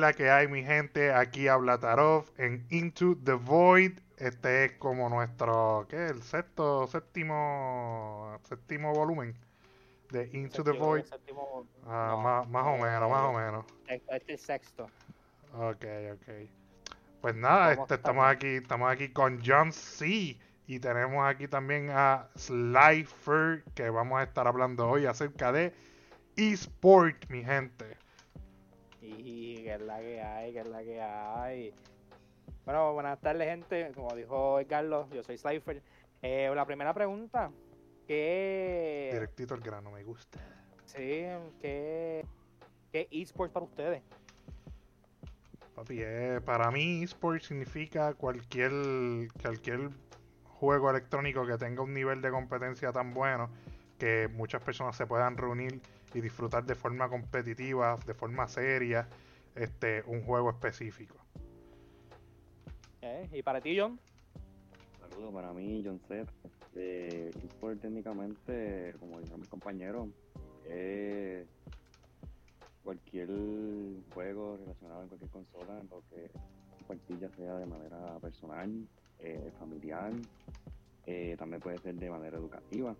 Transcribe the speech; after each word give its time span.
la 0.00 0.12
que 0.12 0.30
hay, 0.30 0.48
mi 0.48 0.62
gente? 0.64 1.12
Aquí 1.12 1.48
habla 1.48 1.78
Tarov 1.78 2.26
en 2.38 2.66
Into 2.70 3.16
the 3.24 3.32
Void. 3.32 3.98
Este 4.18 4.64
es 4.66 4.72
como 4.72 5.08
nuestro, 5.08 5.86
¿qué? 5.88 6.06
El 6.06 6.22
sexto, 6.22 6.86
séptimo, 6.86 8.38
séptimo 8.48 8.92
volumen 8.92 9.34
de 10.10 10.30
Into 10.32 10.64
the 10.64 10.72
Void. 10.72 11.04
séptimo- 11.04 11.66
Ah, 11.86 12.08
no, 12.12 12.22
más, 12.22 12.48
más 12.48 12.66
o 12.66 12.76
menos, 12.82 13.10
más 13.10 13.22
o 13.22 13.40
eh, 13.40 13.44
menos. 13.44 13.64
Este 13.88 14.16
es 14.16 14.28
el 14.28 14.38
sexto. 14.38 14.84
Ok, 15.54 15.84
ok. 16.14 16.48
Pues 17.20 17.34
nada, 17.34 17.74
¿Cómo 17.74 17.84
este, 17.84 17.94
estamos 17.96 18.26
aquí, 18.26 18.46
estamos 18.56 18.90
aquí 18.90 19.08
con 19.10 19.40
John 19.44 19.72
C. 19.72 20.38
Y 20.68 20.80
tenemos 20.80 21.24
aquí 21.26 21.46
también 21.46 21.90
a 21.90 22.28
Slifer, 22.36 23.62
que 23.74 23.88
vamos 23.90 24.18
a 24.18 24.24
estar 24.24 24.46
hablando 24.48 24.88
hoy 24.88 25.06
acerca 25.06 25.52
de 25.52 25.72
eSport, 26.36 27.28
mi 27.28 27.44
gente. 27.44 27.96
Y 29.06 29.62
que 29.62 29.74
es 29.74 29.80
la 29.80 29.98
que 29.98 30.20
hay, 30.20 30.52
que 30.52 30.60
es 30.60 30.68
la 30.68 30.82
que 30.82 31.00
hay. 31.00 31.74
Bueno, 32.64 32.92
buenas 32.94 33.20
tardes, 33.20 33.48
gente. 33.48 33.92
Como 33.94 34.14
dijo 34.14 34.58
Carlos, 34.68 35.08
yo 35.10 35.22
soy 35.22 35.38
Slifer. 35.38 35.82
Eh, 36.22 36.50
la 36.54 36.64
primera 36.64 36.92
pregunta, 36.92 37.50
¿qué, 38.06 39.10
Directito 39.12 39.54
al 39.54 39.60
grano, 39.60 39.92
me 39.92 40.02
gusta. 40.02 40.40
sí, 40.86 41.24
qué, 41.60 42.24
qué 42.90 43.06
esports 43.10 43.52
para 43.52 43.66
ustedes? 43.66 44.02
Papi, 45.76 45.98
eh, 46.00 46.40
para 46.42 46.70
mí 46.70 47.02
eSport 47.02 47.42
significa 47.42 48.14
cualquier, 48.14 48.72
cualquier 49.42 49.90
juego 50.44 50.88
electrónico 50.90 51.46
que 51.46 51.58
tenga 51.58 51.82
un 51.82 51.92
nivel 51.92 52.22
de 52.22 52.30
competencia 52.30 52.92
tan 52.92 53.12
bueno 53.12 53.50
que 53.98 54.26
muchas 54.32 54.62
personas 54.62 54.96
se 54.96 55.06
puedan 55.06 55.36
reunir 55.36 55.82
y 56.14 56.20
disfrutar 56.20 56.64
de 56.64 56.74
forma 56.74 57.08
competitiva, 57.08 57.98
de 58.06 58.14
forma 58.14 58.48
seria, 58.48 59.08
este, 59.54 60.02
un 60.06 60.22
juego 60.22 60.50
específico. 60.50 61.16
¿Eh? 63.02 63.28
¿Y 63.32 63.42
para 63.42 63.60
ti, 63.60 63.78
John? 63.78 63.98
Saludos 65.00 65.32
para 65.32 65.52
mí, 65.52 65.82
John 65.84 66.00
Seth. 66.08 66.28
Este, 66.44 67.28
eSport 67.30 67.80
técnicamente, 67.80 68.94
como 68.98 69.18
dijeron 69.18 69.40
mis 69.40 69.48
compañeros, 69.48 70.08
es 70.68 71.46
cualquier 72.84 73.28
juego 74.14 74.56
relacionado 74.58 75.02
en 75.02 75.08
cualquier 75.08 75.30
consola, 75.30 75.80
en 75.80 75.88
lo 75.88 76.02
que 76.08 76.30
compartir 76.78 77.18
ya 77.18 77.30
sea 77.30 77.56
de 77.56 77.66
manera 77.66 78.18
personal, 78.20 78.70
eh, 79.18 79.50
familiar, 79.58 80.12
eh, 81.06 81.34
también 81.38 81.60
puede 81.60 81.78
ser 81.78 81.94
de 81.94 82.10
manera 82.10 82.36
educativa. 82.36 82.94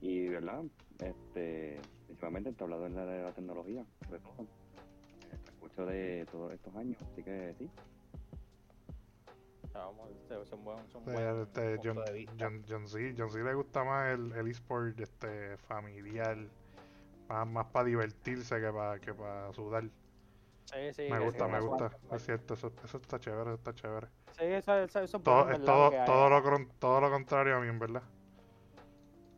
Y, 0.00 0.28
¿verdad? 0.28 0.64
Este, 1.04 1.80
principalmente 2.06 2.50
entablado 2.50 2.86
en 2.86 2.94
la 2.94 3.04
de 3.04 3.22
la 3.22 3.32
tecnología, 3.32 3.84
sobre 4.06 4.20
todo. 4.20 4.34
En 4.38 5.32
el 5.32 5.38
transcurso 5.42 5.86
de 5.86 6.26
todos 6.30 6.52
estos 6.52 6.74
años, 6.76 6.96
así 7.12 7.22
que 7.22 7.54
sí. 7.58 7.70
Vamos, 9.72 10.10
este, 10.10 10.44
son 10.44 10.64
buenos, 10.64 10.90
son 10.92 11.02
Eh, 11.02 11.12
buenos 11.12 11.48
este, 11.48 11.76
punto 11.76 11.82
John, 11.94 12.04
de 12.04 12.12
vista. 12.12 12.34
John, 12.38 12.64
John 12.68 12.88
C, 12.88 13.14
John 13.16 13.30
C 13.30 13.42
le 13.42 13.54
gusta 13.54 13.84
más 13.84 14.12
el, 14.12 14.32
el 14.32 14.46
eSport 14.48 15.00
este, 15.00 15.56
familiar, 15.56 16.36
más, 17.28 17.46
más 17.46 17.66
para 17.66 17.86
divertirse 17.86 18.60
que 18.60 18.70
para 18.70 18.98
que 19.00 19.14
para 19.14 19.52
sudar. 19.54 19.84
Sí, 20.66 20.92
sí, 20.92 21.08
me 21.10 21.18
gusta, 21.20 21.48
me 21.48 21.60
gusta, 21.60 21.90
suave. 21.90 22.16
es 22.16 22.24
cierto, 22.24 22.54
eso, 22.54 22.72
eso 22.84 22.98
está 22.98 23.18
chévere, 23.18 23.42
eso 23.50 23.54
está 23.54 23.74
chévere. 23.74 24.06
Sí, 24.38 24.44
eso, 24.44 24.74
eso, 24.78 25.00
eso 25.00 25.16
es 25.16 25.22
Todo, 25.22 25.50
es 25.50 25.60
todo, 25.64 25.90
todo, 26.04 26.28
lo, 26.28 26.66
todo 26.78 27.00
lo 27.00 27.10
contrario 27.10 27.56
a 27.56 27.60
mí, 27.60 27.68
en 27.68 27.78
verdad. 27.78 28.02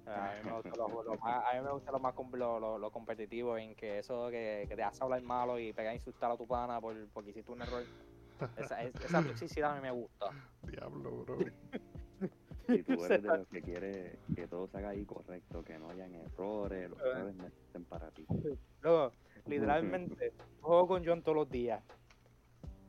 A 0.07 0.35
mí 0.37 0.45
me 0.51 0.53
gusta 0.53 0.77
lo, 0.77 1.03
lo 1.03 1.17
más, 1.23 1.45
a 1.47 1.55
mí 1.55 1.61
me 1.65 1.73
gusta 1.73 1.93
lo 1.93 1.99
más 2.01 2.15
com- 2.15 2.35
lo, 2.35 2.61
lo, 2.61 2.79
lo 2.79 2.91
competitivo, 2.91 3.57
en 3.57 3.75
que 3.75 3.99
eso 3.99 4.29
que, 4.31 4.67
que 4.69 4.77
te 4.77 4.83
hace 4.83 5.03
hablar 5.03 5.23
malo 5.23 5.59
y 5.59 5.73
pegar 5.73 5.93
a 5.93 5.95
insultar 5.97 6.31
a 6.31 6.37
tu 6.37 6.47
pana 6.47 6.81
por, 6.81 6.95
porque 7.11 7.31
hiciste 7.31 7.51
un 7.53 7.63
error. 7.63 7.85
Esa, 8.57 8.83
es- 8.83 8.95
esa 8.97 9.23
toxicidad 9.23 9.73
a 9.73 9.75
mí 9.77 9.81
me 9.81 9.91
gusta. 9.91 10.27
Diablo, 10.63 11.25
bro. 11.25 11.39
Si 12.67 12.83
tú 12.83 13.05
eres 13.05 13.23
de 13.23 13.29
los 13.29 13.47
que 13.49 13.61
quiere 13.61 14.19
que 14.35 14.49
todo 14.49 14.67
se 14.69 14.79
haga 14.79 14.89
ahí 14.91 15.05
correcto, 15.05 15.63
que 15.63 15.79
no 15.79 15.91
hayan 15.91 16.15
errores, 16.15 16.89
los 16.89 16.99
Eh. 16.99 17.11
errores 17.11 17.35
no 17.35 17.47
estén 17.47 17.85
para 17.85 18.11
ti. 18.11 18.27
Luego, 18.81 19.13
literalmente, 19.45 20.33
juego 20.63 20.89
con 20.89 21.05
John 21.05 21.23
todos 21.23 21.37
los 21.37 21.51
días 21.51 21.85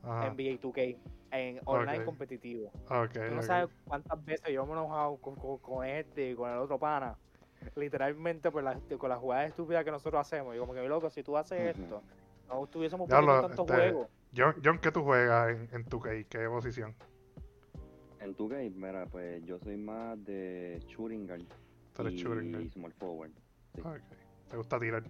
Ajá, 0.06 0.28
en 0.28 0.34
NBA 0.34 0.62
2K, 0.62 0.98
en 1.32 1.62
online 1.66 2.06
competitivo. 2.06 2.72
Tú 2.88 3.36
no 3.36 3.42
sabes 3.42 3.70
cuántas 3.86 4.24
veces 4.24 4.54
yo 4.54 4.66
me 4.66 4.72
he 4.72 4.76
enojado 4.76 5.18
con, 5.18 5.36
con, 5.36 5.58
con 5.58 5.86
este 5.86 6.32
y 6.32 6.36
con 6.36 6.52
el 6.52 6.58
otro 6.58 6.78
pana. 6.80 7.18
Literalmente 7.76 8.52
por 8.52 8.64
la, 8.64 8.80
con 8.98 9.10
las 9.10 9.20
jugadas 9.20 9.50
estúpidas 9.50 9.84
que 9.84 9.92
nosotros 9.92 10.22
hacemos. 10.22 10.56
Y 10.56 10.60
como 10.60 10.74
que, 10.74 10.88
loco, 10.88 11.10
si 11.10 11.24
tú 11.24 11.36
haces 11.36 11.78
esto, 11.78 12.04
no 12.48 12.64
estuviésemos 12.64 13.10
perdiendo 13.10 13.42
tantos 13.42 13.68
este, 13.68 13.74
juegos. 13.74 14.08
John, 14.36 14.56
John, 14.64 14.80
¿qué 14.80 14.92
tú 14.92 15.04
juegas 15.04 15.50
en, 15.50 15.70
en 15.72 15.86
tu 15.86 16.00
¿Qué 16.00 16.48
posición? 16.50 16.94
En 18.20 18.34
tu 18.36 18.48
game, 18.48 18.72
mira, 18.72 19.06
pues 19.06 19.44
yo 19.46 19.60
soy 19.60 19.78
más 19.78 20.24
de 20.26 20.80
shooting 20.88 21.28
guard 21.28 21.44
Tú 21.94 22.02
eres 22.02 22.14
y 22.14 22.18
shooting 22.18 22.52
guard. 22.52 22.70
small 22.70 22.94
forward. 22.94 23.32
Sí. 23.76 23.82
¿Te 24.50 24.58
gusta 24.58 24.80
tirar? 24.80 25.04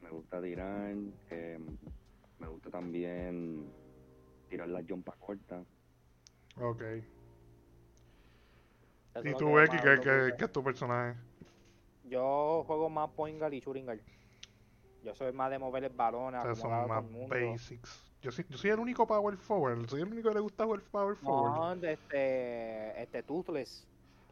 Me 0.00 0.10
gusta 0.10 0.40
tirar, 0.40 0.94
eh, 1.30 1.58
me 2.38 2.48
gusta 2.48 2.70
también 2.70 3.70
tirar 4.48 4.68
las 4.68 4.84
jumpas 4.88 5.16
cortas. 5.16 5.66
Ok. 6.60 6.82
Eso 9.14 9.24
¿Y 9.24 9.28
es 9.28 9.36
tú, 9.36 9.46
que 9.46 9.54
Becky, 9.54 9.76
qué, 10.36 10.44
es 10.44 10.52
tu 10.52 10.62
personaje? 10.62 11.18
Yo 12.04 12.64
juego 12.66 12.88
más 12.88 13.10
point 13.10 13.38
guard 13.38 13.52
y 13.52 13.60
shooting 13.60 13.84
guard. 13.84 14.00
Yo 15.02 15.14
soy 15.14 15.32
más 15.32 15.50
de 15.50 15.58
mover 15.58 15.84
el 15.84 15.92
balón, 15.92 16.34
Ustedes 16.34 16.58
acomodar 16.58 16.90
a 16.90 17.02
son 17.02 17.20
más 17.20 17.28
basics. 17.28 18.12
Yo 18.22 18.32
soy, 18.32 18.44
yo 18.48 18.58
soy 18.58 18.70
el 18.70 18.80
único 18.80 19.06
power 19.06 19.36
forward. 19.36 19.88
Soy 19.88 20.00
el 20.00 20.08
único 20.08 20.28
que 20.28 20.34
le 20.34 20.40
gusta 20.40 20.64
jugar 20.64 20.82
power 20.90 21.16
forward. 21.16 21.80
No, 21.80 21.88
este, 21.88 23.02
este 23.02 23.22
Toothless. 23.22 23.86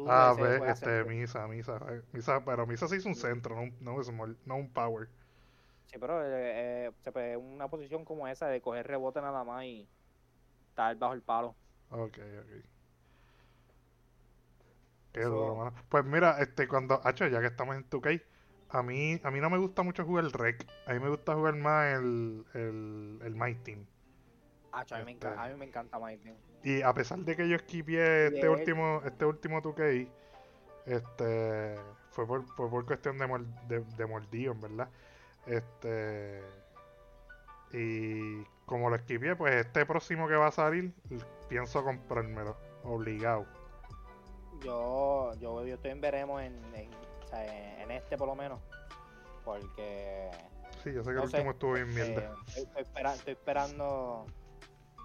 ah, 0.06 0.34
Toothless, 0.34 0.50
ve, 0.50 0.58
juega 0.58 0.72
este. 0.72 1.04
Misa, 1.04 1.46
Misa. 1.46 1.80
Misa, 2.12 2.44
pero 2.44 2.66
Misa 2.66 2.88
sí 2.88 2.96
es 2.96 3.04
un 3.04 3.14
centro, 3.14 3.54
no 3.54 3.62
un, 3.62 3.74
no 3.80 3.94
un 3.94 4.04
small, 4.04 4.36
no 4.44 4.56
un 4.56 4.68
power. 4.68 5.08
Sí, 5.94 6.00
pero 6.00 6.20
eh, 6.26 6.90
eh, 7.14 7.36
una 7.36 7.68
posición 7.68 8.04
como 8.04 8.26
esa 8.26 8.48
de 8.48 8.60
coger 8.60 8.84
rebote 8.84 9.20
nada 9.20 9.44
más 9.44 9.62
y 9.64 9.86
estar 10.70 10.96
bajo 10.96 11.14
el 11.14 11.22
palo. 11.22 11.54
Ok, 11.92 12.18
ok. 12.18 12.64
Qué 15.12 15.20
duro, 15.20 15.54
mano. 15.54 15.72
Pues 15.88 16.04
mira, 16.04 16.38
este, 16.40 16.66
cuando, 16.66 17.00
hacho, 17.06 17.28
ya 17.28 17.40
que 17.40 17.46
estamos 17.46 17.76
en 17.76 17.88
2K, 17.88 18.20
a 18.70 18.82
mí, 18.82 19.20
a 19.22 19.30
mí 19.30 19.40
no 19.40 19.50
me 19.50 19.58
gusta 19.58 19.84
mucho 19.84 20.04
jugar 20.04 20.24
el 20.24 20.32
rec. 20.32 20.66
A 20.88 20.94
mí 20.94 20.98
me 20.98 21.10
gusta 21.10 21.34
jugar 21.36 21.54
más 21.54 21.94
el, 21.94 22.44
el, 22.54 23.20
el 23.22 23.34
My 23.36 23.54
Team. 23.54 23.86
Ah, 24.72 24.84
a, 24.90 24.98
mí 24.98 25.04
me 25.04 25.12
Este- 25.12 25.28
encanta, 25.28 25.44
a 25.44 25.48
mí 25.48 25.54
me 25.54 25.64
encanta 25.66 25.98
Mike. 26.00 26.34
Y 26.64 26.82
a 26.82 26.92
pesar 26.92 27.20
de 27.20 27.36
que 27.36 27.48
yo 27.48 27.54
esquipié 27.54 28.26
este 28.26 28.48
último, 28.48 29.00
este 29.04 29.24
último 29.24 29.62
2K, 29.62 30.08
este, 30.86 31.76
fue 32.10 32.26
por, 32.26 32.44
fue 32.56 32.68
por 32.68 32.84
cuestión 32.84 33.16
de, 33.18 33.26
mol- 33.28 33.46
de, 33.68 33.84
de 33.96 34.06
mordido, 34.06 34.54
en 34.54 34.60
verdad. 34.60 34.88
Este, 35.46 36.40
y 37.72 38.44
como 38.66 38.88
lo 38.90 38.96
esquipié, 38.96 39.36
pues 39.36 39.66
este 39.66 39.84
próximo 39.84 40.28
que 40.28 40.34
va 40.34 40.46
a 40.48 40.52
salir, 40.52 40.92
pienso 41.48 41.82
comprármelo, 41.84 42.56
obligado. 42.84 43.46
Yo, 44.62 45.34
yo, 45.40 45.66
yo 45.66 45.74
estoy 45.74 45.90
en 45.90 46.00
veremos 46.00 46.42
en, 46.42 46.54
en, 46.74 47.90
este 47.90 48.16
por 48.16 48.28
lo 48.28 48.34
menos. 48.34 48.60
Porque 49.44 50.30
Sí, 50.82 50.92
yo 50.92 51.02
sé 51.02 51.10
que 51.10 51.16
No 51.16 51.22
el 51.22 51.28
sé, 51.28 51.36
último 51.38 51.50
estuvo 51.50 51.72
bien 51.74 51.94
mierda. 51.94 52.20
eh, 52.20 52.28
estoy, 52.56 52.82
espera- 52.82 53.14
estoy 53.14 53.32
esperando, 53.34 54.26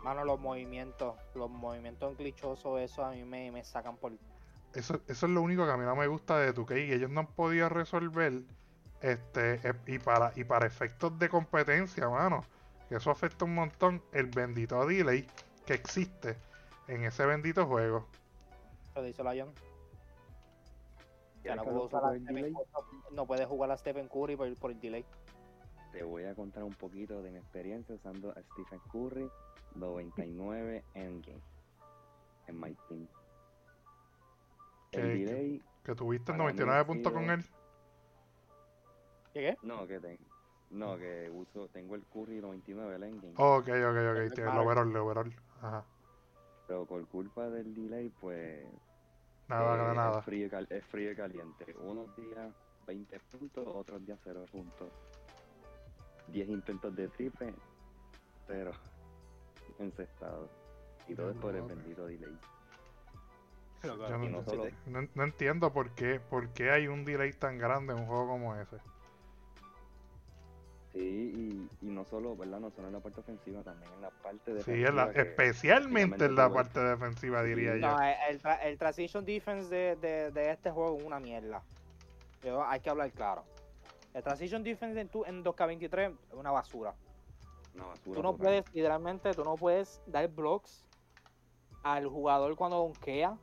mano, 0.04 0.24
los 0.24 0.40
movimientos, 0.40 1.16
los 1.36 1.50
movimientos 1.50 2.18
glitchosos, 2.18 2.80
eso 2.80 3.04
a 3.04 3.12
mí 3.12 3.24
me, 3.24 3.52
me 3.52 3.64
sacan 3.64 3.98
por... 3.98 4.14
Eso, 4.74 5.02
eso 5.08 5.26
es 5.26 5.32
lo 5.32 5.42
único 5.42 5.66
que 5.66 5.72
a 5.72 5.78
mí 5.78 5.84
no 5.84 5.96
me 5.96 6.08
gusta 6.08 6.38
de 6.38 6.54
2K, 6.54 6.68
que 6.68 6.96
ellos 6.96 7.10
no 7.10 7.22
han 7.22 7.28
podido 7.28 7.70
resolver 7.70 8.44
este 9.02 9.56
eh, 9.68 9.74
y 9.88 10.00
para 10.00 10.32
y 10.36 10.44
para 10.44 10.66
efectos 10.66 11.18
de 11.20 11.30
competencia, 11.30 12.10
mano, 12.10 12.44
que 12.88 12.96
eso 12.96 13.12
afecta 13.12 13.46
un 13.46 13.56
montón 13.56 14.02
el 14.12 14.28
bendito 14.28 14.86
delay 14.86 15.26
que 15.66 15.74
existe 15.74 16.38
en 16.88 17.04
ese 17.06 17.26
bendito 17.26 17.66
juego. 17.66 18.08
Lo 18.96 19.04
dice 19.04 19.24
la 19.24 19.32
John. 19.32 19.54
Ya 21.44 21.56
¿Quieres 21.56 21.58
no, 21.58 21.64
que 21.64 21.70
puedo 21.70 21.86
usar 21.86 22.02
ponga 22.02 22.14
a 22.14 22.16
en 22.16 22.24
Stephen 22.24 22.54
no 23.12 23.26
puede 23.26 23.46
jugar 23.46 23.72
a 23.72 23.78
Stephen 23.78 24.08
Curry 24.08 24.36
por, 24.36 24.54
por 24.58 24.72
el 24.72 24.80
delay. 24.80 25.06
Te 25.94 26.04
voy 26.04 26.26
a 26.26 26.36
contar 26.36 26.64
un 26.64 26.74
poquito 26.74 27.22
de 27.22 27.32
mi 27.32 27.38
experiencia 27.38 27.96
usando 27.96 28.32
a 28.32 28.42
Stephen 28.42 28.80
Curry 28.92 29.30
99 29.76 30.84
Endgame 30.94 31.42
en 32.48 32.60
my 32.60 32.76
team. 32.88 33.08
¿Qué- 34.92 35.00
El 35.00 35.26
delay, 35.26 35.64
Que 35.84 35.96
tuviste 35.96 36.34
Para 36.34 36.38
mí 36.38 36.44
99 36.54 36.80
ha 36.82 36.86
puntos 36.86 37.14
con 37.14 37.30
él. 37.30 37.46
¿Qué 39.40 39.56
qué? 39.62 39.66
no, 39.68 39.88
que 39.88 40.00
tengo. 40.02 40.20
No, 40.72 40.98
que 40.98 41.30
uso, 41.32 41.70
tengo 41.70 41.96
el 41.96 42.04
Curry 42.04 42.42
99, 42.42 42.96
el 42.98 43.04
Endgame. 43.04 43.34
Ok, 43.38 43.70
ok, 43.70 43.70
ok, 43.70 44.38
El 44.38 44.58
overall, 44.58 44.90
el 44.90 44.98
overall. 44.98 45.36
Ajá. 45.62 45.86
Pero 46.68 46.86
por 46.86 47.08
culpa 47.08 47.50
del 47.50 47.74
delay, 47.74 48.10
pues. 48.20 48.68
Nada, 49.48 49.92
eh, 49.94 49.96
nada. 49.96 50.20
Es 50.20 50.26
frío, 50.26 50.46
y 50.46 50.50
cal- 50.50 50.68
es 50.70 50.84
frío 50.88 51.12
y 51.14 51.16
caliente. 51.16 51.74
Unos 51.80 52.14
días 52.18 52.54
20 52.86 53.18
puntos, 53.32 53.66
otros 53.66 54.06
días 54.06 54.20
0 54.26 54.46
puntos. 54.52 54.92
10 56.28 56.50
intentos 56.50 56.94
de 56.96 57.08
triple, 57.08 57.56
entero 58.42 58.72
encestado. 59.80 60.50
Y 61.08 61.16
todo 61.16 61.32
es 61.32 61.38
por 61.38 61.56
el 61.56 61.62
bendito 61.64 62.06
delay. 62.06 62.38
Yo 63.84 63.96
no, 63.96 65.02
no- 65.02 65.08
no 65.16 65.24
entiendo 65.24 65.72
por 65.72 65.90
qué, 65.92 66.20
por 66.20 66.50
qué 66.50 66.72
hay 66.72 66.88
un 66.88 67.06
delay 67.06 67.32
tan 67.32 67.58
grande 67.58 67.94
en 67.94 68.00
un 68.00 68.06
juego 68.06 68.28
como 68.28 68.56
ese. 68.58 68.76
Sí, 70.94 71.70
y, 71.82 71.86
y 71.86 71.90
no 71.90 72.04
solo, 72.06 72.36
¿verdad? 72.36 72.60
No 72.60 72.70
solo 72.72 72.88
en 72.88 72.94
la 72.94 73.00
parte 73.00 73.20
ofensiva, 73.22 73.62
también 73.64 73.92
en 73.94 74.02
la 74.02 74.10
parte 74.10 74.54
de 74.54 74.64
Sí, 74.64 74.72
en 74.72 74.96
la- 74.96 75.12
especialmente 75.12 76.26
en 76.26 76.36
la 76.36 76.50
parte 76.50 76.80
defensiva, 76.80 77.44
diría 77.44 77.74
Sí. 77.76 77.82
yo. 77.82 77.88
No, 77.88 78.02
el, 78.02 78.16
el 78.30 78.42
tra- 78.42 78.60
el 78.64 78.78
transition 78.78 79.26
defense 79.26 79.70
de, 79.74 79.96
de, 79.96 80.32
de 80.32 80.52
este 80.52 80.72
juego 80.72 80.98
es 80.98 81.04
una 81.04 81.20
mierda. 81.20 81.62
Yo- 82.44 82.64
hay 82.64 82.80
que 82.80 82.90
hablar 82.90 83.12
claro. 83.12 83.44
El 84.14 84.24
transition 84.24 84.64
defense 84.64 85.00
en, 85.00 85.10
tu, 85.10 85.24
en 85.26 85.44
2K23 85.44 86.16
es 86.30 86.34
una 86.34 86.52
basura. 86.52 86.94
Una 87.76 87.86
basura 87.86 88.16
Tú 88.16 88.24
no 88.24 88.32
total. 88.32 88.38
puedes, 88.46 88.74
literalmente, 88.74 89.34
tú 89.34 89.44
no 89.44 89.56
puedes 89.56 90.02
dar 90.08 90.28
blocks 90.30 90.84
al 91.84 92.08
jugador 92.08 92.56
cuando 92.56 92.78
donkea. 92.78 93.38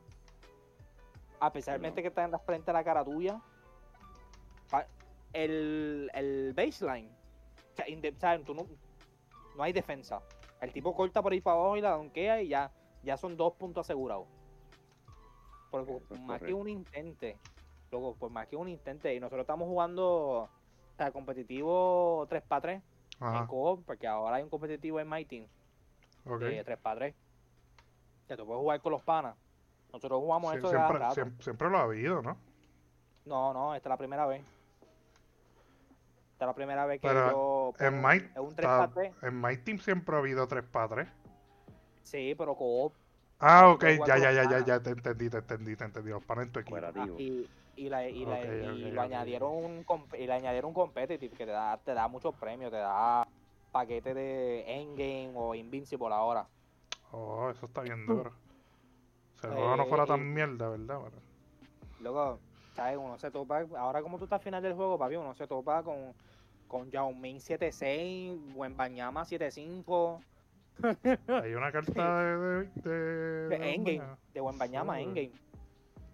A 1.39 1.53
pesar 1.53 1.79
No. 1.79 1.89
de 1.91 2.01
que 2.01 2.07
está 2.09 2.23
en 2.25 2.31
la 2.31 2.39
frente 2.39 2.71
a 2.71 2.73
la 2.73 2.83
cara 2.83 3.05
tuya. 3.05 3.39
El, 5.33 6.09
el 6.13 6.53
baseline. 6.55 7.09
Sea, 7.77 8.11
sea, 8.19 8.43
tú 8.43 8.53
no, 8.53 8.65
no 9.55 9.63
hay 9.63 9.71
defensa. 9.71 10.21
El 10.61 10.73
tipo 10.73 10.95
corta 10.95 11.21
por 11.21 11.31
ahí 11.31 11.41
para 11.41 11.57
abajo 11.57 11.77
y 11.77 11.81
la 11.81 11.91
donkea 11.91 12.41
y 12.41 12.49
ya, 12.49 12.71
ya 13.03 13.17
son 13.17 13.37
dos 13.37 13.53
puntos 13.53 13.85
asegurados. 13.85 14.27
Por, 15.69 15.85
por 15.85 16.01
Eso 16.01 16.13
es 16.15 16.21
más 16.21 16.41
que 16.41 16.53
un 16.53 16.67
intente. 16.67 17.37
Luego, 17.91 18.15
por 18.15 18.31
más 18.31 18.47
que 18.47 18.55
un 18.55 18.67
intente. 18.67 19.13
Y 19.13 19.19
nosotros 19.19 19.41
estamos 19.41 19.67
jugando 19.67 20.07
o 20.07 20.49
sea, 20.97 21.11
competitivo 21.11 22.25
3 22.27 22.41
para 22.43 22.61
3 22.61 22.83
en 23.21 23.47
co 23.47 23.81
porque 23.85 24.07
ahora 24.07 24.37
hay 24.37 24.43
un 24.43 24.49
competitivo 24.49 24.99
en 24.99 25.09
My 25.09 25.25
Team 25.25 25.47
ok. 26.25 26.39
de 26.39 26.63
3 26.63 26.77
para 26.79 26.95
3 26.99 27.15
que 28.27 28.35
tú 28.35 28.45
puedes 28.45 28.59
jugar 28.59 28.81
con 28.81 28.91
los 28.91 29.01
panas. 29.03 29.35
Nosotros 29.93 30.19
jugamos 30.19 30.51
Sie- 30.51 30.55
esto 30.57 30.69
de 30.69 30.75
siempre, 30.77 30.99
rato. 30.99 31.13
siempre, 31.13 31.43
siempre 31.43 31.69
lo 31.69 31.77
ha 31.77 31.83
habido, 31.83 32.21
¿no? 32.21 32.37
No, 33.25 33.53
no, 33.53 33.75
esta 33.75 33.89
es 33.89 33.91
la 33.91 33.97
primera 33.97 34.25
vez. 34.25 34.43
Esta 36.37 36.45
es 36.45 36.49
la 36.49 36.53
primera 36.53 36.85
vez 36.85 37.01
que 37.01 37.07
Pero 37.07 37.31
yo. 37.31 37.73
En 37.79 37.95
pongo- 37.95 38.07
My, 38.09 38.17
es 38.17 38.37
un 38.37 38.55
3 38.55 38.57
está- 38.57 38.77
para 38.77 38.91
3. 38.91 39.15
en 39.23 39.41
My 39.41 39.57
Team 39.57 39.79
siempre 39.79 40.15
ha 40.15 40.19
habido 40.19 40.47
3 40.47 40.63
para 40.63 40.87
3. 40.87 41.07
Sí, 42.03 42.35
pero 42.37 42.55
co-op. 42.55 42.93
Ah, 43.39 43.71
ok, 43.71 43.83
ya, 44.05 44.19
ya, 44.19 44.31
ya, 44.31 44.43
ya, 44.47 44.63
ya, 44.63 44.79
te 44.79 44.91
entendí, 44.91 45.31
te 45.31 45.37
entendí, 45.37 45.75
te 45.75 45.83
entendí. 45.85 46.11
Los 46.11 46.23
panes 46.23 46.45
en 46.45 46.51
tu 46.51 46.59
equipo. 46.59 46.77
Fuera. 46.79 46.93
y, 47.17 47.49
y, 47.75 47.89
la, 47.89 48.07
y, 48.07 48.23
la- 48.23 48.35
Ok, 48.39 48.45
y 48.45 48.85
ok, 48.85 48.93
lo 48.93 49.01
ok. 49.01 49.05
añadieron 49.05 49.51
un 49.51 49.83
comp- 49.83 50.19
y 50.19 50.27
le 50.27 50.33
añadieron 50.33 50.69
un 50.69 50.75
competitive 50.75 51.35
que 51.35 51.45
te 51.47 51.51
da, 51.51 51.75
te 51.83 51.95
da 51.95 52.07
muchos 52.07 52.35
premios, 52.35 52.69
te 52.69 52.77
da 52.77 53.27
paquete 53.71 54.13
de 54.13 54.63
endgame 54.79 55.31
o 55.35 55.55
invincible 55.55 56.13
ahora. 56.13 56.47
Oh, 57.13 57.49
eso 57.49 57.65
está 57.65 57.81
bien 57.81 58.05
duro. 58.05 58.31
Si 59.41 59.47
el 59.47 59.53
juego 59.53 59.75
no 59.75 59.85
fuera 59.87 60.03
Eh, 60.03 60.07
tan 60.07 60.33
mierda, 60.33 60.69
¿verdad? 60.69 60.99
Luego, 61.99 62.39
¿sabes? 62.77 62.97
Uno 62.97 63.17
se 63.17 63.31
topa, 63.31 63.65
ahora 63.75 64.01
como 64.03 64.17
tú 64.19 64.25
estás 64.25 64.37
al 64.39 64.43
final 64.43 64.61
del 64.61 64.73
juego, 64.75 64.99
papi, 64.99 65.15
uno 65.15 65.33
se 65.33 65.47
topa 65.47 65.81
con, 65.81 66.13
con 66.67 66.89
Yao 66.91 67.11
Ming 67.11 67.37
7-6, 67.39 68.75
Banyama 68.75 69.23
7-5, 69.25 70.21
Hay 71.43 71.53
una 71.55 71.71
carta 71.71 72.23
de... 72.23 72.69
De, 72.75 72.89
de, 72.91 73.47
de 73.57 73.73
Endgame, 73.73 74.03
de 74.31 74.41
Banyama 74.41 74.97
Sí. 74.97 75.01
Endgame. 75.03 75.31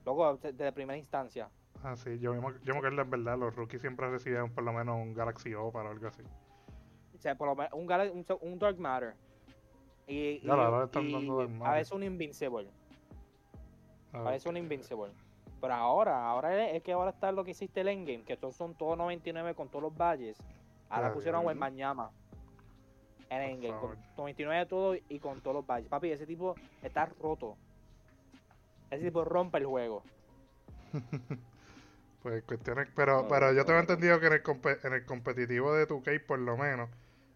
Luego, 0.05 0.37
de, 0.37 0.53
de 0.53 0.71
primera 0.71 0.97
instancia. 0.97 1.49
Ah, 1.83 1.97
sí, 1.97 2.17
yo, 2.19 2.33
me- 2.33 2.59
yo 2.63 2.71
me 2.73 2.77
acuerdo 2.77 3.01
en 3.01 3.09
verdad, 3.09 3.37
los 3.37 3.53
rookies 3.57 3.81
siempre 3.81 4.09
recibían 4.09 4.49
por 4.49 4.63
lo 4.63 4.71
menos 4.71 4.95
un 4.95 5.13
Galaxy 5.13 5.53
o 5.53 5.77
algo 5.77 6.07
así. 6.07 6.23
O 7.13 7.17
sea, 7.19 7.35
por 7.35 7.49
lo 7.49 7.55
menos 7.57 7.73
un, 7.73 7.85
Gal- 7.85 8.11
un, 8.11 8.25
un 8.39 8.57
Dark 8.59 8.79
Matter. 8.79 9.15
Y, 10.07 10.39
y- 10.45 10.49
a 10.49 11.71
veces 11.73 11.91
un 11.91 12.03
Invincible. 12.03 12.69
Ah, 14.13 14.27
A 14.27 14.31
veces 14.31 14.45
un. 14.45 14.55
Invincible. 14.57 15.11
Pero 15.63 15.75
ahora, 15.75 16.27
ahora 16.27 16.67
es, 16.67 16.75
es 16.75 16.83
que 16.83 16.91
ahora 16.91 17.11
está 17.11 17.31
lo 17.31 17.45
que 17.45 17.51
hiciste 17.51 17.79
el 17.81 17.87
Endgame, 17.87 18.25
que 18.25 18.33
estos 18.33 18.53
son 18.57 18.75
todos 18.75 18.97
99 18.97 19.55
con 19.55 19.69
todos 19.69 19.83
los 19.83 19.95
badges. 19.95 20.43
Ahora 20.89 21.13
pusieron 21.13 21.39
a 21.39 21.43
bien. 21.43 21.47
Wembanyama 21.47 22.11
en 23.29 23.41
Por 23.43 23.51
Endgame, 23.51 23.75
con 23.79 23.91
favor. 23.95 23.97
99 24.17 24.59
de 24.59 24.65
todo 24.65 24.95
y 25.07 25.19
con 25.21 25.41
todos 25.41 25.55
los 25.55 25.65
badges. 25.65 25.87
Papi, 25.89 26.11
ese 26.11 26.27
tipo 26.27 26.59
está 26.81 27.05
roto. 27.05 27.57
Ese 28.91 29.05
tipo 29.05 29.23
rompe 29.23 29.57
el 29.59 29.65
juego. 29.65 30.03
Pues 32.21 32.43
cuestiones, 32.45 32.89
pero, 32.95 33.23
No, 33.23 33.27
pero 33.27 33.53
yo 33.53 33.65
no, 33.65 33.65
tengo 33.65 33.79
no. 33.79 33.81
entendido 33.81 34.19
que 34.19 34.27
en 34.27 34.33
el, 34.33 34.43
en 34.83 34.93
el 34.93 35.05
competitivo 35.05 35.73
de 35.73 35.87
2K 35.87 36.25
por 36.25 36.39
lo 36.39 36.57
menos, 36.57 36.89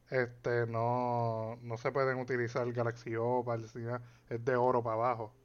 este, 0.09 0.65
no, 0.67 1.57
no 1.61 1.77
se 1.77 1.91
pueden 1.91 2.19
utilizar 2.19 2.71
Galaxy 2.71 3.11
nada, 3.11 4.01
es 4.29 4.45
de 4.45 4.55
oro 4.55 4.83
para 4.83 4.95
abajo. 4.95 5.36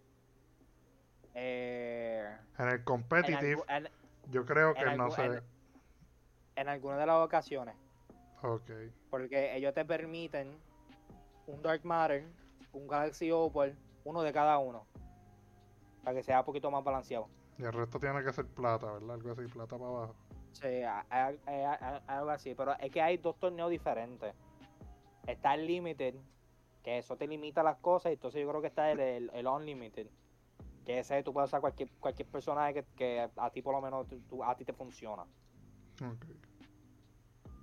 Eh, 1.34 2.36
En 2.58 2.68
el 2.68 2.74
en, 2.76 2.82
competitive, 2.84 3.56
algu- 3.56 3.64
en- 3.68 3.88
yo 4.30 4.44
creo 4.44 4.74
que 4.74 4.84
no 4.96 5.08
algu- 5.08 5.14
se... 5.14 5.24
en- 5.24 5.42
en 6.56 6.68
algunas 6.68 6.98
de 6.98 7.06
las 7.06 7.16
ocasiones. 7.24 7.74
Ok, 8.42 8.70
Porque 9.10 9.56
ellos 9.56 9.72
te 9.72 9.84
permiten 9.84 10.58
un 11.46 11.62
Dark 11.62 11.84
Matter, 11.84 12.24
un 12.72 12.88
Galaxy 12.88 13.30
Opal, 13.30 13.76
uno 14.04 14.22
de 14.22 14.32
cada 14.32 14.58
uno. 14.58 14.86
Para 16.02 16.16
que 16.16 16.22
sea 16.22 16.40
un 16.40 16.46
poquito 16.46 16.70
más 16.70 16.82
balanceado. 16.82 17.28
y 17.58 17.62
el 17.64 17.72
resto 17.72 18.00
tiene 18.00 18.24
que 18.24 18.32
ser 18.32 18.46
plata, 18.46 18.90
¿verdad? 18.92 19.12
Algo 19.12 19.30
así, 19.32 19.42
plata 19.46 19.78
para 19.78 19.88
abajo. 19.90 20.14
Sí, 20.52 20.82
a- 20.82 21.06
a- 21.08 21.32
a- 21.46 22.02
a- 22.06 22.18
algo 22.18 22.30
así. 22.30 22.54
Pero 22.54 22.72
es 22.78 22.90
que 22.90 23.00
hay 23.00 23.16
dos 23.18 23.38
torneos 23.38 23.70
diferentes. 23.70 24.34
Está 25.26 25.54
el 25.54 25.66
Limited, 25.66 26.14
que 26.82 26.98
eso 26.98 27.16
te 27.16 27.26
limita 27.28 27.62
las 27.62 27.76
cosas. 27.76 28.10
Y 28.10 28.14
entonces 28.14 28.42
yo 28.42 28.48
creo 28.48 28.60
que 28.60 28.66
está 28.68 28.90
el, 28.90 28.98
el, 29.00 29.30
el 29.32 29.46
Unlimited. 29.46 30.08
Que 30.84 30.98
ese 30.98 31.22
tú 31.22 31.32
puedes 31.32 31.48
usar 31.48 31.60
cualquier, 31.60 31.88
cualquier 32.00 32.28
personaje 32.28 32.74
que, 32.74 32.84
que 32.96 33.30
a 33.36 33.50
ti 33.50 33.62
por 33.62 33.74
lo 33.74 33.80
menos 33.80 34.06
tú- 34.08 34.20
tú- 34.28 34.42
a 34.44 34.54
ti 34.56 34.64
te 34.64 34.72
funciona. 34.72 35.22
Ok. 36.04 36.26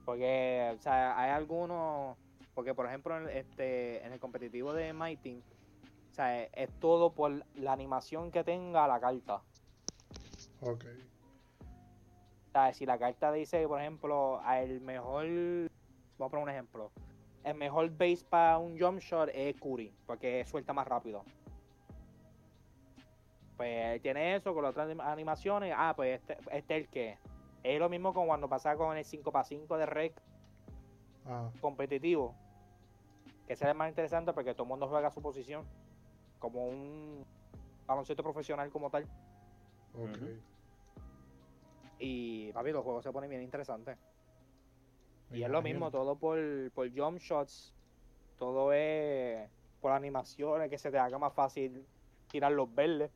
Porque, 0.06 0.74
o 0.78 0.82
sea, 0.82 1.20
hay 1.20 1.32
algunos. 1.32 2.18
Porque, 2.56 2.74
por 2.74 2.86
ejemplo, 2.88 3.18
en, 3.18 3.30
este, 3.30 4.04
en 4.06 4.12
el 4.14 4.20
competitivo 4.20 4.74
de 4.74 4.92
My 4.94 5.16
Team, 5.18 5.42
o 6.10 6.14
sea, 6.14 6.44
es, 6.44 6.50
es 6.54 6.80
todo 6.80 7.14
por 7.14 7.44
la 7.56 7.74
animación 7.74 8.32
que 8.32 8.44
tenga 8.44 8.88
la 8.88 9.00
carta. 9.00 9.42
Ok. 10.62 10.86
O 12.48 12.52
sea, 12.52 12.74
si 12.74 12.86
la 12.86 12.98
carta 12.98 13.32
dice, 13.32 13.68
por 13.68 13.80
ejemplo, 13.80 14.42
el 14.52 14.82
mejor. 14.82 15.26
Vamos 16.18 16.28
a 16.28 16.30
poner 16.30 16.44
un 16.44 16.50
ejemplo. 16.50 16.92
El 17.44 17.56
mejor 17.56 17.90
base 17.92 18.26
para 18.30 18.58
un 18.58 18.78
jump 18.78 19.00
shot 19.00 19.30
es 19.34 19.56
Curry, 19.62 19.94
porque 20.06 20.44
suelta 20.46 20.74
más 20.74 20.88
rápido. 20.88 21.24
Pues 23.60 24.02
tiene 24.02 24.38
eso 24.38 24.54
con 24.54 24.64
las 24.64 24.72
otras 24.72 24.88
anim- 24.88 25.02
animaciones. 25.04 25.74
Ah, 25.76 25.92
pues 25.94 26.22
este, 26.22 26.38
este 26.56 26.78
es 26.78 26.82
el 26.84 26.88
que. 26.88 27.18
Es 27.62 27.78
lo 27.78 27.90
mismo 27.90 28.14
como 28.14 28.28
cuando 28.28 28.48
pasa 28.48 28.78
con 28.78 28.96
el 28.96 29.04
5x5 29.04 29.76
de 29.78 29.86
Rec 29.86 30.22
Ah, 31.26 31.50
competitivo. 31.60 32.34
Que 33.46 33.52
ese 33.52 33.66
es 33.66 33.70
el 33.72 33.76
más 33.76 33.90
interesante 33.90 34.32
porque 34.32 34.54
todo 34.54 34.64
el 34.64 34.70
mundo 34.70 34.88
juega 34.88 35.10
a 35.10 35.12
su 35.12 35.22
posición. 35.22 35.66
Como 36.40 36.68
un 36.68 37.26
baloncesto 37.86 38.24
profesional 38.24 38.70
como 38.70 38.90
tal. 38.90 39.04
ok. 39.94 40.10
Ujú. 40.16 40.40
Y 42.00 42.54
papi, 42.54 42.72
los 42.72 42.82
juegos 42.86 43.04
se 43.04 43.12
ponen 43.12 43.30
bien 43.30 43.42
interesantes. 43.44 43.98
Y 45.32 45.44
es 45.44 45.50
lo 45.50 45.62
mismo, 45.62 45.92
todo 45.92 46.16
por, 46.18 46.40
por 46.72 46.90
jump 46.98 47.20
shots. 47.20 47.76
Todo 48.38 48.72
es 48.72 49.50
por 49.82 49.92
animaciones, 49.92 50.70
que 50.70 50.78
se 50.78 50.92
te 50.92 50.98
haga 50.98 51.18
más 51.20 51.34
fácil 51.34 51.86
tirar 52.32 52.54
los 52.54 52.74
verdes. 52.74 53.12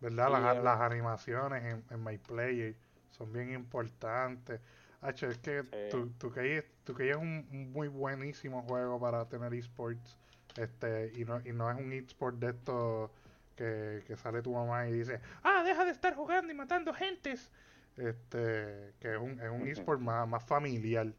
¿Verdad? 0.00 0.30
Las, 0.30 0.62
las 0.62 0.80
animaciones 0.80 1.64
en, 1.64 1.84
en 1.90 2.04
My 2.04 2.18
Player 2.18 2.74
son 3.10 3.32
bien 3.32 3.52
importantes. 3.52 4.60
Hacho, 5.00 5.28
es 5.28 5.38
que 5.38 5.62
Sí. 5.62 5.88
tu, 5.90 6.10
tu 6.12 6.28
es, 6.40 6.64
2K 6.86 7.10
es 7.10 7.16
un, 7.16 7.72
muy 7.72 7.88
buenísimo 7.88 8.62
juego 8.62 9.00
para 9.00 9.26
tener 9.28 9.52
esports. 9.54 10.16
Este, 10.56 11.12
y 11.14 11.24
no, 11.24 11.40
y 11.44 11.52
no 11.52 11.70
es 11.70 11.76
un 11.78 11.92
esport 11.92 12.36
de 12.38 12.50
estos 12.50 13.10
que, 13.56 14.02
que 14.06 14.16
sale 14.16 14.42
tu 14.42 14.52
mamá 14.52 14.88
y 14.88 14.92
dice, 14.92 15.20
ah, 15.42 15.62
deja 15.64 15.84
de 15.84 15.90
estar 15.90 16.14
jugando 16.14 16.52
y 16.52 16.56
matando 16.56 16.92
gentes. 16.92 17.50
Este, 17.96 18.92
que 19.00 19.14
es 19.14 19.18
un, 19.20 19.40
es 19.40 19.50
un 19.50 19.66
esport 19.68 20.00
más, 20.00 20.28
más 20.28 20.44
familiar. 20.44 21.12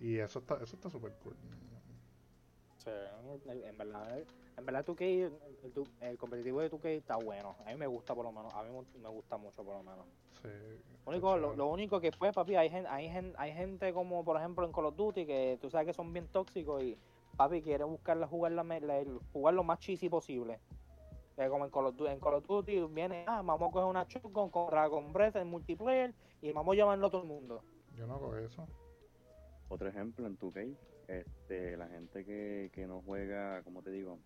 Y 0.00 0.18
eso 0.18 0.40
está, 0.40 0.56
eso 0.56 0.76
está 0.76 0.90
súper 0.90 1.12
cool. 1.22 1.36
en 2.86 3.78
verdad, 3.78 4.18
en 4.56 4.66
verdad 4.66 4.84
2K, 4.84 5.00
el, 5.02 5.32
el- 5.64 6.08
el 6.08 6.18
competitivo 6.18 6.60
de 6.60 6.70
2K 6.70 6.84
está 6.96 7.16
bueno. 7.16 7.56
A 7.66 7.70
mí 7.70 7.76
me 7.76 7.86
gusta 7.86 8.14
por 8.14 8.24
lo 8.24 8.32
menos, 8.32 8.52
a 8.54 8.62
mí 8.62 8.70
me 9.00 9.08
gusta 9.08 9.36
mucho 9.36 9.64
por 9.64 9.76
lo 9.76 9.82
menos. 9.82 10.04
Sí, 10.42 10.48
Lo 11.06 11.12
único, 11.12 11.36
lo, 11.36 11.54
lo 11.54 11.66
único 11.68 12.00
que 12.00 12.12
fue, 12.12 12.32
papi, 12.32 12.56
hay 12.56 12.68
gente, 12.70 12.88
hay, 12.88 13.08
gente, 13.08 13.34
hay 13.38 13.52
gente 13.52 13.92
como, 13.92 14.24
por 14.24 14.36
ejemplo, 14.36 14.64
en 14.66 14.72
Call 14.72 14.86
of 14.86 14.96
Duty, 14.96 15.24
que 15.26 15.58
tú 15.60 15.70
sabes 15.70 15.86
que 15.86 15.92
son 15.94 16.12
bien 16.12 16.26
tóxicos 16.28 16.82
y, 16.82 16.96
papi, 17.36 17.62
quiere 17.62 17.84
buscar 17.84 18.16
la, 18.16 18.26
jugar, 18.26 18.52
la, 18.52 18.62
me- 18.64 18.80
la- 18.80 18.98
el- 18.98 19.18
jugar 19.32 19.54
lo 19.54 19.62
más 19.64 19.78
cheesy 19.78 20.08
posible. 20.08 20.58
Eh, 21.38 21.48
como 21.48 21.64
en 21.64 21.70
Call, 21.70 21.86
of 21.86 21.96
Duty, 21.96 22.10
en 22.12 22.20
Call 22.20 22.34
of 22.34 22.46
Duty 22.46 22.80
viene, 22.90 23.24
ah, 23.26 23.42
vamos 23.42 23.68
a 23.68 23.72
coger 23.72 23.88
una 23.88 24.04
shotgun 24.04 24.50
con 24.50 24.66
Dragon 24.68 25.12
Breath 25.12 25.36
en 25.36 25.48
multiplayer 25.48 26.12
y 26.42 26.52
vamos 26.52 26.74
a 26.74 26.76
llamarlo 26.76 27.06
a 27.06 27.10
todo 27.10 27.22
el 27.22 27.28
mundo. 27.28 27.62
Yo 27.96 28.06
no 28.06 28.14
hago 28.14 28.36
eso. 28.36 28.66
otro 29.68 29.88
ejemplo 29.88 30.26
en 30.26 30.36
2K, 30.38 30.76
este, 31.08 31.76
la 31.78 31.88
gente 31.88 32.24
que, 32.24 32.70
que 32.74 32.86
no 32.86 33.00
juega, 33.02 33.62
como 33.62 33.82
te 33.82 33.90
digo, 33.90 34.18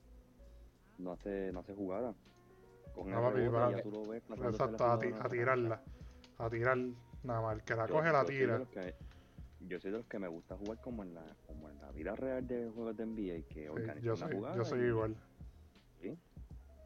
no 0.99 1.13
hace, 1.13 1.51
no 1.53 1.61
hace 1.61 1.75
jugada. 1.75 2.15
Con 2.95 3.11
No, 3.11 3.21
papi, 3.23 3.47
va- 3.49 3.71
ya 3.73 3.83
tú 3.83 3.91
lo 3.91 4.05
ves 4.07 4.23
Exacto, 4.31 4.87
la 4.87 4.93
a, 4.95 4.99
ti- 4.99 5.13
a 5.19 5.29
tirarla. 5.29 5.83
A 6.39 6.51
tirar 6.51 6.79
nada 7.23 7.41
más. 7.43 7.57
El 7.57 7.63
que 7.65 7.75
la 7.75 7.87
Yo- 7.87 7.95
coge 7.95 8.13
la 8.13 8.21
yo 8.23 8.27
tira. 8.27 8.65
que- 8.71 8.95
yo 9.61 9.81
soy 9.81 9.91
de 9.91 9.99
los 9.99 10.07
que 10.07 10.19
me 10.19 10.29
gusta 10.29 10.57
jugar 10.57 10.81
como 10.81 11.03
en 11.03 11.15
la, 11.15 11.25
como 11.47 11.69
en 11.69 11.79
la 11.81 11.91
vida 11.93 12.15
real 12.15 12.47
de 12.47 12.71
juegos 12.71 12.97
de 12.97 13.05
NBA, 13.07 13.43
que 13.49 13.63
Sí, 13.63 13.69
organizan 13.69 14.03
yo 14.03 14.13
una 14.15 14.27
soy, 14.27 14.37
jugada 14.37 14.57
yo 14.57 14.65
soy 14.65 14.81
y- 14.81 14.85
igual. 14.87 15.17
¿sí? 16.01 16.19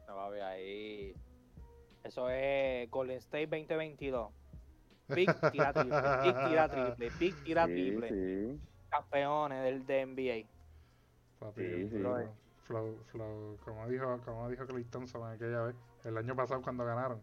No, 0.07 0.15
papi, 0.15 0.39
ahí. 0.39 1.15
Eso 2.03 2.29
es 2.29 2.89
Golden 2.89 3.17
State 3.17 3.47
2022. 3.47 4.31
Big 5.09 5.29
tira 5.51 5.73
triple, 5.73 5.97
big 6.23 6.35
tira 6.49 6.69
triple, 6.97 7.09
big 7.19 7.43
tira 7.43 7.65
Sí, 7.67 7.73
triple. 7.73 8.09
sí. 8.09 8.61
Campeones 8.89 9.63
del 9.63 9.85
de 9.85 10.01
NBA. 10.05 10.49
Papi, 11.39 11.61
Sí, 11.61 11.89
sí. 11.89 11.97
Flow, 12.71 12.97
flow, 13.11 13.57
flow, 13.57 13.57
como 13.75 13.87
dijo, 13.87 14.21
como 14.23 14.49
dijo 14.49 14.65
Clay 14.65 14.83
Thompson 14.85 15.29
aquella 15.29 15.61
vez, 15.63 15.75
el 16.05 16.17
año 16.17 16.35
pasado 16.35 16.61
cuando 16.61 16.85
ganaron. 16.85 17.21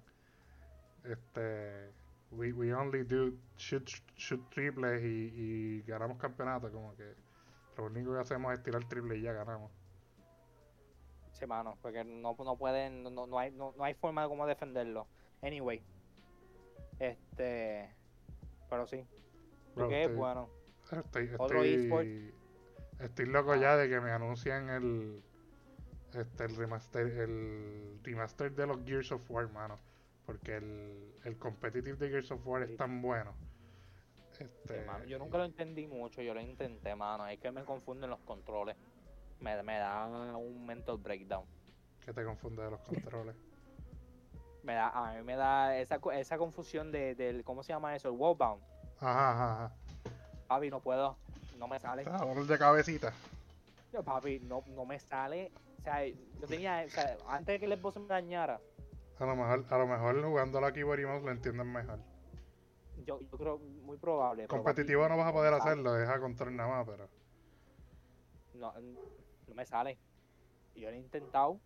Este, 1.05 1.90
we, 2.31 2.52
we 2.52 2.73
only 2.75 3.02
do 3.05 3.33
shoot, 3.57 3.88
shoot 4.17 4.40
triples 4.50 5.02
y, 5.02 5.33
y 5.35 5.83
ganamos 5.83 6.19
campeonato, 6.19 6.71
como 6.71 6.95
que 6.97 7.14
lo 7.76 7.87
único 7.87 8.12
que 8.12 8.21
hacemos 8.21 8.52
es 8.52 8.62
tirar 8.62 8.85
triple 8.88 9.17
y 9.17 9.23
ya 9.23 9.33
ganamos. 9.33 9.71
Sí, 11.33 11.47
mano, 11.47 11.78
porque 11.81 12.05
no, 12.05 12.37
no 12.38 12.57
pueden, 12.57 13.05
no, 13.05 13.26
no 13.26 13.38
hay, 13.38 13.52
no, 13.52 13.73
no 13.76 13.85
hay 13.85 13.95
forma 13.95 14.23
de 14.23 14.28
cómo 14.28 14.47
defenderlo. 14.47 15.07
Anyway. 15.40 15.81
Este. 16.99 17.95
Pero 18.69 18.87
sí. 18.87 19.07
Porque 19.75 20.02
estoy- 20.05 20.17
bueno. 20.17 20.49
Estoy, 20.90 21.25
estoy, 21.26 22.35
estoy 22.99 23.26
loco 23.26 23.55
ya 23.55 23.76
de 23.76 23.88
que 23.88 24.00
me 24.00 24.11
anuncien 24.11 24.69
el 24.71 25.23
este 26.15 26.45
el 26.45 26.57
remaster 26.57 27.07
el 27.07 28.00
remaster 28.03 28.53
de 28.53 28.67
los 28.67 28.85
Gears 28.85 29.12
of 29.12 29.31
War, 29.31 29.49
mano, 29.50 29.77
porque 30.27 30.57
el, 30.57 31.15
el 31.25 31.38
competitive 31.38 31.97
de 31.97 32.09
Gears 32.09 32.31
of 32.31 32.47
War 32.47 32.62
es 32.62 32.77
tan 32.77 33.00
bueno. 33.03 33.35
sí, 34.33 34.45
Este, 34.45 34.85
mano, 34.87 35.05
Yo 35.05 35.19
nunca 35.19 35.38
lo 35.38 35.45
entendí 35.45 35.87
mucho, 35.87 36.23
yo 36.23 36.35
lo 36.35 36.41
intenté, 36.41 36.95
mano. 36.95 37.27
Es 37.27 37.38
que 37.38 37.50
me 37.50 37.65
confunden 37.65 38.11
los 38.11 38.21
controles. 38.21 38.77
Me, 39.41 39.62
me 39.62 39.79
da 39.79 40.07
un 40.37 40.67
mental 40.67 40.97
breakdown. 40.99 41.45
que 42.05 42.12
te 42.12 42.25
confunde 42.25 42.62
de 42.62 42.71
los 42.71 42.81
controles. 42.81 43.37
Me 44.62 44.75
da, 44.75 44.88
a 44.88 45.15
mí 45.15 45.23
me 45.23 45.37
da 45.37 45.79
esa, 45.79 45.99
esa 46.15 46.37
confusión 46.38 46.91
de, 46.91 47.15
del, 47.15 47.45
¿cómo 47.45 47.62
se 47.62 47.73
llama 47.73 47.95
eso? 47.95 48.09
El 48.09 48.17
wallbound. 48.17 48.62
Ajá, 49.00 49.31
ajá, 49.33 49.53
ajá. 49.67 49.77
Papi, 50.49 50.71
no 50.71 50.81
puedo. 50.81 51.17
No 51.57 51.69
me 51.69 51.79
sale. 51.79 52.05
Ah, 52.07 52.25
dolor 52.25 52.47
de 52.47 52.59
cabecita. 52.59 53.12
Yo, 53.93 54.03
papi, 54.03 54.41
no, 54.41 54.62
no 54.69 54.85
me 54.85 54.99
sale. 54.99 55.50
O 55.79 55.83
sea, 55.83 56.07
yo 56.07 56.47
tenía, 56.49 56.85
o 56.87 56.91
sea, 56.91 57.17
antes 57.29 57.55
de 57.55 57.59
que 57.61 57.67
el 57.67 57.73
esposo 57.73 58.01
me 58.01 58.09
dañara, 58.09 58.61
A 59.19 59.27
lo 59.27 59.37
mejor, 59.37 59.65
a 59.69 59.79
lo 59.79 59.87
mejor 59.87 60.23
jugando 60.25 60.61
la 60.61 60.73
keyboard 60.73 61.01
y 61.01 61.07
mouse 61.07 61.23
lo 61.25 61.31
entienden 61.31 61.73
mejor. 61.73 61.99
yo, 63.07 63.21
yo 63.21 63.39
creo 63.39 63.59
muy 63.59 63.97
probable. 63.97 64.47
Competitivo 64.47 65.09
no 65.09 65.17
vas 65.17 65.29
a 65.29 65.33
poder 65.33 65.55
hacerlo, 65.55 66.01
es 66.01 66.09
a 66.09 66.19
control 66.21 66.55
nada 66.57 66.69
más, 66.69 66.87
pero. 66.87 67.09
No, 68.55 68.73
no 69.47 69.55
me 69.55 69.65
sale. 69.65 69.99
Yo 70.75 70.91
lo 70.91 70.97
he 70.97 70.99
intentado 70.99 71.61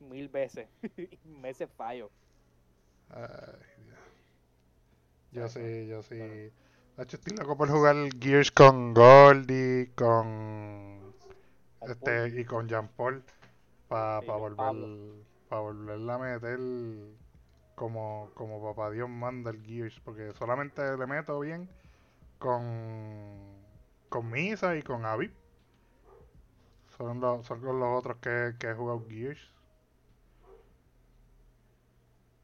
mil 0.00 0.28
veces. 0.28 0.68
y 0.96 1.18
veces 1.40 1.70
fallo. 1.76 2.10
Ay, 3.10 3.84
Dios. 3.84 3.98
Yo 5.32 5.48
sí, 5.48 5.86
yo 5.86 6.02
sí. 6.02 6.16
De 6.16 7.02
hecho, 7.04 7.16
estoy 7.16 7.36
loco 7.36 7.56
por 7.56 7.70
jugar 7.70 7.96
Gears 8.20 8.50
con 8.50 8.92
Goldie, 8.94 9.92
con. 9.94 11.01
Este, 11.86 12.40
y 12.40 12.44
con 12.44 12.68
Jean 12.68 12.88
Paul. 12.88 13.24
Para 13.88 14.24
con 14.26 14.38
volver. 14.56 15.24
Para 15.48 15.62
volverla 15.62 16.14
a 16.14 16.18
meter 16.18 16.58
como, 17.74 18.30
como 18.34 18.62
papá 18.62 18.90
Dios 18.90 19.08
manda 19.08 19.50
el 19.50 19.62
Gears. 19.62 20.00
Porque 20.00 20.32
solamente 20.32 20.96
le 20.96 21.06
meto 21.06 21.40
bien 21.40 21.68
con. 22.38 23.60
Con 24.08 24.30
Misa 24.30 24.76
y 24.76 24.82
con 24.82 25.04
Aviv. 25.06 25.32
Son 26.96 27.20
los, 27.20 27.46
son 27.46 27.62
los 27.62 27.98
otros 27.98 28.18
que, 28.18 28.54
que 28.58 28.70
he 28.70 28.74
jugado 28.74 29.04
Gears. 29.08 29.52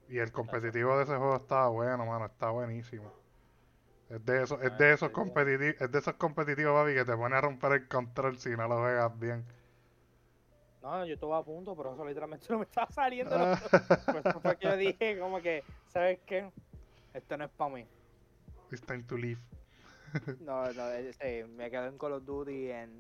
Y 0.09 0.19
el 0.19 0.33
competitivo 0.33 0.97
de 0.97 1.05
ese 1.05 1.17
juego 1.17 1.37
estaba 1.37 1.69
bueno, 1.69 2.05
mano, 2.07 2.27
está 2.27 2.51
buenísimo. 2.51 3.13
Es 4.11 4.25
de 4.25 4.43
esos, 4.43 4.63
es 4.63 4.73
Ah, 4.73 4.77
de 4.77 4.93
esos 4.93 5.11
competitivos, 5.11 5.81
es 5.81 5.93
de 5.93 5.99
esos 5.99 6.15
competitivos, 6.15 6.73
papi, 6.75 6.95
que 6.95 7.05
te 7.05 7.17
pone 7.17 7.37
a 7.37 7.41
romper 7.43 7.73
el 7.73 7.89
control 7.89 8.39
si 8.39 8.51
no 8.51 8.67
lo 8.67 8.79
juegas 8.79 9.19
bien. 9.19 9.45
No, 10.83 11.05
yo 11.05 11.15
estuve 11.15 11.37
a 11.37 11.43
punto, 11.43 11.77
pero 11.77 11.93
eso 11.93 12.05
literalmente 12.07 12.47
no 12.51 12.59
me 12.59 12.65
estaba 12.65 12.91
saliendo. 12.91 13.35
Ah. 13.37 13.61
Por 14.07 14.17
eso 14.27 14.41
fue 14.41 14.57
que 14.57 14.67
yo 14.67 14.77
dije, 14.77 15.19
como 15.19 15.43
que, 15.43 15.63
¿sabes 15.89 16.21
qué? 16.25 16.51
Esto 17.13 17.37
no 17.37 17.45
es 17.45 17.51
para 17.51 17.75
mí. 17.75 17.87
It's 18.71 18.83
time 18.83 19.03
to 19.05 19.17
leave. 19.17 19.41
No, 20.41 20.73
no, 20.73 20.91
este, 20.93 21.45
me 21.45 21.71
quedé 21.71 21.87
en 21.89 21.99
Call 21.99 22.15
of 22.15 22.25
Duty 22.25 22.71
en... 22.71 22.99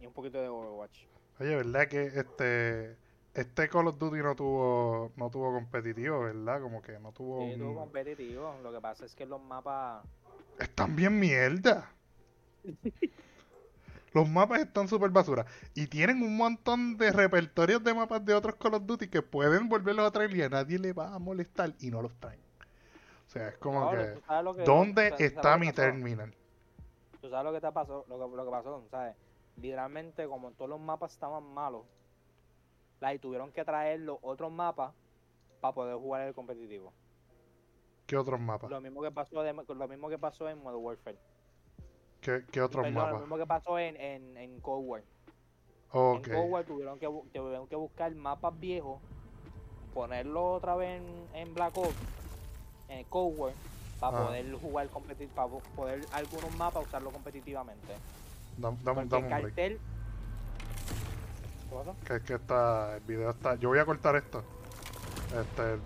y 0.00 0.06
un 0.06 0.12
poquito 0.12 0.42
de 0.42 0.48
Overwatch. 0.48 1.04
Oye, 1.38 1.54
¿verdad 1.54 1.86
que 1.86 2.06
este 2.06 2.96
este 3.34 3.68
Call 3.68 3.88
of 3.88 3.98
Duty 3.98 4.18
no 4.18 4.34
tuvo 4.34 5.12
no 5.16 5.30
tuvo 5.30 5.52
competitivo, 5.52 6.20
verdad? 6.20 6.60
Como 6.60 6.82
que 6.82 6.98
no 6.98 7.12
tuvo 7.12 7.48
Sí, 7.50 7.58
tuvo 7.58 7.74
competitivo. 7.76 8.56
Lo 8.62 8.72
que 8.72 8.80
pasa 8.80 9.04
es 9.04 9.14
que 9.14 9.26
los 9.26 9.40
mapas... 9.40 10.04
Están 10.58 10.96
bien 10.96 11.18
mierda. 11.18 11.90
Los 14.12 14.28
mapas 14.28 14.60
están 14.60 14.88
súper 14.88 15.10
basura. 15.10 15.46
Y 15.72 15.86
tienen 15.86 16.22
un 16.22 16.36
montón 16.36 16.96
de 16.96 17.12
repertorios 17.12 17.84
de 17.84 17.94
mapas 17.94 18.24
de 18.24 18.34
otros 18.34 18.56
Call 18.56 18.74
of 18.74 18.84
Duty 18.84 19.08
que 19.08 19.22
pueden 19.22 19.68
volverlos 19.68 20.04
a 20.04 20.10
traer 20.10 20.34
y 20.34 20.42
a 20.42 20.48
nadie 20.48 20.80
le 20.80 20.92
va 20.92 21.14
a 21.14 21.18
molestar 21.20 21.74
y 21.78 21.90
no 21.90 22.02
los 22.02 22.12
traen. 22.18 22.40
O 23.28 23.30
sea, 23.30 23.50
es 23.50 23.58
como 23.58 23.88
que... 23.92 24.20
¿Dónde 24.64 25.14
está 25.18 25.56
mi 25.56 25.72
terminal? 25.72 26.34
Tú 27.20 27.30
sabes 27.30 27.44
lo 27.44 27.52
que 27.52 27.60
te 27.60 27.70
pasó, 27.70 28.04
lo 28.08 28.18
que, 28.18 28.36
lo 28.36 28.44
que 28.44 28.50
pasó, 28.50 28.84
¿sabes? 28.90 29.14
Literalmente, 29.56 30.26
como 30.26 30.50
todos 30.52 30.70
los 30.70 30.80
mapas 30.80 31.12
estaban 31.12 31.44
malos, 31.44 31.84
like, 33.00 33.18
tuvieron 33.20 33.50
que 33.52 33.64
traer 33.64 34.00
los 34.00 34.18
otros 34.22 34.50
mapas 34.52 34.92
para 35.60 35.74
poder 35.74 35.96
jugar 35.96 36.22
el 36.22 36.34
competitivo. 36.34 36.92
¿Qué 38.06 38.16
otros 38.16 38.40
mapas? 38.40 38.70
Lo 38.70 38.80
mismo 38.80 39.02
que 39.02 39.10
pasó 39.10 39.42
de- 39.42 39.52
lo 39.52 39.88
mismo 39.88 40.08
que 40.08 40.18
pasó 40.18 40.48
en 40.48 40.62
Modern 40.62 40.82
Warfare. 40.84 41.18
¿Qué, 42.20 42.44
qué 42.50 42.60
otros 42.60 42.84
Perdón, 42.84 42.94
lo 43.00 43.06
mapas? 43.06 43.20
mismo 43.20 43.36
que 43.38 43.46
pasó 43.46 43.78
en, 43.78 43.96
en, 43.96 44.36
en 44.36 44.60
Cold 44.60 44.86
War. 44.88 45.02
En 45.02 46.22
Cold 46.22 46.50
War 46.50 46.64
tuvieron 46.64 46.98
que, 46.98 47.06
tuvieron 47.06 47.66
que 47.66 47.76
buscar 47.76 48.14
mapas 48.14 48.58
viejos, 48.60 49.00
ponerlo 49.94 50.52
otra 50.52 50.76
vez 50.76 51.00
en, 51.00 51.36
en 51.36 51.54
Black 51.54 51.76
Ops, 51.78 51.94
en 52.88 53.04
Cold 53.04 53.38
War, 53.38 53.52
para 54.00 54.18
Ah. 54.18 54.26
poder 54.26 54.52
jugar 54.54 54.88
competitivamente, 54.88 55.34
para 55.34 55.74
poder 55.76 56.04
algunos 56.12 56.56
mapas 56.56 56.86
usarlo 56.86 57.10
competitivamente. 57.10 57.94
Dam- 58.58 58.76
Porque 58.82 59.16
el 59.16 59.40
break. 59.52 59.80
Que 62.06 62.16
es 62.16 62.22
que 62.22 62.34
está, 62.34 62.96
el 62.96 63.02
video 63.02 63.30
está. 63.30 63.54
Yo 63.54 63.68
voy 63.68 63.78
a 63.78 63.84
cortar 63.84 64.16
esto. 64.16 64.42
Este, 65.34 65.78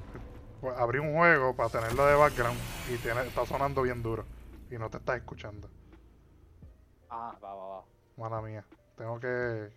pues, 0.60 0.76
abrí 0.78 0.98
un 0.98 1.14
juego 1.14 1.54
para 1.54 1.68
tenerlo 1.68 2.06
de 2.06 2.14
background 2.14 2.58
y 2.90 2.96
tiene, 2.96 3.26
está 3.26 3.44
sonando 3.44 3.82
bien 3.82 4.02
duro 4.02 4.24
y 4.70 4.78
no 4.78 4.88
te 4.88 4.96
estás 4.96 5.18
escuchando. 5.18 5.68
Ah, 7.10 7.36
va, 7.42 7.54
va, 7.54 7.68
va. 7.68 7.84
Mala 8.16 8.40
mía. 8.40 8.64
Tengo 8.96 9.20
que, 9.20 9.70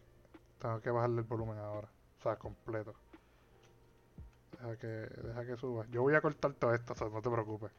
tengo 0.60 0.80
que 0.80 0.90
bajarle 0.90 1.20
el 1.20 1.28
volumen 1.28 1.58
ahora, 1.58 1.90
o 2.20 2.22
sea, 2.22 2.38
completo. 2.38 2.94
Deja 4.52 4.78
que, 4.78 4.88
deja 4.88 5.46
que 5.46 5.58
suba. 5.58 5.86
Yo 5.90 6.04
voy 6.04 6.16
a 6.16 6.22
cortar 6.22 6.54
todo 6.54 6.74
esto, 6.74 6.94
o 6.94 6.96
sea, 6.96 7.10
no 7.10 7.22
te 7.22 7.30
preocupes. 7.30 7.72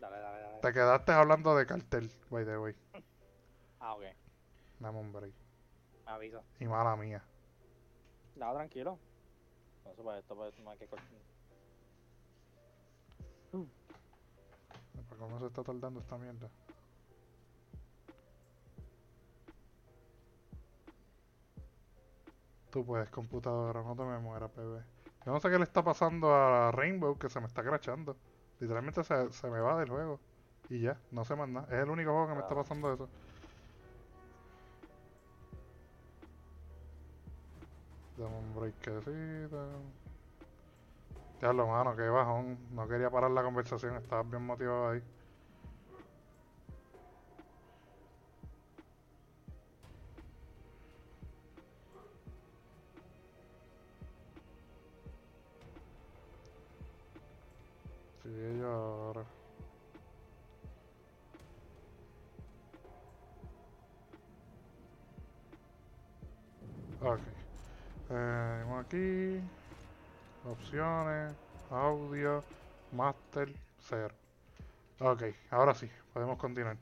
Dale, 0.00 0.18
dale, 0.18 0.42
dale. 0.42 0.58
Te 0.60 0.72
quedaste 0.72 1.12
hablando 1.12 1.54
de 1.54 1.66
cartel, 1.66 2.10
by 2.30 2.44
the 2.44 2.58
way. 2.58 2.74
Ah, 3.78 3.94
ok. 3.94 4.02
Dame 4.80 4.98
un 4.98 5.12
break. 5.12 5.49
Me 6.10 6.16
avisa. 6.16 6.42
Y 6.58 6.66
mala 6.66 6.96
mía. 6.96 7.22
No, 8.34 8.52
tranquilo. 8.52 8.98
No, 9.84 9.92
eso 9.92 10.02
para 10.02 10.18
esto, 10.18 10.34
para 10.34 10.48
esto 10.48 10.60
no 10.62 10.70
hay 10.70 10.78
que 10.78 10.88
cortar. 10.88 11.06
¿Por 15.08 15.18
cómo 15.18 15.38
se 15.38 15.46
está 15.46 15.62
tardando 15.62 16.00
esta 16.00 16.18
mierda? 16.18 16.50
Tú 22.70 22.84
puedes, 22.84 23.08
computadora, 23.10 23.82
no 23.82 23.94
te 23.94 24.02
me 24.02 24.18
mueras, 24.18 24.54
bebé. 24.56 24.82
Yo 25.24 25.32
no 25.32 25.38
sé 25.38 25.48
qué 25.48 25.58
le 25.58 25.64
está 25.64 25.84
pasando 25.84 26.34
a 26.34 26.72
Rainbow, 26.72 27.18
que 27.18 27.28
se 27.28 27.40
me 27.40 27.46
está 27.46 27.62
crachando. 27.62 28.16
Literalmente 28.58 29.04
se, 29.04 29.32
se 29.32 29.48
me 29.48 29.60
va 29.60 29.78
del 29.78 29.90
juego. 29.90 30.18
Y 30.68 30.80
ya, 30.80 30.98
no 31.12 31.24
sé 31.24 31.36
más 31.36 31.48
nada. 31.48 31.66
Es 31.68 31.84
el 31.84 31.90
único 31.90 32.10
juego 32.10 32.28
que 32.28 32.34
me 32.34 32.40
está 32.40 32.56
pasando 32.56 32.92
eso. 32.92 33.08
Dame 38.20 38.36
un 38.36 38.54
breakcito. 38.54 39.56
Diablo, 41.40 41.66
mano, 41.66 41.96
qué 41.96 42.06
bajón. 42.08 42.58
No 42.74 42.86
quería 42.86 43.08
parar 43.08 43.30
la 43.30 43.42
conversación, 43.42 43.96
estabas 43.96 44.28
bien 44.30 44.44
motivado 44.44 44.90
ahí. 44.90 45.02
Sigue 58.22 58.58
yo 58.58 58.68
ahora. 58.68 59.24
Okay 67.00 67.39
vamos 68.14 68.84
aquí. 68.86 69.40
Opciones. 70.44 71.34
Audio. 71.70 72.42
Master. 72.92 73.52
Cero. 73.78 74.14
Ok, 75.00 75.22
ahora 75.50 75.74
sí. 75.74 75.90
Podemos 76.12 76.38
continuar. 76.38 76.76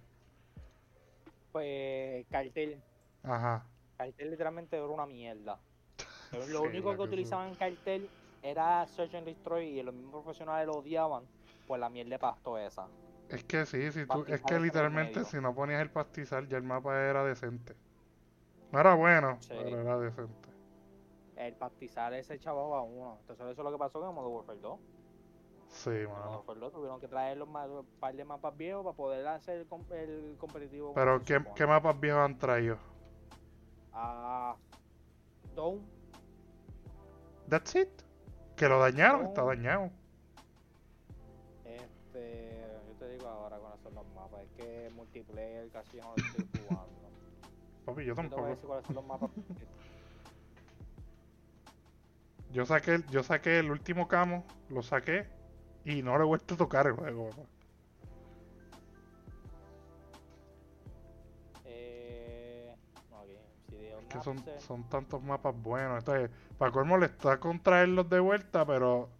Pues 1.53 2.27
cartel. 2.31 2.83
Ajá. 3.23 3.65
Cartel 3.97 4.31
literalmente 4.31 4.77
era 4.77 4.87
una 4.87 5.07
mierda. 5.07 5.59
Lo 6.49 6.63
Sí, 6.63 6.69
único 6.69 6.97
que 6.97 7.03
utilizaban 7.03 7.55
cartel 7.57 8.09
era 8.43 8.87
Search 8.87 9.15
and 9.15 9.27
Destroy 9.27 9.79
y 9.79 9.83
los 9.83 9.95
mismos 9.95 10.23
profesionales 10.23 10.67
lo 10.67 10.77
odiaban 10.77 11.25
por 11.67 11.79
la 11.79 11.89
mierda 11.89 12.11
de 12.11 12.19
pasto 12.19 12.59
esa. 12.59 12.87
Es 13.29 13.45
que 13.45 13.67
sí, 13.67 13.91
si 13.93 14.07
tú, 14.07 14.25
es 14.29 14.43
que 14.43 14.55
en 14.57 14.63
literalmente 14.63 15.25
si 15.25 15.41
no 15.41 15.55
ponías 15.55 15.81
el 15.83 15.91
pastizal 15.91 16.49
ya 16.49 16.57
el 16.57 16.63
mapa 16.65 16.97
era 16.99 17.25
decente. 17.25 17.75
No 18.73 18.81
era 18.81 18.95
bueno, 18.95 19.39
Sí. 19.41 19.55
pero 19.57 19.81
era 19.81 19.99
decente. 19.99 20.48
El 21.38 21.54
pastizal 21.54 22.14
ese 22.14 22.38
chaval 22.38 22.73
a 22.78 22.83
uno. 22.83 23.16
Entonces 23.21 23.47
eso 23.47 23.61
es 23.62 23.64
lo 23.64 23.71
que 23.73 23.78
pasó 23.78 24.00
con 24.00 24.14
Modern 24.14 24.35
Warfare 24.35 24.59
2. 24.61 24.78
Sí, 25.68 25.90
mano. 25.90 26.09
Modern 26.09 26.35
Warfare 26.35 26.61
2 26.61 26.73
tuvieron 26.73 27.00
que 27.00 27.09
traer 27.09 27.38
los 27.38 27.49
ma- 27.49 27.66
un 27.66 27.87
par 28.00 28.14
de 28.14 28.25
mapas 28.25 28.57
viejos 28.57 28.83
para 28.85 28.97
poder 28.97 29.26
hacer 29.28 29.59
el, 29.59 29.66
com- 29.66 29.85
el 29.92 30.37
competitivo. 30.38 30.92
Pero 30.95 31.23
¿qué. 31.25 31.40
¿qué 31.54 31.66
mapas 31.66 31.99
viejos 32.00 32.21
han 32.21 32.38
traído? 32.38 32.76
Ah, 33.92 34.57
Dome, 35.54 35.80
That's 37.49 37.75
it. 37.76 37.88
Que 38.57 38.68
lo 38.68 38.78
dañaron, 38.80 39.26
está 39.26 39.42
dañado. 39.45 39.90
este, 41.64 42.66
yo 42.88 42.95
te 42.99 43.09
digo 43.12 43.28
ahora 43.28 43.59
con 43.59 43.73
esos 43.78 43.92
los 43.92 44.07
mapas, 44.14 44.42
es 44.42 44.49
que 44.57 44.90
multiplayer 44.95 45.71
casi 45.71 45.99
no 45.99 46.09
lo 46.16 46.16
estoy 46.16 46.47
jugando. 46.57 47.09
Papi, 47.87 48.04
yo 48.04 48.14
Yo 48.14 48.14
te 48.14 48.23
voy 48.23 48.26
a 48.26 48.30
tampoco. 48.30 48.47
decir 48.49 48.66
cuáles 48.66 48.87
son 48.87 48.95
los 48.97 49.04
mapas. 49.07 49.30
Yo 52.50 52.67
saqué, 52.67 52.95
el- 52.95 53.07
yo 53.09 53.23
saqué 53.23 53.59
el 53.59 53.71
último 53.71 54.09
camo, 54.09 54.45
lo 54.69 54.83
saqué 54.83 55.26
y 55.85 56.02
no 56.02 56.17
le 56.19 56.25
he 56.25 56.26
vuelto 56.26 56.55
a 56.55 56.57
tocar 56.59 56.87
el 56.87 56.93
juego, 56.95 57.49
eh, 61.64 62.75
CD 63.69 64.07
Que 64.09 64.21
son, 64.21 64.43
son 64.59 64.88
tantos 64.88 65.23
mapas 65.23 65.55
buenos. 65.55 65.99
Entonces, 65.99 66.31
para 66.57 66.73
colmo 66.73 66.97
le 66.99 67.07
está 67.07 67.38
con 67.38 67.62
traerlos 67.62 68.09
de 68.09 68.21
vuelta, 68.21 68.64
pero 68.67 69.11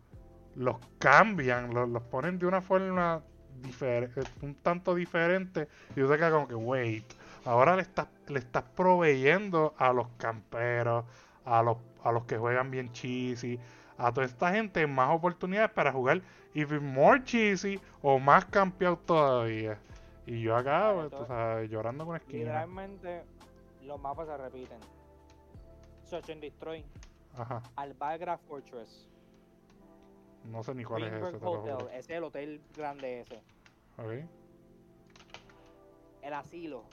los 0.55 0.77
cambian, 0.99 1.75
los, 1.75 1.89
los 1.89 2.03
ponen 2.05 2.39
de 2.39 2.47
una 2.47 2.63
forma 2.63 3.23
diferente, 3.63 4.27
un 4.43 4.55
tanto 4.57 4.95
diferente. 4.95 5.69
Y 5.93 6.01
tú 6.01 6.09
te 6.09 6.17
quedas 6.17 6.33
como 6.33 6.49
que, 6.49 6.55
wait, 6.55 7.13
ahora 7.45 7.77
le 7.77 7.83
estás, 7.83 8.09
le 8.29 8.39
estás 8.41 8.65
proveyendo 8.75 9.75
a 9.79 9.93
los 9.93 10.09
camperos, 10.19 11.05
a 11.45 11.63
los, 11.63 11.79
a 12.03 12.13
los 12.13 12.25
que 12.25 12.39
juegan 12.39 12.71
bien 12.71 12.93
cheesy, 12.93 13.59
a 13.97 14.13
toda 14.13 14.27
esta 14.27 14.53
gente 14.53 14.87
más 14.87 15.15
oportunidades 15.15 15.71
para 15.71 15.93
jugar 15.93 16.23
even 16.55 16.85
more 16.85 17.23
cheesy 17.25 17.81
o 18.03 18.19
más 18.19 18.45
campeado 18.47 18.97
todavía. 18.99 19.79
Y 20.27 20.43
yo 20.43 20.57
acá, 20.57 20.93
pues, 20.95 21.11
tú 21.11 21.27
sabes, 21.27 21.71
llorando 21.71 22.05
con 22.05 22.17
esquina. 22.17 22.39
Literalmente, 22.39 23.25
los 23.83 24.01
mapas 24.01 24.27
se 24.29 24.37
repiten. 24.37 24.79
Search 26.05 26.31
and 26.31 26.41
Destroy, 26.41 26.85
Ajá. 27.37 27.63
Albagra 27.77 28.39
Fortress, 28.39 29.09
No 30.45 30.63
sé 30.63 30.75
ni 30.75 30.85
cuál 30.85 31.05
es 31.05 31.09
ese, 31.09 31.19
Greenberg 31.19 31.39
te 31.39 31.45
lo 31.45 31.77
Hotel, 31.77 31.89
ese 31.93 31.99
es 31.99 32.11
el 32.11 32.25
hotel 32.25 32.61
grande 32.77 33.21
ese. 33.21 33.43
Ok. 33.99 34.29
El 36.23 36.33
asilo, 36.33 36.85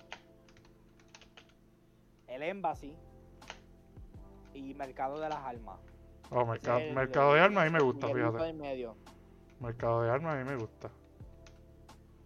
el 2.27 2.43
embassy 2.43 2.95
y 4.55 4.73
mercado 4.73 5.19
de 5.19 5.29
las 5.29 5.39
almas. 5.39 5.79
Oh, 6.31 6.45
mercado, 6.45 6.79
el- 6.79 6.95
mercado 6.95 7.33
de 7.33 7.41
armas 7.41 7.63
a 7.63 7.65
mí 7.65 7.71
me 7.71 7.79
gusta, 7.81 8.07
fíjate. 8.07 8.53
medio. 8.53 8.95
Mercado 9.59 10.01
de 10.01 10.09
armas 10.09 10.35
a 10.35 10.37
mí 10.43 10.49
me 10.49 10.55
gusta. 10.57 10.89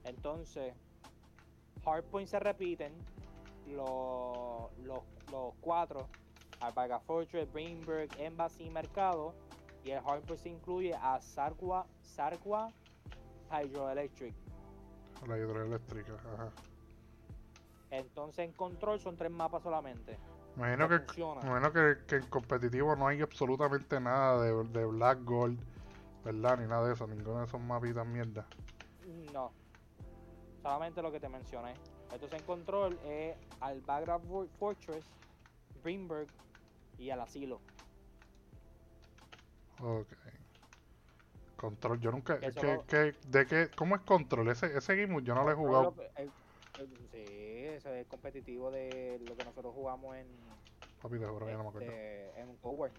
Entonces, 0.04 0.74
Hardpoint 1.84 2.28
se 2.30 2.40
repiten 2.40 2.94
los, 3.68 4.72
los, 4.84 5.00
los 5.32 5.54
cuatro. 5.62 6.08
Alpaca 6.62 7.00
Fortress, 7.00 7.52
Greenberg, 7.54 8.10
Embassy 8.18 8.66
y 8.66 8.70
Mercado. 8.70 9.34
Y 9.84 9.92
el 9.92 10.02
Hardpoint 10.02 10.42
se 10.42 10.50
incluye 10.50 10.94
a 10.94 11.20
Sargua, 11.22 11.86
Sargua 12.02 12.72
Hydroelectric. 13.52 14.34
La 15.28 15.38
hidroeléctrica, 15.38 16.14
ajá. 16.34 16.52
Entonces 17.92 18.46
en 18.46 18.54
control 18.54 19.00
son 19.00 19.18
tres 19.18 19.32
mapas 19.32 19.64
solamente. 19.64 20.18
Me 20.60 20.74
imagino 20.74 20.90
No 20.90 20.90
que, 20.90 21.06
funciona. 21.06 21.42
imagino 21.42 21.72
que, 21.72 22.06
que 22.06 22.16
en 22.18 22.28
competitivo 22.28 22.94
no 22.98 23.08
hay 23.08 23.22
absolutamente 23.22 23.98
nada 24.02 24.42
de, 24.44 24.52
de 24.68 24.86
Black 24.86 25.20
Gold, 25.24 25.58
¿verdad? 26.26 26.58
Ni 26.60 26.68
nada 26.68 26.86
de 26.86 26.94
eso, 26.96 27.08
ninguno 27.08 27.40
de 27.40 27.46
esos 27.46 27.62
mapitas 27.62 28.06
mierda. 28.06 28.46
No. 29.34 29.54
Solamente 30.62 31.02
lo 31.02 31.14
que 31.14 31.20
te 31.22 31.30
mencioné. 31.30 31.76
Entonces 32.12 32.40
en 32.42 32.46
control 32.46 33.00
es 33.06 33.38
Albagra 33.62 34.20
For- 34.20 34.50
Fortress, 34.60 35.06
Greenberg 35.82 36.28
y 36.98 37.10
el 37.10 37.22
asilo. 37.22 37.62
Ok. 39.82 40.08
Control, 41.56 42.00
yo 42.02 42.12
nunca. 42.12 42.36
Eso 42.42 42.60
¿qué- 42.60 42.74
lo- 42.74 42.86
qué- 42.86 43.16
de 43.30 43.46
qué, 43.46 43.72
¿Cómo 43.78 43.96
es 43.96 44.02
control? 44.02 44.50
Ese, 44.50 44.78
ese 44.78 44.96
game 44.98 45.22
yo 45.24 45.34
no 45.36 45.44
lo 45.46 45.52
he 45.52 45.56
jugado. 45.56 45.94
que- 45.96 46.12
el- 46.18 46.32
sí, 47.12 47.66
ese 47.66 48.02
es 48.02 48.08
competitivo 48.08 48.72
de 48.72 49.20
lo 49.28 49.36
que 49.36 49.44
nosotros 49.44 49.74
jugamos 49.74 50.16
en, 50.16 50.28
Papi, 51.02 51.20
te 51.20 51.26
juro, 51.26 51.48
ya 51.48 51.58
no 51.58 51.64
me 51.64 51.70
acuerdo. 51.70 51.90
este, 51.92 52.40
en 52.42 52.50
un 52.50 52.58
cover. 52.58 52.92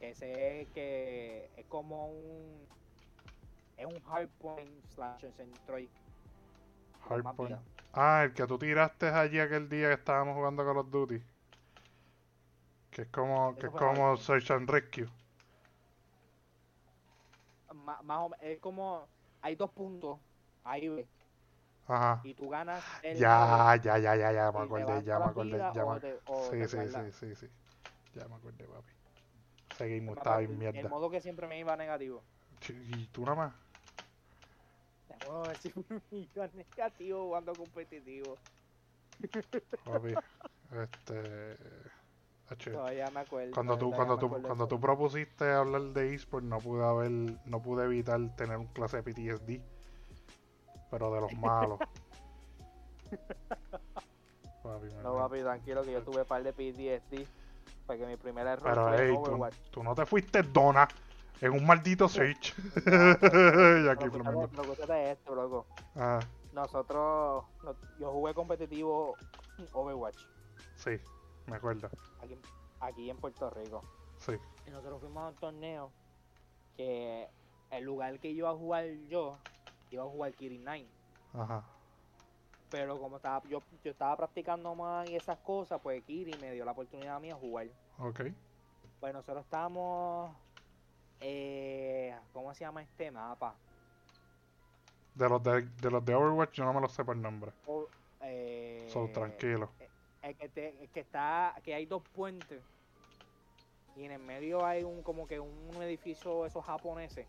Ese 0.00 0.60
es 0.62 0.68
que 0.68 1.50
es 1.56 1.64
como 1.66 2.08
un 2.08 2.66
es 3.76 3.86
un 3.86 4.00
hardpoint 4.00 4.84
slash 4.94 5.24
Centroid. 5.36 5.88
con 7.00 7.22
más 7.22 7.36
Hardpoint. 7.36 7.58
Ah, 7.92 8.22
el 8.24 8.34
que 8.34 8.46
tú 8.46 8.58
tiraste 8.58 9.08
allí 9.08 9.38
aquel 9.38 9.68
día 9.68 9.88
que 9.88 9.94
estábamos 9.94 10.34
jugando 10.34 10.64
Call 10.64 10.78
of 10.78 10.90
Duty. 10.90 11.22
Que 12.90 13.02
es 13.02 13.08
como, 13.08 13.54
que 13.56 13.66
es 13.66 13.72
como. 13.72 14.16
Search 14.16 14.50
and 14.50 14.68
Rescue. 14.68 15.08
Ma- 17.74 18.02
más 18.02 18.18
o 18.18 18.30
es 18.40 18.58
como 18.60 19.06
hay 19.42 19.56
dos 19.56 19.70
puntos 19.70 20.18
ahí 20.64 20.88
ve, 20.88 21.06
Ajá. 21.86 22.20
y 22.24 22.34
tú 22.34 22.48
ganas 22.48 22.82
el 23.02 23.18
Ya, 23.18 23.76
ya, 23.82 23.98
ya, 23.98 24.16
ya, 24.16 24.32
ya, 24.32 24.52
me 24.52 24.60
acordé, 24.60 25.02
ya 25.04 25.18
me 25.18 25.24
acordé, 25.26 25.58
ya 25.58 25.72
me 25.84 26.14
o 26.26 26.50
Sí, 26.50 26.66
sí, 26.66 26.78
sí, 26.88 27.12
sí, 27.12 27.34
sí. 27.34 27.48
Ya 28.14 28.26
me 28.28 28.36
acordé, 28.36 28.64
papi. 28.64 28.92
El 29.80 30.08
estaba 30.08 30.14
mapa- 30.14 30.38
bien 30.38 30.50
el 30.52 30.58
mierda. 30.58 30.88
modo 30.88 31.10
que 31.10 31.20
siempre 31.20 31.46
me 31.46 31.58
iba 31.58 31.76
negativo. 31.76 32.22
Y 32.68 33.06
tú 33.08 33.22
nada 33.22 33.34
más. 33.36 33.54
El 35.08 35.28
modo 35.28 35.42
que 35.50 35.56
siempre 35.56 36.00
me 36.10 36.18
iba 36.18 36.48
negativo 36.54 37.24
jugando 37.24 37.52
competitivo. 37.52 38.38
Papi. 39.84 40.14
Este. 40.72 41.56
Todavía 42.70 43.10
me 43.10 43.20
acuerdo. 43.20 43.52
Cuando 43.54 43.78
tú, 43.78 43.90
cuando 43.90 44.18
tú, 44.18 44.28
cuando 44.28 44.68
tú 44.68 44.80
propusiste 44.80 45.50
hablar 45.50 45.82
de 45.82 46.14
eSport, 46.14 46.44
no 46.44 46.58
pude 46.58 46.84
haber, 46.84 47.10
no 47.46 47.60
pude 47.62 47.84
evitar 47.84 48.20
tener 48.36 48.58
un 48.58 48.66
clase 48.68 48.98
de 48.98 49.02
PTSD. 49.02 49.73
Pero 50.90 51.12
de 51.12 51.20
los 51.22 51.32
malos. 51.34 51.78
Papi, 54.62 54.86
No, 55.02 55.14
papi, 55.16 55.40
tranquilo 55.40 55.82
que 55.82 55.92
yo 55.92 56.02
tuve 56.02 56.22
un 56.22 56.26
par 56.26 56.42
de 56.42 56.52
PTSD. 56.52 57.26
Porque 57.86 58.06
mi 58.06 58.16
primer 58.16 58.46
error 58.46 58.64
Pero 58.64 58.88
fue 58.88 58.96
hey, 58.98 59.14
tú, 59.14 59.20
Overwatch. 59.20 59.54
tú 59.70 59.82
no 59.82 59.94
te 59.94 60.06
fuiste 60.06 60.42
dona 60.42 60.88
en 61.40 61.52
un 61.52 61.66
maldito 61.66 62.08
search. 62.08 62.54
y 62.86 63.88
aquí 63.88 64.04
esto, 65.10 65.34
loco. 65.34 65.66
Ah, 65.96 66.18
Nosotros, 66.52 67.44
no- 67.62 67.76
yo 68.00 68.10
jugué 68.12 68.32
competitivo 68.32 69.16
Overwatch 69.72 70.16
sí, 70.76 70.90
me 71.46 71.56
acuerdo. 71.56 71.88
aquí, 72.22 72.38
aquí 72.80 73.10
en 73.10 73.16
Puerto 73.18 73.50
Rico. 73.50 73.82
Sí. 74.18 74.32
Y 74.66 74.70
nosotros 74.70 75.00
fuimos 75.00 75.24
a 75.24 75.28
un 75.28 75.34
torneo 75.36 75.92
que 76.76 77.28
el 77.70 77.84
lugar 77.84 78.18
que 78.18 78.30
iba 78.30 78.48
a 78.50 78.54
jugar 78.54 78.86
yo, 79.08 79.38
iba 79.94 80.02
a 80.04 80.06
jugar 80.08 80.32
Kirin 80.34 80.64
9. 80.64 80.86
Ajá. 81.34 81.64
Pero 82.70 82.98
como 82.98 83.16
estaba, 83.16 83.42
yo, 83.48 83.62
yo 83.84 83.90
estaba 83.92 84.16
practicando 84.16 84.74
más 84.74 85.06
y 85.08 85.14
esas 85.16 85.38
cosas, 85.38 85.80
pues 85.82 86.02
Kiri 86.04 86.36
me 86.38 86.52
dio 86.52 86.64
la 86.64 86.72
oportunidad 86.72 87.16
a 87.16 87.20
mí 87.20 87.28
de 87.28 87.34
jugar. 87.34 87.68
Ok. 87.98 88.20
Pues 89.00 89.12
nosotros 89.12 89.44
estábamos, 89.44 90.34
eh, 91.20 92.16
¿cómo 92.32 92.52
se 92.54 92.60
llama 92.64 92.82
este 92.82 93.10
mapa? 93.10 93.54
De 95.14 95.28
los 95.28 95.42
de, 95.42 95.62
de 95.62 95.90
los 95.90 96.04
de 96.04 96.14
Overwatch 96.14 96.52
yo 96.54 96.64
no 96.64 96.72
me 96.72 96.80
lo 96.80 96.88
sé 96.88 97.04
por 97.04 97.16
nombre. 97.16 97.52
O- 97.66 97.86
eh, 98.20 98.88
So, 98.92 99.08
tranquilo. 99.12 99.70
el 100.22 100.36
que, 100.36 100.48
te- 100.48 100.82
el 100.82 100.88
que 100.90 101.00
está, 101.00 101.54
que 101.62 101.74
hay 101.74 101.86
dos 101.86 102.02
puentes 102.14 102.62
y 103.96 104.04
en 104.04 104.10
el 104.12 104.18
medio 104.18 104.64
hay 104.66 104.82
un 104.82 105.02
como 105.02 105.26
que 105.28 105.38
un 105.38 105.80
edificio 105.82 106.44
esos 106.46 106.64
japoneses. 106.64 107.28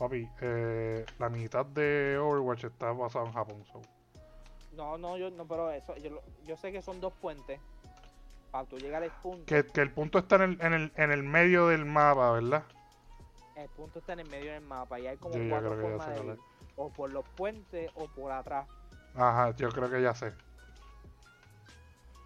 Papi, 0.00 0.26
eh, 0.40 1.04
la 1.18 1.28
mitad 1.28 1.66
de 1.66 2.16
Overwatch 2.16 2.64
está 2.64 2.90
basado 2.92 3.26
en 3.26 3.32
Japón. 3.34 3.62
so. 3.70 3.82
No, 4.72 4.96
no, 4.96 5.18
yo 5.18 5.30
no, 5.30 5.46
pero 5.46 5.70
eso, 5.70 5.94
yo, 5.98 6.22
yo 6.46 6.56
sé 6.56 6.72
que 6.72 6.80
son 6.80 7.02
dos 7.02 7.12
puentes 7.20 7.60
para 8.50 8.64
tú 8.64 8.78
llegar 8.78 9.02
al 9.02 9.10
punto, 9.10 9.44
Que, 9.44 9.62
que 9.66 9.82
el 9.82 9.90
punto 9.90 10.18
está 10.18 10.36
en 10.36 10.42
el, 10.42 10.62
en, 10.62 10.72
el, 10.72 10.92
en 10.96 11.12
el 11.12 11.22
medio 11.22 11.66
del 11.66 11.84
mapa, 11.84 12.32
¿verdad? 12.32 12.62
el 13.56 13.68
punto 13.68 13.98
está 13.98 14.14
en 14.14 14.20
el 14.20 14.30
medio 14.30 14.52
del 14.52 14.62
mapa 14.62 14.98
y 14.98 15.06
hay 15.06 15.18
como 15.18 15.34
Yo 15.34 15.50
cuatro 15.50 15.74
ya 15.74 15.82
formas 15.82 16.08
de 16.08 16.24
ir, 16.32 16.38
o 16.76 16.88
por 16.88 17.12
los 17.12 17.28
puentes 17.36 17.90
o 17.94 18.06
por 18.06 18.32
atrás. 18.32 18.66
Ajá, 19.14 19.54
yo 19.56 19.68
creo 19.68 19.90
que 19.90 20.00
ya 20.00 20.14
sé. 20.14 20.32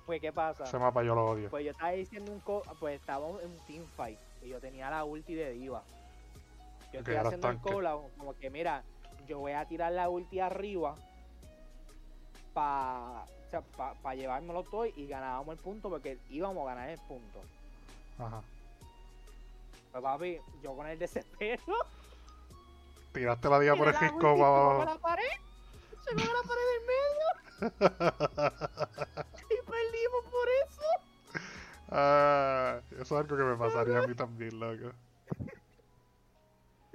Pues, 0.06 0.20
¿qué 0.20 0.32
pasa? 0.32 0.62
Ese 0.62 0.78
mapa 0.78 1.02
yo 1.02 1.16
lo 1.16 1.26
odio. 1.26 1.50
Pues 1.50 1.64
yo 1.64 1.72
estaba 1.72 1.90
diciendo 1.90 2.30
un 2.30 2.38
co 2.38 2.62
pues 2.78 3.00
estábamos 3.00 3.42
en 3.42 3.50
un 3.50 3.58
teamfight 3.66 4.18
y 4.42 4.50
yo 4.50 4.60
tenía 4.60 4.90
la 4.90 5.02
ulti 5.02 5.34
de 5.34 5.50
diva. 5.54 5.82
Yo 6.94 7.00
estoy 7.00 7.16
haciendo 7.16 7.50
el 7.50 7.86
out, 7.88 8.16
como 8.16 8.38
que 8.38 8.50
mira, 8.50 8.84
yo 9.26 9.40
voy 9.40 9.50
a 9.50 9.66
tirar 9.66 9.90
la 9.90 10.08
ulti 10.08 10.38
arriba 10.38 10.94
para 12.52 13.24
o 13.24 13.50
sea, 13.50 13.62
pa, 14.00 14.14
llevármelo 14.14 14.62
todo 14.62 14.86
y 14.86 15.08
ganábamos 15.08 15.56
el 15.56 15.58
punto 15.58 15.90
porque 15.90 16.18
íbamos 16.30 16.62
a 16.62 16.74
ganar 16.74 16.90
el 16.90 17.00
punto. 17.00 17.40
Ajá. 18.20 18.42
Pues 19.90 20.04
papi, 20.04 20.38
yo 20.62 20.76
con 20.76 20.86
el 20.86 20.96
desespero, 20.96 21.74
Tiraste 23.12 23.48
la 23.48 23.58
diva 23.58 23.74
por 23.74 23.88
el 23.88 23.94
ulti, 23.94 24.78
para 24.78 24.94
la 24.94 24.98
pared, 25.00 25.24
se 26.04 26.14
me 26.14 26.22
la 26.22 26.42
pared 26.46 26.62
del 26.70 26.86
medio 26.92 27.24
y 29.50 29.66
perdimos 29.66 30.24
por 30.30 30.48
eso. 30.62 30.86
Ah, 31.88 32.78
eso 32.92 33.02
es 33.02 33.12
algo 33.12 33.36
que 33.36 33.42
me 33.42 33.56
pasaría 33.56 33.98
a 33.98 34.06
mí 34.06 34.14
también, 34.14 34.60
loco. 34.60 34.94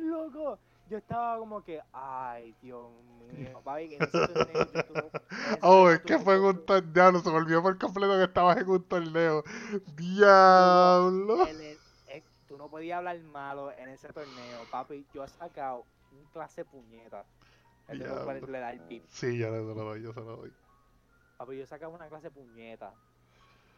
Loco, 0.09 0.59
yo 0.89 0.97
estaba 0.97 1.37
como 1.37 1.63
que, 1.63 1.81
ay, 1.93 2.55
Dios 2.61 2.89
mío, 3.19 3.61
papi, 3.63 3.89
que 3.89 3.95
en 3.95 3.99
yo 4.01 4.23
ese 4.23 5.59
Oh, 5.61 5.89
es 5.89 5.99
que 6.01 6.17
fue 6.17 6.35
en 6.37 6.43
un 6.43 6.65
torneo, 6.65 7.19
se 7.19 7.29
me 7.29 7.35
olvidó 7.37 7.61
por 7.61 7.77
completo 7.77 8.17
que 8.17 8.23
estabas 8.23 8.57
en 8.57 8.69
un 8.69 8.83
torneo. 8.83 9.43
Diablo. 9.95 11.45
el- 11.45 11.61
el- 11.61 11.79
el- 12.07 12.23
tú 12.47 12.57
no 12.57 12.69
podías 12.69 12.97
hablar 12.97 13.19
malo 13.21 13.71
en 13.71 13.89
ese 13.89 14.11
torneo, 14.11 14.65
papi. 14.71 15.05
Yo 15.13 15.23
he 15.23 15.27
sacado 15.27 15.85
un 16.11 16.25
clase 16.33 16.65
puñeta. 16.65 17.23
El 17.87 17.99
de 17.99 18.05
no 18.05 18.11
Diablo. 18.15 18.25
poderle 18.25 18.59
dar 18.59 18.87
pip. 18.87 19.03
Sí, 19.09 19.37
ya 19.37 19.47
se 19.47 19.57
lo 19.61 19.73
doy, 19.75 20.01
yo 20.01 20.13
se 20.13 20.21
lo 20.21 20.37
doy. 20.37 20.53
Papi, 21.37 21.57
yo 21.57 21.63
he 21.63 21.67
sacado 21.67 21.91
una 21.91 22.07
clase 22.07 22.31
puñeta. 22.31 22.91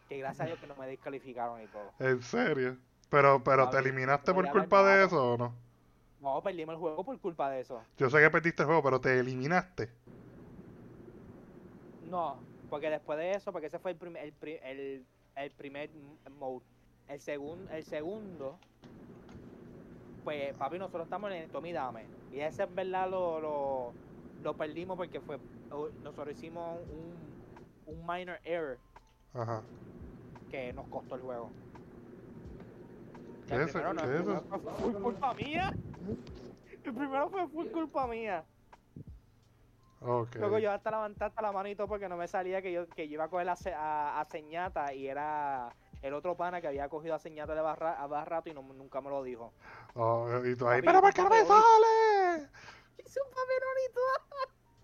Que 0.08 0.18
gracias 0.18 0.42
a 0.42 0.46
Dios 0.48 0.60
que 0.60 0.68
no 0.68 0.76
me 0.76 0.88
descalificaron 0.88 1.62
y 1.62 1.68
todo. 1.68 1.92
En 2.00 2.22
serio. 2.22 2.78
Pero, 3.10 3.44
pero 3.44 3.70
¿te 3.70 3.78
eliminaste 3.80 4.34
por 4.34 4.50
culpa 4.50 4.84
de 4.84 5.06
eso 5.06 5.34
o 5.34 5.38
no? 5.38 5.71
No, 6.22 6.42
perdimos 6.42 6.74
el 6.74 6.80
juego 6.80 7.04
por 7.04 7.20
culpa 7.20 7.50
de 7.50 7.62
eso. 7.62 7.82
Yo 7.98 8.10
sé 8.10 8.20
que 8.20 8.30
perdiste 8.30 8.64
el 8.64 8.68
juego, 8.68 8.84
pero 8.84 9.02
te 9.02 9.20
eliminaste. 9.20 9.90
No, 12.04 12.38
porque 12.70 12.90
después 12.90 13.18
de 13.20 13.32
eso, 13.32 13.52
porque 13.52 13.68
ese 13.68 13.80
fue 13.80 13.92
el, 13.92 13.98
prim- 13.98 14.16
el, 14.18 14.34
pri- 14.34 14.60
el, 14.64 15.06
el 15.36 15.52
primer 15.52 15.90
mode. 16.30 16.66
El, 17.08 17.20
segun, 17.20 17.68
el 17.72 17.84
segundo, 17.84 18.60
pues 20.24 20.54
papi, 20.56 20.78
nosotros 20.80 21.04
estamos 21.06 21.32
en 21.32 21.38
el 21.38 21.50
Tommy 21.50 21.72
Dame. 21.74 22.08
Y 22.30 22.40
ese 22.40 22.64
en 22.64 22.76
verdad 22.76 23.10
lo, 23.10 23.40
lo, 23.42 23.96
lo 24.42 24.58
perdimos 24.58 24.98
porque 24.98 25.20
fue 25.22 25.40
nosotros 26.04 26.36
hicimos 26.36 26.84
un, 26.90 27.16
un 27.86 28.06
minor 28.06 28.40
error 28.44 28.78
Ajá. 29.34 29.64
que 30.50 30.74
nos 30.74 30.88
costó 30.88 31.16
el 31.16 31.22
juego. 31.22 31.52
¿Qué 33.48 33.56
es 33.56 33.70
eso? 33.70 33.80
¿Qué 33.82 33.90
es 33.92 34.22
eso? 34.22 34.46
culpa 35.02 35.34
mía. 35.34 35.72
El 36.84 36.94
primero 36.96 37.30
fue 37.30 37.48
full 37.48 37.68
culpa 37.72 38.08
mía. 38.08 38.44
Luego 40.40 40.58
yo 40.58 40.72
hasta 40.72 40.90
levantar 40.90 41.30
hasta 41.30 41.42
la 41.44 41.52
manito 41.52 41.88
porque 41.88 42.10
no 42.10 42.18
me 42.18 42.28
salía 42.28 42.62
que 42.62 42.72
yo, 42.72 42.88
que 42.90 43.08
yo 43.08 43.14
iba 43.16 43.26
a 43.26 43.30
coger 43.30 43.48
a, 43.50 43.56
a, 43.76 44.20
a 44.22 44.26
Ceñata 44.26 44.94
y 44.94 45.08
era 45.08 45.70
el 46.02 46.14
otro 46.16 46.36
pana 46.36 46.60
que 46.60 46.68
había 46.68 46.90
cogido 46.90 47.14
a 47.14 47.20
Ceñata 47.20 47.54
de 47.54 47.62
barra, 47.62 48.02
a 48.02 48.08
barra 48.08 48.38
rato 48.38 48.50
y 48.50 48.54
no, 48.54 48.64
nunca 48.64 49.00
me 49.02 49.12
lo 49.12 49.22
dijo. 49.22 49.54
Oh, 49.94 50.28
y 50.44 50.56
tú 50.56 50.68
ahí, 50.68 50.82
pero 50.82 51.02
¿por 51.02 51.14
qué 51.14 51.22
no 51.22 51.30
me 51.30 51.46
sale? 51.46 52.50
Hice 52.98 53.20
un 53.22 53.30
papelonito. 53.30 54.02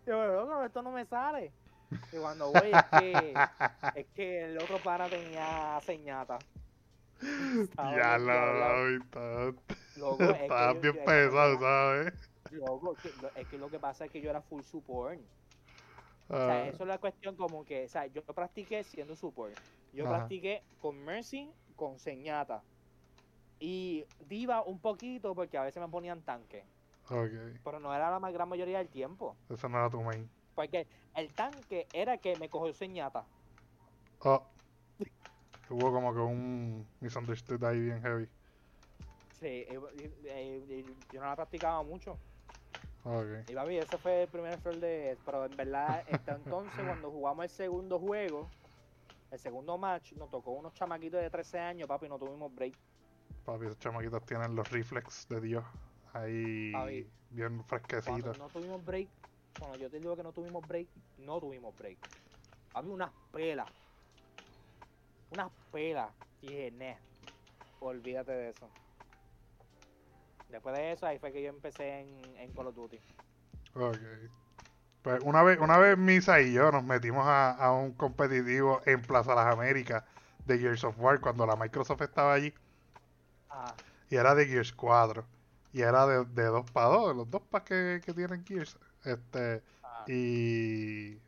Yo, 0.05 0.27
"Loco, 0.27 0.63
esto 0.63 0.81
no 0.83 0.91
me 0.91 1.05
sale. 1.05 1.51
Y 2.11 2.17
cuando 2.17 2.51
voy 2.51 2.71
es 2.71 2.99
que, 2.99 3.33
es 3.95 4.05
que 4.13 4.43
el 4.43 4.57
otro 4.59 4.77
pana 4.83 5.09
tenía 5.09 5.79
a 7.77 7.93
Ceñata. 7.93 8.73
Estaba 9.93 10.73
Ya 10.73 10.73
bien 10.73 10.81
yo- 10.83 10.93
yo- 10.93 11.05
pesado, 11.05 11.59
¿sabes? 11.59 12.31
Loco, 12.51 12.95
es 13.35 13.47
que 13.47 13.57
lo 13.57 13.69
que 13.69 13.79
pasa 13.79 14.05
es 14.05 14.11
que 14.11 14.21
yo 14.21 14.29
era 14.29 14.41
full 14.41 14.61
support. 14.63 15.19
O 16.29 16.35
Ah, 16.35 16.45
sea, 16.47 16.67
eso 16.67 16.83
es 16.83 16.87
la 16.87 16.97
cuestión 16.97 17.35
como 17.35 17.63
que, 17.65 17.85
o 17.85 17.89
sea, 17.89 18.05
yo 18.07 18.23
practiqué 18.23 18.83
siendo 18.83 19.15
support. 19.15 19.53
Yo 19.93 20.05
practiqué 20.05 20.61
con 20.79 21.03
Mercy, 21.03 21.49
con 21.75 21.97
Señata. 21.99 22.61
Y 23.59 24.05
Diva 24.19 24.61
un 24.63 24.79
poquito 24.79 25.33
porque 25.33 25.57
a 25.57 25.63
veces 25.63 25.81
me 25.81 25.87
ponían 25.89 26.21
tanque. 26.21 26.63
ok. 27.09 27.59
Pero 27.63 27.79
no 27.79 27.93
era 27.93 28.11
la 28.11 28.19
más 28.19 28.33
gran 28.33 28.47
mayoría 28.49 28.77
del 28.79 28.89
tiempo. 28.89 29.35
Eso 29.49 29.67
no 29.69 29.77
era 29.79 29.89
tu 29.89 30.01
main. 30.01 30.29
Porque 30.53 30.85
el 31.15 31.33
tanque 31.33 31.87
era 31.93 32.17
que 32.17 32.35
me 32.37 32.49
cogió 32.49 32.73
Señata. 32.73 33.25
Oh. 34.19 34.45
Hubo 35.69 35.91
como 35.91 36.13
que 36.13 36.19
un 36.19 36.87
misunderstood 37.01 37.63
ahí 37.63 37.79
bien 37.79 38.01
heavy. 38.01 38.27
Sí, 39.39 39.45
y- 39.47 39.73
y- 39.73 40.29
y- 40.29 40.73
y 40.79 40.95
yo 41.13 41.19
no 41.21 41.27
la 41.27 41.35
practicaba 41.35 41.83
mucho. 41.83 42.17
Ok. 43.03 43.47
Y 43.47 43.53
papi, 43.53 43.77
ese 43.77 43.97
fue 43.97 44.23
el 44.23 44.27
primer 44.29 44.53
error 44.53 44.75
de. 44.79 45.17
Pero 45.25 45.45
en 45.45 45.55
verdad, 45.55 46.03
hasta 46.11 46.35
entonces, 46.35 46.85
cuando 46.85 47.11
jugamos 47.11 47.43
el 47.43 47.49
segundo 47.49 47.99
juego, 47.99 48.49
el 49.31 49.39
segundo 49.39 49.77
match, 49.77 50.13
nos 50.13 50.29
tocó 50.31 50.51
unos 50.51 50.73
chamaquitos 50.73 51.21
de 51.21 51.29
13 51.29 51.59
años, 51.59 51.87
papi, 51.87 52.07
no 52.09 52.17
tuvimos 52.17 52.53
break. 52.53 52.73
Papi, 53.45 53.65
esos 53.65 53.79
chamaquitos 53.79 54.25
tienen 54.25 54.55
los 54.55 54.69
reflex 54.69 55.27
de 55.29 55.41
Dios. 55.41 55.63
Ahí 56.13 56.71
Papi. 56.73 57.07
bien 57.31 57.63
fresquecitos. 57.65 58.37
no 58.37 58.49
tuvimos 58.49 58.83
break, 58.83 59.07
cuando 59.59 59.77
yo 59.77 59.89
te 59.89 59.99
digo 59.99 60.15
que 60.15 60.23
no 60.23 60.31
tuvimos 60.31 60.67
break, 60.67 60.87
no 61.19 61.39
tuvimos 61.39 61.77
break. 61.77 61.97
Había 62.73 62.91
unas 62.91 63.11
pelas. 63.31 63.67
Unas 65.29 65.51
pelas. 65.71 66.13
Y 66.41 66.47
dije, 66.49 66.71
ne, 66.71 67.01
olvídate 67.79 68.31
de 68.31 68.49
eso. 68.49 68.71
Después 70.49 70.75
de 70.75 70.91
eso, 70.93 71.05
ahí 71.05 71.19
fue 71.19 71.31
que 71.31 71.41
yo 71.43 71.49
empecé 71.49 72.01
en, 72.01 72.37
en 72.37 72.53
Call 72.53 72.67
of 72.67 72.75
Duty. 72.75 72.99
Ok. 73.73 73.97
Pues 75.01 75.21
una 75.23 75.43
vez, 75.43 75.59
una 75.59 75.77
vez 75.77 75.97
Misa 75.97 76.41
y 76.41 76.53
yo 76.53 76.71
nos 76.71 76.83
metimos 76.83 77.25
a, 77.27 77.51
a 77.51 77.71
un 77.73 77.93
competitivo 77.93 78.81
en 78.85 79.05
Plaza 79.05 79.35
Las 79.35 79.47
Américas 79.53 80.03
de 80.45 80.59
Gears 80.59 80.83
of 80.83 80.99
War 80.99 81.19
cuando 81.21 81.45
la 81.45 81.55
Microsoft 81.55 82.01
estaba 82.01 82.33
allí. 82.33 82.53
Ah, 83.49 83.75
Y 84.09 84.15
era 84.15 84.35
de 84.35 84.45
Gears 84.47 84.73
4. 84.73 85.25
Y 85.73 85.81
era 85.81 86.05
de, 86.07 86.25
de 86.25 86.43
2 86.45 86.71
para 86.71 86.87
2, 86.87 87.15
los 87.15 87.29
dos 87.29 87.41
para 87.43 87.63
que, 87.65 88.01
que 88.03 88.13
tienen 88.13 88.45
Gears. 88.45 88.77
Este, 89.03 89.63
ah. 89.83 90.05
y 90.07 91.19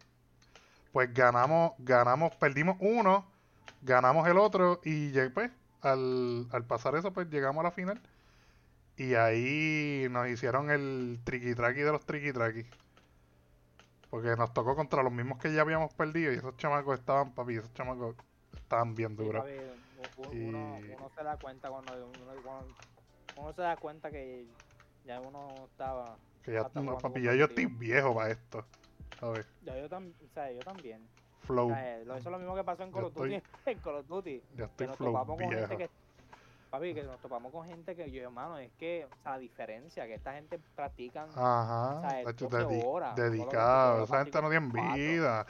pues 0.91 1.13
ganamos, 1.13 1.73
ganamos, 1.79 2.35
perdimos 2.37 2.77
uno, 2.79 3.28
ganamos 3.81 4.27
el 4.27 4.37
otro 4.37 4.81
y 4.83 5.11
pues 5.29 5.51
al, 5.81 6.47
al 6.51 6.63
pasar 6.65 6.95
eso 6.95 7.13
pues 7.13 7.29
llegamos 7.29 7.61
a 7.61 7.63
la 7.63 7.71
final. 7.71 7.99
Y 8.97 9.13
ahí 9.15 10.07
nos 10.11 10.27
hicieron 10.27 10.69
el 10.69 11.19
triqui 11.23 11.55
traqui 11.55 11.79
de 11.81 11.91
los 11.91 12.05
triqui 12.05 12.33
traqui. 12.33 12.65
Porque 14.09 14.35
nos 14.35 14.53
tocó 14.53 14.75
contra 14.75 15.03
los 15.03 15.13
mismos 15.13 15.37
que 15.37 15.53
ya 15.53 15.61
habíamos 15.61 15.93
perdido 15.93 16.33
y 16.33 16.35
esos 16.37 16.57
chamacos 16.57 16.99
estaban, 16.99 17.31
papi, 17.33 17.55
esos 17.57 17.73
chamacos 17.73 18.15
estaban 18.55 18.95
bien 18.95 19.11
Sí, 19.15 19.23
duros. 19.23 19.43
papi, 19.43 20.35
Y- 20.37 20.43
uno, 20.49 20.79
uno 20.97 21.11
se 21.15 21.23
da 21.23 21.37
cuenta 21.37 21.69
cuando 21.69 21.93
uno, 23.35 23.53
se 23.53 23.61
da 23.61 23.77
cuenta 23.77 24.09
que 24.11 24.45
ya 25.05 25.21
uno 25.21 25.67
estaba 25.71 26.17
Que 26.43 26.53
ya, 26.53 26.69
no, 26.81 26.97
papi, 26.97 27.21
ya 27.21 27.33
yo 27.35 27.45
estoy 27.45 27.67
viejo 27.67 28.15
para 28.15 28.31
esto. 28.31 28.65
¿Sabes? 29.19 29.45
ya 29.61 29.77
yo, 29.77 29.89
tam- 29.89 30.13
o 30.25 30.33
sea, 30.33 30.51
yo 30.51 30.59
también 30.59 31.05
Flow. 31.41 31.69
Lo- 31.69 32.15
eso 32.15 32.29
es 32.29 32.31
lo 32.31 32.37
mismo 32.39 32.55
que 32.55 32.63
pasó 32.63 32.83
en 32.83 32.91
Call 32.91 33.05
of 33.05 33.13
Duty 33.13 33.41
en 33.65 33.79
Call 33.79 33.95
of 33.95 34.07
Duty 34.07 34.41
Ya 34.51 34.55
que 34.55 34.63
estoy 34.63 34.87
nos 34.87 34.95
flow 34.97 35.11
topamos 35.13 35.37
con 35.41 35.49
gente 35.51 35.77
que 35.77 35.89
papi 36.69 36.93
que 36.93 37.03
nos 37.03 37.19
topamos 37.19 37.51
con 37.51 37.65
gente 37.65 37.95
que 37.95 38.11
yo 38.11 38.21
hermano 38.23 38.57
es 38.59 38.71
que 38.73 39.07
o 39.11 39.15
sea 39.23 39.31
la 39.33 39.37
diferencia 39.39 40.05
que 40.05 40.13
esta 40.15 40.33
gente 40.33 40.59
practican 40.75 41.27
Ajá, 41.35 41.95
O 41.97 42.01
sea, 42.01 42.23
tacho, 42.25 42.47
12 42.49 42.65
dedi- 42.67 42.83
horas, 42.85 43.15
que 43.15 43.21
dedicado. 43.23 44.03
Esa 44.03 44.17
gente 44.23 44.41
no 44.41 44.49
tiene 44.49 44.93
vida. 44.95 45.45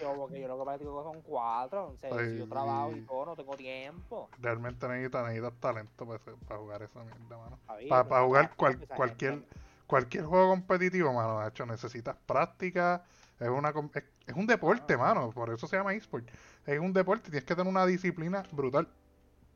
yo, 0.00 0.14
porque 0.16 0.40
yo 0.40 0.46
lo 0.48 0.58
que 0.58 0.64
practico 0.64 1.02
son 1.02 1.20
cuatro 1.22 1.86
o 1.88 1.96
sea, 1.96 2.10
si 2.24 2.38
yo 2.38 2.48
trabajo 2.48 2.92
y 2.92 3.00
todo 3.02 3.26
no 3.26 3.36
tengo 3.36 3.56
tiempo 3.56 4.28
Realmente 4.38 4.86
necesitas, 4.86 5.24
necesitas 5.26 5.52
talento 5.60 6.06
para, 6.06 6.18
para 6.46 6.60
jugar 6.60 6.82
esa 6.82 7.02
mierda, 7.02 7.36
mano. 7.38 7.58
Papi, 7.66 7.88
Pa- 7.88 8.04
pero 8.04 8.08
pa 8.08 8.22
jugar 8.24 8.54
cual- 8.56 8.86
cualquier- 8.96 9.44
Cualquier 9.86 10.24
juego 10.24 10.48
competitivo, 10.48 11.12
mano, 11.12 11.40
de 11.40 11.48
hecho, 11.48 11.66
necesitas 11.66 12.16
práctica. 12.24 13.02
Es, 13.44 13.50
una, 13.50 13.68
es, 13.68 14.04
es 14.26 14.34
un 14.34 14.46
deporte, 14.46 14.94
Ah. 14.94 14.98
mano. 14.98 15.30
Por 15.32 15.50
eso 15.50 15.66
se 15.66 15.76
llama 15.76 15.94
eSport. 15.94 16.28
Es 16.66 16.78
un 16.78 16.92
deporte. 16.92 17.30
Tienes 17.30 17.44
que 17.44 17.54
tener 17.54 17.70
una 17.70 17.84
disciplina 17.86 18.42
brutal 18.52 18.88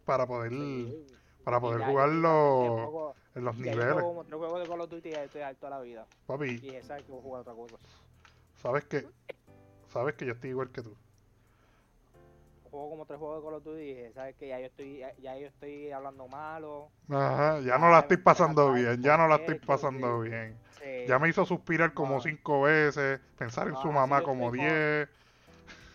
para 0.05 0.27
poder, 0.27 0.53
Sí. 0.53 1.07
para 1.45 1.61
poder 1.61 1.81
ya- 1.81 1.87
jugarlo 1.87 3.15
en 3.35 3.45
los 3.45 3.57
ya 3.59 3.65
yo 3.65 3.71
niveles. 3.71 4.03
juego 4.03 4.59
de 4.59 4.67
Call 4.69 4.81
of 4.81 4.91
Duty 4.91 5.09
y 5.09 5.13
estoy 5.13 5.41
alto 5.43 5.67
a 5.67 5.71
la 5.71 5.81
vida 5.81 6.07
Papi, 6.27 6.61
y 6.63 6.71
esa 6.71 6.97
es 6.99 7.05
que 7.05 7.13
voy 7.13 7.21
a 7.21 7.23
jugar 7.23 7.41
otra 7.43 7.55
cosa 7.55 7.77
sabes 8.63 8.85
que 8.85 9.07
sabes 9.93 10.15
que 10.17 10.27
yo 10.27 10.33
estoy 10.33 10.51
igual 10.51 10.71
que 10.71 10.83
tú. 10.83 10.95
Juego 12.69 12.91
como 12.91 13.07
tres 13.07 13.19
juegos 13.19 13.39
de 13.43 13.47
Call 13.47 13.55
of 13.55 13.65
Duty 13.65 13.81
y 13.81 13.95
dije, 13.95 14.13
¿sabes 14.13 14.37
qué? 14.37 14.49
Ya 14.49 14.61
yo 14.61 14.67
estoy, 14.67 14.99
ya, 14.99 15.15
ya 15.17 15.37
yo 15.39 15.47
estoy 15.47 15.91
hablando 15.91 16.29
malo. 16.29 16.91
Ajá, 17.09 17.61
ya 17.61 17.79
no 17.79 17.91
la 17.91 18.01
estoy 18.01 18.19
pasando 18.19 18.73
bien, 18.73 19.03
ya 19.03 19.17
no 19.17 19.29
la 19.29 19.37
estoy 19.37 19.57
pasando 19.57 20.21
bien. 20.21 20.59
Sí. 20.79 21.07
Ya 21.07 21.19
me 21.19 21.29
hizo 21.29 21.45
suspirar 21.45 21.95
como 21.95 22.15
No. 22.15 22.21
cinco 22.21 22.63
veces, 22.63 23.21
pensar 23.39 23.67
en 23.69 23.75
No, 23.75 23.83
su 23.83 23.91
mamá 23.91 24.23
como 24.23 24.47
estoy 24.47 24.59
con- 24.59 24.69
diez. 24.69 25.09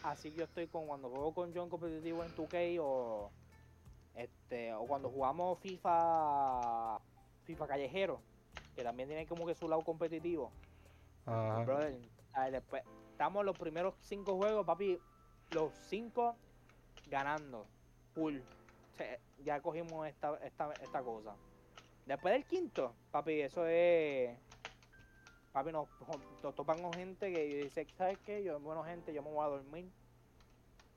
Así 0.03 0.33
yo 0.33 0.43
estoy 0.43 0.67
con 0.67 0.85
cuando 0.87 1.09
juego 1.09 1.33
con 1.33 1.53
John 1.55 1.69
competitivo 1.69 2.23
en 2.23 2.35
2K 2.35 2.79
o 2.81 3.31
este 4.15 4.73
o 4.73 4.85
cuando 4.85 5.09
jugamos 5.09 5.59
FIFA 5.59 6.99
FIFA 7.45 7.67
callejero, 7.67 8.19
que 8.75 8.83
también 8.83 9.07
tiene 9.09 9.25
como 9.27 9.45
que 9.45 9.55
su 9.55 9.67
lado 9.67 9.81
competitivo. 9.83 10.51
Ajá. 11.25 11.63
Brother, 11.63 11.99
ver, 12.37 12.51
después, 12.51 12.83
estamos 13.11 13.45
los 13.45 13.55
primeros 13.55 13.95
cinco 14.01 14.35
juegos, 14.35 14.65
papi, 14.65 14.99
los 15.51 15.71
cinco 15.87 16.35
ganando. 17.13 17.67
Full. 18.15 18.37
O 18.37 18.97
sea, 18.97 19.17
ya 19.43 19.61
cogimos 19.61 20.07
esta, 20.07 20.35
esta, 20.43 20.73
esta 20.81 21.01
cosa. 21.01 21.35
Después 22.05 22.33
del 22.33 22.43
quinto, 22.45 22.93
papi, 23.11 23.41
eso 23.41 23.65
es. 23.67 24.35
Papi, 25.51 25.71
nos, 25.71 25.87
nos 26.41 26.55
topan 26.55 26.81
con 26.81 26.91
gente 26.93 27.31
que 27.31 27.43
dice, 27.45 27.87
¿sabes 27.95 28.17
qué? 28.25 28.43
Yo, 28.43 28.59
bueno, 28.59 28.83
gente, 28.83 29.13
yo 29.13 29.21
me 29.21 29.29
voy 29.29 29.45
a 29.45 29.49
dormir. 29.49 29.89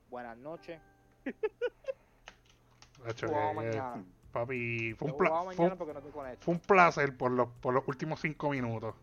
Buenas 0.09 0.37
noches. 0.37 0.81
Que- 3.15 3.27
mañana. 3.53 4.03
papi, 4.33 4.93
fue 4.95 5.11
un, 5.11 5.17
pla- 5.17 5.29
fue, 5.55 5.69
no 5.69 5.77
fue 6.39 6.53
un 6.55 6.59
placer 6.59 7.15
por 7.15 7.31
los, 7.31 7.47
por 7.61 7.73
los 7.73 7.87
últimos 7.87 8.19
cinco 8.19 8.49
minutos. 8.49 8.95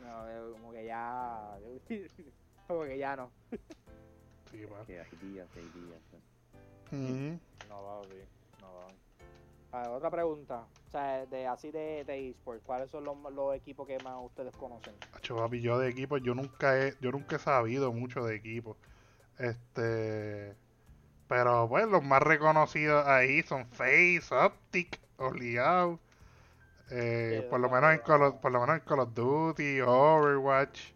No, 0.00 0.28
eh, 0.30 0.52
como 0.52 0.72
que 0.72 0.86
ya. 0.86 1.58
como 2.68 2.84
que 2.84 2.96
ya 2.96 3.16
no. 3.16 3.30
Sí, 4.54 4.66
pa. 4.66 4.84
Que 4.86 5.00
hay 5.00 5.06
días, 5.22 5.48
hay 5.56 5.62
días. 5.80 6.00
eh. 6.12 6.20
Ujú. 6.92 7.40
No 7.68 7.82
va, 7.82 8.02
papi. 8.02 8.14
No 8.60 8.68
va. 8.74 9.78
A 9.78 9.82
ver, 9.82 9.96
otra 9.96 10.10
pregunta. 10.10 10.64
O 10.86 10.90
sea, 10.90 11.26
de 11.26 11.46
así 11.48 11.72
de, 11.72 12.04
de 12.04 12.28
eSports, 12.30 12.62
¿cuáles 12.64 12.88
son 12.90 13.04
los, 13.04 13.16
los 13.32 13.54
equipos 13.56 13.86
que 13.88 13.98
más 13.98 14.16
ustedes 14.24 14.54
conocen? 14.54 14.94
Hacho, 15.12 15.36
papi, 15.36 15.60
yo 15.60 15.78
de 15.78 15.88
equipo, 15.88 16.18
yo 16.18 16.34
nunca 16.36 16.78
he, 16.80 16.94
yo 17.00 17.10
nunca 17.10 17.36
he 17.36 17.38
sabido 17.40 17.92
mucho 17.92 18.24
de 18.24 18.36
equipo. 18.36 18.76
Este, 19.38 20.54
pero 21.26 21.66
pues 21.68 21.88
los 21.88 22.04
más 22.04 22.22
reconocidos 22.22 23.04
ahí 23.08 23.42
son 23.42 23.66
Face, 23.66 24.22
Optic, 24.32 25.00
Oleado. 25.16 25.98
Eh, 26.90 27.40
Sí, 27.42 27.50
por 27.50 27.58
lo 27.58 27.68
menos 27.68 27.90
en 27.90 27.96
es 27.96 28.02
Call 28.02 28.22
of, 28.22 28.26
verdad. 28.28 28.40
por 28.40 28.52
lo 28.52 28.60
menos 28.60 28.76
en 28.76 28.82
Call 28.84 29.00
of 29.00 29.14
Duty, 29.14 29.80
Overwatch. 29.80 30.92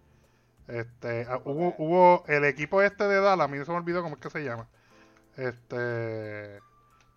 Este, 0.69 1.27
ah, 1.29 1.41
hubo, 1.45 1.69
Ok. 1.69 1.75
hubo 1.79 2.25
el 2.29 2.45
equipo 2.45 2.83
este 2.83 3.05
de 3.05 3.21
Dallas, 3.21 3.47
a 3.47 3.49
mí 3.49 3.65
se 3.65 3.71
me 3.71 3.79
olvidó 3.79 4.03
cómo 4.03 4.17
es 4.17 4.21
que 4.21 4.31
se 4.31 4.45
llama. 4.45 4.67
Este, 5.37 6.61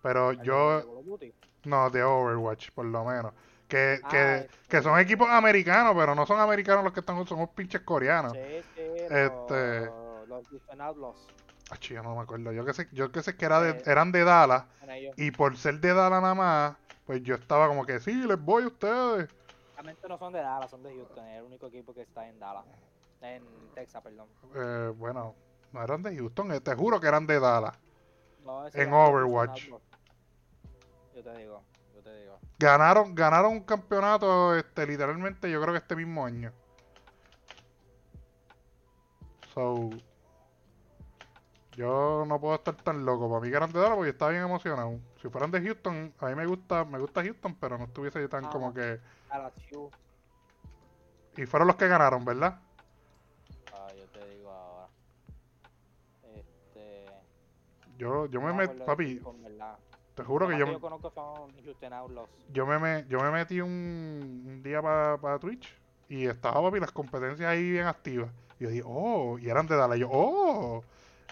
pero 0.02 0.30
¿El 0.30 0.38
de 0.38 0.44
yo, 0.44 1.02
no, 1.64 1.90
de 1.90 2.02
Overwatch, 2.02 2.70
por 2.70 2.86
lo 2.86 3.04
menos. 3.04 3.32
Que, 3.68 4.00
Ah, 4.04 4.08
que, 4.08 4.48
que 4.68 4.82
son 4.82 4.98
equipos 4.98 5.28
americanos, 5.30 5.94
pero 5.96 6.14
no 6.14 6.26
son 6.26 6.40
americanos 6.40 6.84
los 6.84 6.92
que 6.92 7.00
están, 7.00 7.26
son 7.26 7.46
pinches 7.48 7.80
coreanos. 7.82 8.32
Sí, 8.32 8.38
sí, 8.74 8.80
Este- 9.10 9.86
los, 9.86 10.28
los 10.28 10.48
Houston 10.48 10.80
Outlaws. 10.80 11.26
Ach, 11.70 11.80
yo 11.80 12.02
no 12.02 12.14
me 12.16 12.22
acuerdo. 12.22 12.52
Yo 12.52 12.64
que 12.66 12.74
sé, 12.74 12.88
yo 12.92 13.10
que 13.12 13.22
sé 13.22 13.34
que 13.36 13.44
era 13.46 13.60
de, 13.60 13.70
Eh. 13.70 13.82
eran 13.86 14.12
de 14.12 14.24
Dallas. 14.24 14.64
Y 15.16 15.30
por 15.30 15.56
ser 15.56 15.80
de 15.80 15.94
Dallas 15.94 16.20
nada 16.20 16.34
más, 16.34 16.76
pues 17.06 17.22
yo 17.22 17.34
estaba 17.34 17.66
como 17.68 17.86
que 17.86 17.98
sí, 18.00 18.12
les 18.12 18.38
voy 18.38 18.64
a 18.64 18.66
ustedes. 18.66 19.30
Realmente 19.74 20.06
no 20.08 20.18
son 20.18 20.32
de 20.34 20.40
Dallas, 20.40 20.70
son 20.70 20.82
de 20.82 20.94
Houston. 20.94 21.26
Es 21.28 21.38
el 21.38 21.44
único 21.44 21.66
equipo 21.68 21.94
que 21.94 22.02
está 22.02 22.28
en 22.28 22.38
Dallas. 22.38 22.64
En 23.22 23.42
Texas, 23.74 24.02
perdón. 24.02 24.28
Eh, 24.54 24.92
bueno, 24.96 25.34
no 25.72 25.82
eran 25.82 26.02
de 26.02 26.16
Houston, 26.16 26.52
eh, 26.52 26.60
te 26.60 26.74
juro 26.74 27.00
que 27.00 27.06
eran 27.06 27.26
de 27.26 27.40
Dallas. 27.40 27.78
No, 28.44 28.66
En 28.68 28.92
Overwatch. 28.92 29.68
Yo 29.68 29.80
te 31.22 31.36
digo, 31.38 31.62
yo 31.94 32.02
te 32.02 32.16
digo. 32.20 32.38
Ganaron, 32.58 33.14
ganaron 33.14 33.52
un 33.52 33.60
campeonato, 33.64 34.56
este, 34.56 34.86
literalmente, 34.86 35.50
yo 35.50 35.60
creo 35.60 35.72
que 35.72 35.78
este 35.78 35.94
mismo 35.96 36.24
año. 36.24 36.52
So, 39.54 39.90
yo 41.72 42.24
no 42.26 42.40
puedo 42.40 42.54
estar 42.54 42.74
tan 42.76 43.04
loco. 43.04 43.28
Para 43.28 43.40
mí 43.42 43.50
que 43.50 43.56
eran 43.56 43.70
de 43.70 43.78
Dallas 43.78 43.96
porque 43.96 44.10
estaba 44.10 44.30
bien 44.30 44.42
emocionado. 44.44 44.98
Si 45.20 45.28
fueran 45.28 45.50
de 45.50 45.60
Houston, 45.62 46.12
a 46.18 46.26
mí 46.26 46.34
me 46.34 46.46
gusta, 46.46 46.84
me 46.84 46.98
gusta 46.98 47.22
Houston, 47.22 47.54
pero 47.56 47.78
no 47.78 47.84
estuviese 47.84 48.26
tan 48.28 48.46
Ah. 48.46 48.50
como 48.50 48.72
que. 48.72 48.98
Y 51.36 51.46
fueron 51.46 51.66
los 51.68 51.76
que 51.76 51.88
ganaron, 51.88 52.24
¿verdad? 52.24 52.60
Ah, 53.74 53.88
yo 53.96 54.06
te 54.08 54.26
digo 54.30 54.50
ahora. 54.50 54.88
Este. 56.34 57.06
Yo, 58.02 58.26
yo 58.26 58.40
me 58.40 58.52
metí, 58.52 58.80
papi, 58.84 59.20
te 60.16 60.24
juro 60.24 60.48
que 60.48 60.58
yo, 60.58 60.66
yo 60.66 60.80
conozco 60.80 61.10
son 61.10 61.52
Houston 61.64 61.92
Outlaws. 61.92 62.28
yo 62.52 62.66
me, 62.66 62.78
me- 62.78 63.04
yo 63.08 63.20
me 63.20 63.30
metí 63.30 63.60
un, 63.60 63.70
un 64.46 64.62
día 64.62 64.82
para 64.82 65.38
Twitch 65.38 65.72
y 66.08 66.26
estaba, 66.26 66.60
papi, 66.62 66.80
las 66.80 66.90
competencias 66.92 67.48
ahí 67.48 67.70
bien 67.70 67.86
activas. 67.86 68.30
Y 68.58 68.64
yo 68.64 68.70
dije, 68.70 68.82
oh, 68.84 69.38
y 69.38 69.48
eran 69.48 69.66
de 69.68 69.76
Dallas. 69.76 69.96
Y 69.98 70.00
yo, 70.00 70.08
oh, 70.10 70.84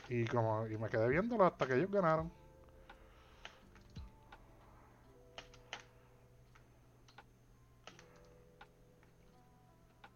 y 0.08 0.26
como, 0.28 0.66
y 0.68 0.76
me 0.78 0.88
quedé 0.88 1.08
viéndolo 1.08 1.44
hasta 1.44 1.66
que 1.66 1.74
ellos 1.74 1.90
ganaron. 1.90 2.30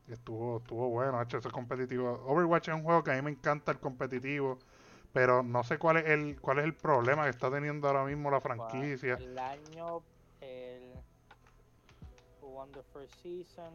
Estuvo, 0.06 0.58
estuvo 0.58 0.90
bueno, 0.90 1.20
hecho 1.22 1.38
ese 1.38 1.50
competitivo. 1.50 2.22
Overwatch 2.26 2.68
es 2.68 2.74
un 2.74 2.82
juego 2.82 3.02
que 3.02 3.12
a 3.12 3.14
mí 3.16 3.22
me 3.22 3.30
encanta 3.30 3.72
el 3.72 3.80
competitivo, 3.80 4.58
pero 5.14 5.44
no 5.44 5.62
sé 5.62 5.78
cuál 5.78 5.98
es 5.98 6.06
el, 6.08 6.40
cuál 6.40 6.58
es 6.58 6.64
el 6.64 6.74
problema 6.74 7.22
que 7.22 7.30
está 7.30 7.48
teniendo 7.48 7.86
ahora 7.86 8.04
mismo 8.04 8.32
la 8.32 8.40
franquicia. 8.40 9.14
El 9.14 9.38
año. 9.38 10.02
El. 10.40 10.92
Won 12.42 12.70
the 12.72 12.82
first 12.92 13.14
season? 13.22 13.72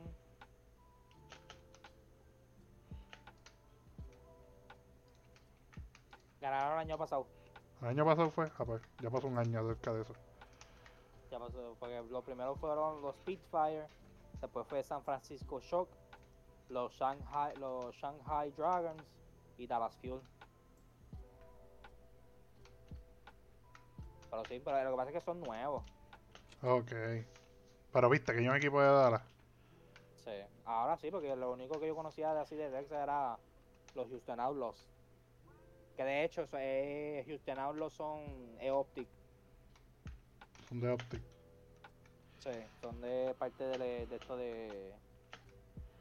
Ganaron 6.42 6.74
el 6.74 6.80
año 6.80 6.98
pasado. 6.98 7.26
El 7.82 7.88
año 7.88 8.06
pasado 8.06 8.30
fue, 8.30 8.52
ah, 8.58 8.66
pues, 8.66 8.82
ya 9.02 9.10
pasó 9.10 9.28
un 9.28 9.38
año 9.38 9.62
acerca 9.62 9.94
de 9.94 10.02
eso. 10.02 10.14
Ya 11.32 11.40
pasó, 11.40 11.76
porque 11.80 12.04
lo 12.10 12.22
primero 12.22 12.56
fueron 12.56 13.02
los 13.02 13.16
Spitfire, 13.16 13.88
después 14.42 14.68
fue 14.68 14.84
San 14.84 15.02
Francisco 15.04 15.62
Shock, 15.62 15.90
los 16.68 16.92
Shanghai, 16.94 17.56
los 17.58 17.96
Shanghai 17.96 18.52
Dragons 18.52 19.04
y 19.58 19.68
Dallas 19.68 19.96
Fuel. 20.02 20.20
Pero 24.30 24.46
sí, 24.46 24.62
pero 24.64 24.84
lo 24.84 24.92
que 24.92 24.98
pasa 24.98 25.10
es 25.10 25.16
que 25.16 25.22
son 25.22 25.40
nuevos. 25.40 25.84
Ok. 26.62 26.92
Pero 27.92 28.10
viste 28.10 28.34
que 28.34 28.44
yo 28.44 28.52
un 28.52 28.58
equipo 28.58 28.82
de 28.82 28.88
Dallas. 28.88 29.24
Sí. 30.24 30.32
Ahora 30.66 30.98
sí, 30.98 31.10
porque 31.10 31.36
lo 31.36 31.52
único 31.52 31.80
que 31.80 31.88
yo 31.88 31.96
conocía 31.96 32.34
de 32.34 32.42
así 32.42 32.56
de 32.56 32.70
Texas 32.70 33.02
era 33.04 33.40
los 33.96 34.08
Houston 34.10 34.40
Outlaws. 34.40 34.88
Que 35.96 36.04
de 36.04 36.24
hecho, 36.24 36.44
es- 36.54 37.26
Houston 37.26 37.60
Outlaws 37.60 37.94
son 37.94 38.58
E-Optic. 38.60 39.08
Son 40.68 40.80
de 40.80 40.92
Optic. 40.92 41.22
Sí, 42.40 42.52
son 42.80 43.02
de 43.02 43.36
parte 43.38 43.64
de, 43.64 44.04
esto 44.04 44.38
de, 44.38 44.94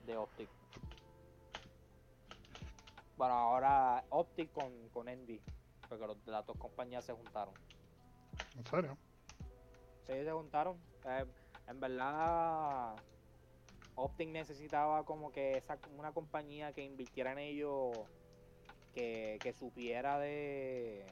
de 0.07 0.17
Optic. 0.17 0.49
Bueno, 3.17 3.35
ahora 3.35 4.05
Optic 4.11 4.53
con, 4.53 4.89
con 4.91 5.09
Envy, 5.09 5.41
porque 5.89 6.07
los, 6.07 6.17
las 6.27 6.47
dos 6.47 6.57
compañías 6.59 7.05
se 7.05 7.13
juntaron. 7.13 7.55
¿En 8.59 8.67
serio? 8.67 8.99
Sí, 10.07 10.13
se 10.25 10.33
juntaron. 10.33 10.77
Eh, 11.05 11.25
en 11.69 11.81
verdad, 11.81 12.97
Optic 13.95 14.29
necesitaba 14.29 15.05
como 15.05 15.31
que 15.31 15.59
esa, 15.59 15.79
una 15.97 16.13
compañía 16.13 16.73
que 16.73 16.83
invirtiera 16.85 17.33
en 17.33 17.39
ello, 17.39 17.93
que, 18.95 19.39
que 19.41 19.53
supiera 19.53 20.19
de... 20.19 21.07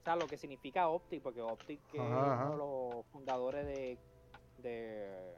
O 0.00 0.04
sea, 0.04 0.14
lo 0.14 0.28
que 0.28 0.38
significa 0.38 0.88
Optic, 0.88 1.20
porque 1.20 1.42
Optic 1.42 1.80
es 1.92 2.00
Ajá, 2.00 2.08
uno 2.08 2.32
ajá. 2.32 2.50
de 2.50 2.56
los 2.56 3.06
fundadores 3.06 3.66
de, 3.66 3.98
de 4.58 5.34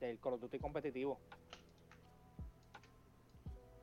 del 0.00 0.18
Call 0.18 0.34
of 0.34 0.40
Duty 0.40 0.58
competitivo. 0.58 1.18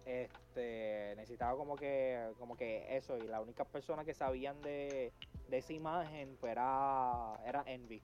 Este, 0.06 1.14
necesitaba 1.18 1.58
como 1.58 1.76
que 1.76 2.32
como 2.38 2.56
que 2.56 2.96
eso 2.96 3.18
y 3.18 3.28
las 3.28 3.42
únicas 3.42 3.68
personas 3.68 4.06
que 4.06 4.14
sabían 4.14 4.62
de, 4.62 5.12
de 5.50 5.58
esa 5.58 5.74
imagen 5.74 6.38
pues 6.40 6.52
era, 6.52 7.40
era 7.46 7.64
Envy 7.66 8.02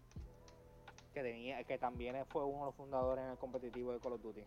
que 1.14 1.22
tenía 1.22 1.64
que 1.64 1.78
también 1.78 2.26
fue 2.26 2.44
uno 2.46 2.60
de 2.60 2.66
los 2.68 2.76
fundadores 2.76 3.24
en 3.26 3.32
el 3.32 3.38
competitivo 3.38 3.94
de 3.94 4.00
Call 4.00 4.14
of 4.14 4.22
Duty. 4.22 4.44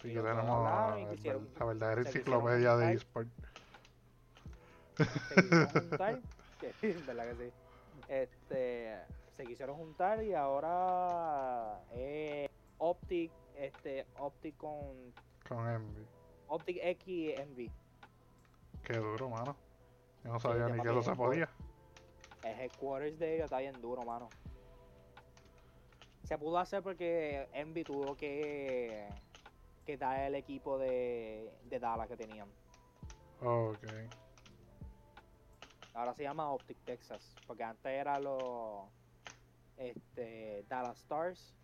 Sí, 0.00 0.08
Y 0.10 0.14
que 0.14 0.20
tenemos 0.20 0.60
y 0.98 1.04
la, 1.04 1.10
quisieron- 1.14 1.48
la 1.58 1.64
verdadera 1.66 2.00
enciclopedia 2.00 2.76
de 2.76 2.92
eSport. 2.94 3.28
se 5.28 5.34
quisieron 5.34 5.68
juntar 5.90 6.20
que, 6.60 6.92
verdad 7.06 7.36
que 7.36 7.36
sí. 7.36 7.52
Este 8.08 8.98
se 9.36 9.46
quisieron 9.46 9.76
juntar 9.76 10.22
y 10.24 10.34
ahora 10.34 11.80
es 11.94 12.50
Optic 12.78 13.30
este 13.56 14.06
Optic 14.18 14.56
con 14.56 15.12
Con 15.48 15.68
Envy. 15.68 16.06
Optic 16.48 16.78
X 16.80 17.06
y 17.06 17.30
Envy 17.32 17.70
Qué 18.82 18.94
duro, 18.94 19.28
mano. 19.30 19.56
Yo 20.24 20.32
no 20.32 20.40
sabía 20.40 20.66
Sí, 20.66 20.72
ni 20.72 20.80
que 20.82 20.88
eso 20.88 21.02
se 21.02 21.10
es 21.12 21.16
podía. 21.16 21.48
El 22.42 22.60
headquarters 22.60 23.18
de 23.18 23.34
ellos 23.36 23.44
está 23.44 23.58
bien 23.58 23.80
duro, 23.80 24.02
mano. 24.02 24.28
Se 26.24 26.36
pudo 26.38 26.58
hacer 26.58 26.82
porque 26.82 27.48
Envy 27.52 27.84
tuvo 27.84 28.16
que, 28.16 29.08
que 29.84 29.96
dar 29.96 30.20
el 30.20 30.34
equipo 30.34 30.78
de, 30.78 31.52
de 31.64 31.78
Dallas 31.78 32.08
que 32.08 32.16
tenían. 32.16 32.48
Ok. 33.40 33.84
Ahora 35.94 36.14
se 36.14 36.22
llama 36.22 36.50
Optic 36.50 36.78
Texas, 36.84 37.36
porque 37.46 37.64
antes 37.64 37.84
era 37.92 38.18
los 38.18 38.88
este, 39.76 40.64
Dallas 40.68 40.98
Stars. 40.98 41.54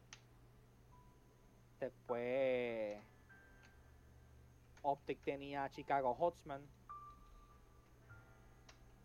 Después 1.80 2.98
Optic 4.82 5.20
tenía 5.22 5.68
Chicago 5.70 6.14
Hotsman. 6.14 6.62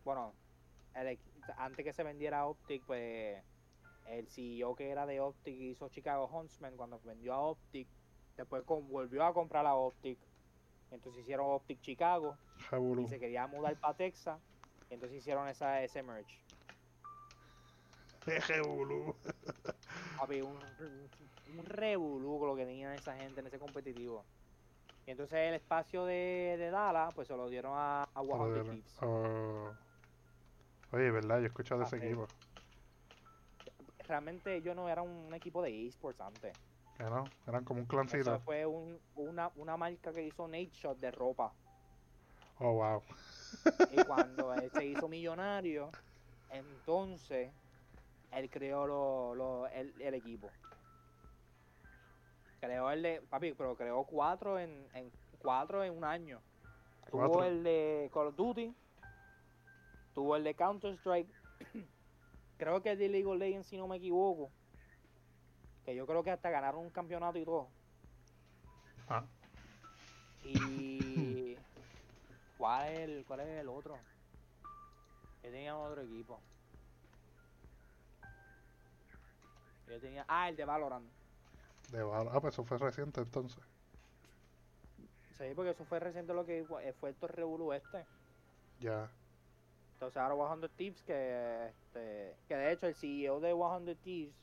Bueno, 0.04 0.34
el 0.96 1.20
antes 1.58 1.86
que 1.86 1.94
se 1.94 2.04
vendiera 2.04 2.46
Optic, 2.46 2.84
pues 2.86 3.42
el 4.08 4.28
CEO 4.28 4.76
que 4.76 4.90
era 4.90 5.06
de 5.06 5.20
Optic 5.20 5.56
hizo 5.56 5.90
Chicago 5.90 6.28
Huntsman 6.28 6.76
cuando 6.76 7.00
vendió 7.04 7.34
a 7.34 7.42
Optic. 7.42 7.88
Después 8.38 8.64
volvió 8.66 9.24
a 9.26 9.34
comprar 9.34 9.66
a 9.66 9.76
Optic. 9.76 10.18
Entonces 10.92 11.22
hicieron 11.22 11.48
Optic 11.50 11.80
Chicago 11.82 12.38
Jabulú. 12.70 13.04
y 13.04 13.08
se 13.08 13.20
quería 13.20 13.48
mudar 13.48 13.80
para 13.80 13.96
Texas. 13.96 14.40
Entonces 14.90 15.20
hicieron 15.20 15.48
esa, 15.48 15.82
ese 15.82 16.04
merge. 16.04 16.38
Jabulú. 18.48 19.16
Papi, 20.24 20.42
un, 20.42 20.58
un, 21.58 21.66
revolú 21.66 22.46
lo 22.46 22.56
que 22.56 22.66
tenía 22.66 22.96
esa 22.96 23.14
gente 23.16 23.42
en 23.42 23.48
ese 23.48 23.60
competitivo. 23.60 24.24
Y 25.06 25.12
entonces 25.12 25.38
el 25.38 25.56
espacio 25.56 26.06
de, 26.06 26.56
de 26.58 26.70
Dallas, 26.72 27.14
pues 27.14 27.28
se 27.28 27.36
lo 27.36 27.50
dieron 27.50 27.74
a, 27.76 28.04
a 28.04 28.22
100 28.22 28.38
Joder. 28.38 28.64
Thieves. 28.64 28.98
Oh. 29.02 29.74
Oye, 30.94 31.12
¿verdad? 31.12 31.40
Yo 31.40 31.44
he 31.44 31.48
escuchado 31.48 31.82
de 31.82 31.88
ese 31.88 31.98
equipo. 31.98 32.28
Realmente 34.08 34.56
ellos 34.56 34.76
no 34.76 34.88
eran 34.88 35.08
un 35.10 35.34
equipo 35.34 35.62
de 35.62 35.88
esports 35.88 36.22
antes. 36.22 36.54
Que 36.98 37.04
no, 37.04 37.26
eran 37.48 37.66
como 37.66 37.80
un 37.80 37.86
Eso 37.86 37.90
clancito. 37.90 38.40
fue 38.42 38.66
un, 38.66 38.98
una, 39.16 39.52
una 39.56 39.76
marca 39.76 40.14
que 40.14 40.24
hizo 40.24 40.48
Nate 40.48 40.70
Shot 40.72 41.00
de 41.00 41.12
ropa. 41.12 41.52
Oh, 42.60 42.74
wow. 42.74 43.02
Y 43.92 44.04
cuando 44.06 44.54
él 44.54 44.72
se 44.72 44.86
hizo 44.86 45.10
millonario, 45.10 45.90
entonces 46.50 47.52
él 48.40 48.50
creó 48.50 48.86
lo, 48.88 49.36
lo- 49.36 49.68
el, 49.68 49.94
el 50.02 50.14
equipo. 50.16 50.50
Creó 52.60 52.92
el 52.92 53.02
de, 53.04 53.22
papi, 53.30 53.54
pero 53.54 53.76
creó 53.76 54.04
cuatro 54.06 54.58
en, 54.60 54.88
en 54.94 55.12
cuatro 55.40 55.84
en 55.84 55.96
un 55.98 56.04
año. 56.04 56.40
Tuvo 57.12 57.44
el 57.44 57.64
de 57.64 58.10
Call 58.14 58.28
of 58.28 58.36
Duty, 58.36 58.74
tuvo 60.16 60.36
el 60.38 60.44
de 60.44 60.54
Counter 60.56 60.94
Strike, 60.94 61.28
creo 62.58 62.82
que 62.82 62.92
el 62.92 62.98
de 62.98 63.10
League 63.10 63.26
of 63.28 63.38
Legends 63.38 63.68
si 63.68 63.78
no 63.78 63.88
me 63.88 63.98
equivoco. 63.98 64.50
Que 65.86 65.94
yo 65.94 66.08
creo 66.08 66.24
que 66.24 66.32
hasta 66.32 66.50
ganaron 66.50 66.82
un 66.82 66.90
campeonato 66.90 67.38
y 67.38 67.44
todo. 67.44 67.68
Ah, 69.10 69.26
Y 70.46 71.58
¿cuál 72.58 72.88
es 72.94 73.00
el, 73.10 73.26
cuál 73.26 73.42
es 73.42 73.48
el 73.60 73.68
otro? 73.68 73.98
Yo 75.44 75.52
tenía 75.52 75.76
otro 75.78 76.02
equipo. 76.02 76.40
Yo 79.88 80.00
tenía. 80.00 80.26
Ah, 80.28 80.50
el 80.50 80.56
de 80.56 80.66
Valorant. 80.66 81.10
de. 81.92 82.02
Ah, 82.02 82.40
pues 82.42 82.54
eso 82.54 82.64
fue 82.64 82.78
reciente 82.78 83.22
entonces. 83.22 83.64
Sí, 85.38 85.46
porque 85.56 85.72
eso 85.72 85.84
fue 85.86 86.00
reciente 86.00 86.34
lo 86.34 86.46
que 86.46 86.66
fue 87.00 87.10
el 87.10 87.30
Revolu 87.30 87.74
este. 87.74 88.06
Ya. 88.80 89.10
Entonces 89.94 90.18
ahora 90.18 90.58
100 90.58 90.72
Tips 90.76 91.04
que 91.04 91.68
este, 91.68 92.36
que 92.48 92.56
de 92.56 92.72
hecho 92.72 92.88
el 92.88 92.96
CEO 92.96 93.40
de 93.40 93.54
100 93.54 93.98
Tips 94.04 94.36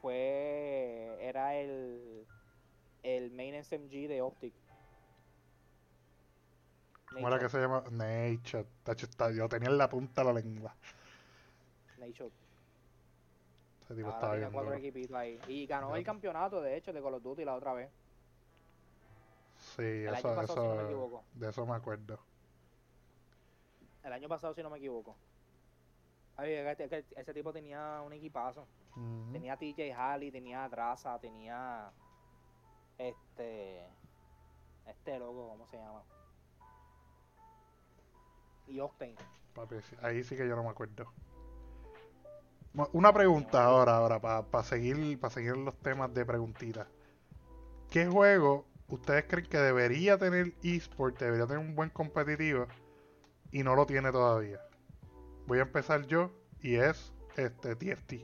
fue 0.00 1.16
era 1.20 1.54
el 1.56 2.26
el 3.02 3.30
main 3.30 3.62
SMG 3.62 4.08
de 4.08 4.22
Optic. 4.22 4.54
¿Cómo 7.12 7.28
era 7.28 7.38
que 7.38 7.48
se 7.48 7.58
llama? 7.58 7.84
Nature. 7.90 8.66
Yo 9.34 9.48
tenía 9.48 9.68
en 9.68 9.78
la 9.78 9.88
punta 9.88 10.24
la 10.24 10.32
lengua. 10.32 10.74
Nature. 11.98 12.30
Ese 13.88 13.94
tipo 13.94 14.08
Ahora 14.08 14.18
estaba 14.18 14.34
bien 14.36 14.52
cuatro 14.52 14.70
duro. 14.72 14.78
equipitos 14.78 15.16
ahí. 15.16 15.40
Y 15.48 15.66
ganó 15.66 15.96
el 15.96 16.04
campeonato, 16.04 16.60
de 16.60 16.76
hecho, 16.76 16.92
de 16.92 17.00
Call 17.00 17.14
of 17.14 17.22
Duty 17.22 17.42
la 17.46 17.54
otra 17.54 17.72
vez. 17.72 17.90
Sí, 19.56 19.82
El 19.82 20.08
año 20.08 20.18
eso, 20.18 20.34
pasado, 20.34 20.46
si 20.62 20.68
no 20.68 20.68
me 20.74 20.74
eso, 20.82 20.84
equivoco. 20.90 21.24
de 21.32 21.48
eso 21.48 21.66
me 21.66 21.74
acuerdo. 21.74 22.18
El 24.04 24.12
año 24.12 24.28
pasado, 24.28 24.52
si 24.52 24.62
no 24.62 24.68
me 24.68 24.76
equivoco. 24.76 25.16
Ay, 26.36 26.52
ese 26.52 27.32
tipo 27.34 27.50
tenía 27.50 28.02
un 28.02 28.12
equipazo. 28.12 28.66
Ujú. 28.92 29.32
Tenía 29.32 29.56
TJ 29.56 29.92
Halley, 29.96 30.30
tenía 30.30 30.68
Draza, 30.68 31.18
tenía. 31.18 31.90
Este. 32.98 33.86
Este 34.86 35.18
loco, 35.18 35.48
¿cómo 35.48 35.66
se 35.66 35.78
llama? 35.78 36.02
Y 38.66 38.80
Octane. 38.80 39.16
Papi, 39.54 39.76
ahí 40.02 40.22
sí 40.22 40.36
que 40.36 40.46
yo 40.46 40.54
no 40.56 40.62
me 40.62 40.68
acuerdo. 40.70 41.10
Una 42.92 43.12
pregunta 43.12 43.64
ahora, 43.64 43.96
ahora, 43.96 44.20
para 44.20 44.62
seguir, 44.62 45.18
para 45.18 45.32
seguir 45.32 45.56
los 45.56 45.76
temas 45.78 46.12
de 46.14 46.24
preguntitas. 46.24 46.86
¿Qué 47.90 48.06
juego 48.06 48.66
ustedes 48.88 49.24
creen 49.26 49.46
que 49.46 49.58
debería 49.58 50.18
tener 50.18 50.54
eSport, 50.62 51.18
debería 51.18 51.46
tener 51.46 51.58
un 51.60 51.74
buen 51.74 51.90
competitivo 51.90 52.66
y 53.50 53.62
no 53.62 53.74
lo 53.74 53.86
tiene 53.86 54.12
todavía? 54.12 54.60
Voy 55.46 55.58
a 55.58 55.62
empezar 55.62 56.06
yo 56.06 56.30
y 56.60 56.76
es 56.76 57.12
este 57.36 57.74
TFT. 57.74 58.14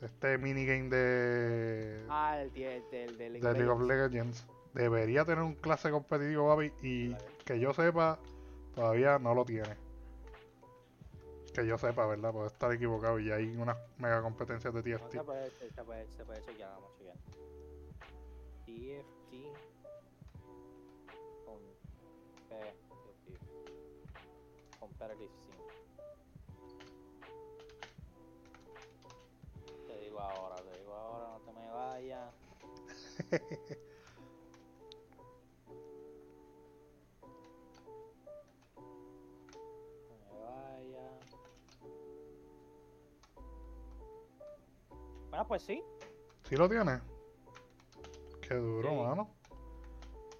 Este 0.00 0.38
minigame 0.38 0.88
de, 0.88 2.06
Ah, 2.08 2.40
el, 2.40 2.50
el, 2.56 2.90
del 2.90 3.16
de 3.18 3.30
League 3.52 3.68
of. 3.68 3.82
Legends. 3.82 4.46
Debería 4.74 5.24
tener 5.24 5.44
un 5.44 5.54
clase 5.54 5.90
competitivo, 5.90 6.48
papi, 6.48 6.72
y 6.82 7.16
que 7.44 7.60
yo 7.60 7.72
sepa, 7.72 8.18
todavía 8.74 9.18
no 9.18 9.34
lo 9.34 9.44
tiene. 9.44 9.76
Que 11.54 11.64
yo 11.64 11.78
sepa, 11.78 12.04
¿verdad? 12.06 12.32
Puedo 12.32 12.48
estar 12.48 12.72
equivocado 12.72 13.20
y 13.20 13.30
hay 13.30 13.56
unas 13.56 13.76
mega 13.98 14.20
competencias 14.22 14.74
de 14.74 14.82
TFT. 14.82 15.12
se 15.12 15.22
puede, 15.22 15.50
se 15.52 15.84
puede, 15.84 16.10
se 16.10 16.24
puede 16.24 16.42
chequear, 16.42 16.70
vamos 16.70 16.90
a 16.90 16.98
chequear. 16.98 17.16
TFT. 18.66 19.32
Con. 21.44 21.60
eh. 22.50 22.74
Competitive 24.80 25.30
Sim. 25.46 25.54
Te 29.86 30.00
digo 30.00 30.18
ahora, 30.20 30.56
te 30.56 30.78
digo 30.80 30.92
ahora, 30.92 31.38
no 31.38 31.40
te 31.44 31.52
me 31.52 31.70
vayas. 31.70 32.34
Bueno, 45.34 45.48
pues 45.48 45.62
sí. 45.62 45.82
¿Sí 46.48 46.54
lo 46.56 46.68
tiene? 46.68 47.00
Qué 48.40 48.54
duro, 48.54 48.88
Sí. 48.90 48.96
mano. 48.96 49.28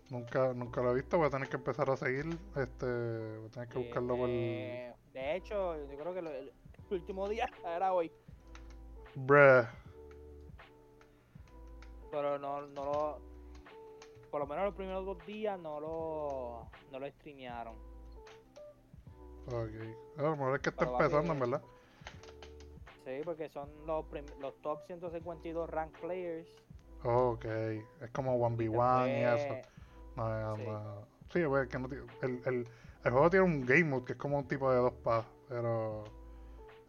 Nunca, 0.09 0.55
nunca 0.55 0.83
lo 0.83 0.93
he 0.93 0.95
visto, 0.95 1.19
voy 1.19 1.27
a 1.27 1.31
tener 1.31 1.49
que 1.49 1.57
empezar 1.57 1.91
a 1.91 1.97
seguir, 1.97 2.25
este, 2.55 2.87
voy 2.87 3.47
a 3.49 3.51
tener 3.51 3.69
que 3.71 3.79
buscarlo 3.81 4.17
por... 4.17 4.29
De 4.29 4.95
hecho, 5.35 5.77
yo 5.91 5.99
creo 5.99 6.15
que 6.15 6.23
lo- 6.23 6.31
el, 6.31 6.53
último 6.91 7.29
día 7.29 7.51
era 7.67 7.93
hoy. 7.93 8.13
Bruh. 9.17 9.67
Pero 12.13 12.39
no, 12.39 12.65
no 12.69 12.85
lo. 12.85 13.19
Por 14.31 14.43
lo 14.43 14.47
menos 14.47 14.67
los 14.67 14.75
primeros 14.77 15.05
dos 15.05 15.27
días 15.27 15.59
no 15.59 15.81
lo, 15.81 16.69
no 16.93 17.01
lo 17.01 17.11
streamearon. 17.11 17.75
Ok. 19.49 20.19
A 20.19 20.23
lo 20.23 20.37
mejor 20.37 20.55
es 20.55 20.63
que 20.63 20.71
está 20.71 20.85
Pero, 20.85 20.93
empezando, 21.01 21.33
en 21.33 21.41
verdad. 21.41 21.63
Sí, 23.05 23.21
porque 23.25 23.49
son 23.49 23.69
los, 23.87 24.07
los 24.41 24.61
top 24.63 24.81
152 24.87 25.69
rank 25.71 25.93
players. 26.01 26.49
Ok. 27.03 27.45
Es 27.45 28.11
como 28.13 28.37
1v1 28.39 29.09
y 29.09 29.25
eso. 29.25 29.69
No, 30.17 30.57
Sí. 30.57 30.63
no. 30.65 31.07
Sí, 31.33 31.43
pues, 31.47 31.69
que 31.69 31.79
no 31.79 31.89
tiene- 31.89 32.05
el, 32.23 32.43
el, 32.47 32.69
el 33.05 33.11
juego 33.13 33.29
tiene 33.31 33.45
un 33.45 33.67
game 33.67 33.85
mode 33.85 34.05
que 34.05 34.13
es 34.13 34.19
como 34.19 34.39
un 34.39 34.47
tipo 34.49 34.71
de 34.71 34.79
dos 34.79 34.93
pas, 35.03 35.27
pero 35.49 36.05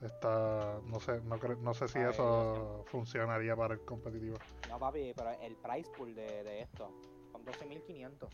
está, 0.02 0.80
no 0.86 1.00
sé, 1.00 1.20
no, 1.22 1.38
cre- 1.38 1.58
no 1.58 1.74
sé 1.74 1.88
si 1.88 2.00
eso 2.00 2.84
funcionaría 2.88 3.56
para 3.56 3.74
el 3.74 3.82
competitivo. 3.82 4.38
No, 4.70 4.78
papi, 4.80 5.14
pero 5.16 5.32
el 5.42 5.56
price 5.56 5.90
pool 5.98 6.14
de, 6.14 6.44
de 6.44 6.62
esto 6.62 6.92
son 7.32 7.44
12.500. 7.44 8.30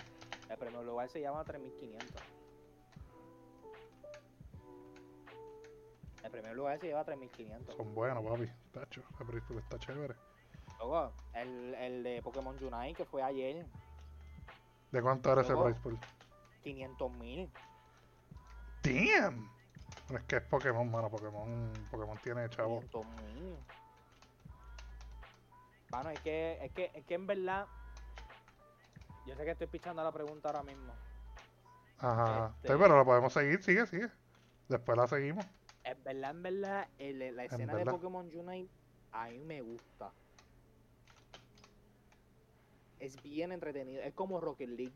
El 0.50 0.58
primer 0.58 0.84
lugar 0.84 1.08
se 1.10 1.22
llama 1.22 1.44
3.500. 1.46 2.06
El 6.24 6.32
primer 6.32 6.56
lugar 6.56 6.80
se 6.80 6.88
lleva 6.88 7.06
3.500. 7.06 7.76
Son 7.76 7.96
buenos, 7.96 8.24
papi. 8.24 8.52
Tacho, 8.72 9.02
está 9.60 9.80
chévere. 9.80 10.16
Luego, 10.80 11.12
el, 11.34 11.74
el 11.76 12.04
de 12.04 12.22
Pokémon 12.22 12.56
Unite 12.62 12.96
que 12.96 13.06
fue 13.06 13.22
ayer, 13.22 13.66
¿De 14.92 15.02
cuánto 15.02 15.32
era 15.32 15.42
ese 15.42 15.56
price 15.56 15.80
pool? 15.80 15.98
500.000. 16.66 17.50
Damn. 18.84 19.50
Pero 20.08 20.20
es 20.20 20.26
que 20.26 20.36
es 20.38 20.42
Pokémon, 20.44 20.92
mano. 20.92 21.10
Pokémon, 21.10 21.72
Pokémon 21.90 22.18
tiene 22.18 22.50
chavo. 22.50 22.82
500 22.82 23.06
mil. 23.24 23.56
Mano, 25.92 26.10
es 26.10 26.20
que, 26.22 26.58
es 26.62 26.72
que, 26.72 26.92
es 26.94 27.06
que 27.06 27.14
en 27.16 27.28
verdad. 27.28 27.68
Yo 29.26 29.36
sé 29.36 29.44
que 29.46 29.52
estoy 29.52 29.68
pichando 29.68 30.04
la 30.04 30.12
pregunta 30.12 30.50
ahora 30.50 30.64
mismo. 30.64 30.94
Ajá. 32.00 32.54
Este- 32.58 32.68
Sí, 32.70 32.74
pero 32.80 32.98
lo 32.98 33.06
podemos 33.06 33.32
seguir, 33.32 33.64
sigue, 33.64 33.86
sigue. 33.86 34.10
Después 34.68 34.98
la 34.98 35.08
seguimos. 35.08 35.46
En 35.84 36.04
verdad, 36.04 36.32
en 36.32 36.44
verdad, 36.44 36.88
el- 37.00 37.36
la 37.36 37.46
escena 37.46 37.76
de. 37.76 37.86
Pokémon 37.86 38.30
Unite 38.34 38.70
a 39.12 39.30
mí 39.30 39.40
me 39.40 39.62
gusta. 39.62 40.12
Es 43.00 43.22
bien 43.24 43.52
entretenido. 43.52 44.02
Es 44.04 44.14
como 44.14 44.40
Rocket 44.40 44.70
League. 44.70 44.94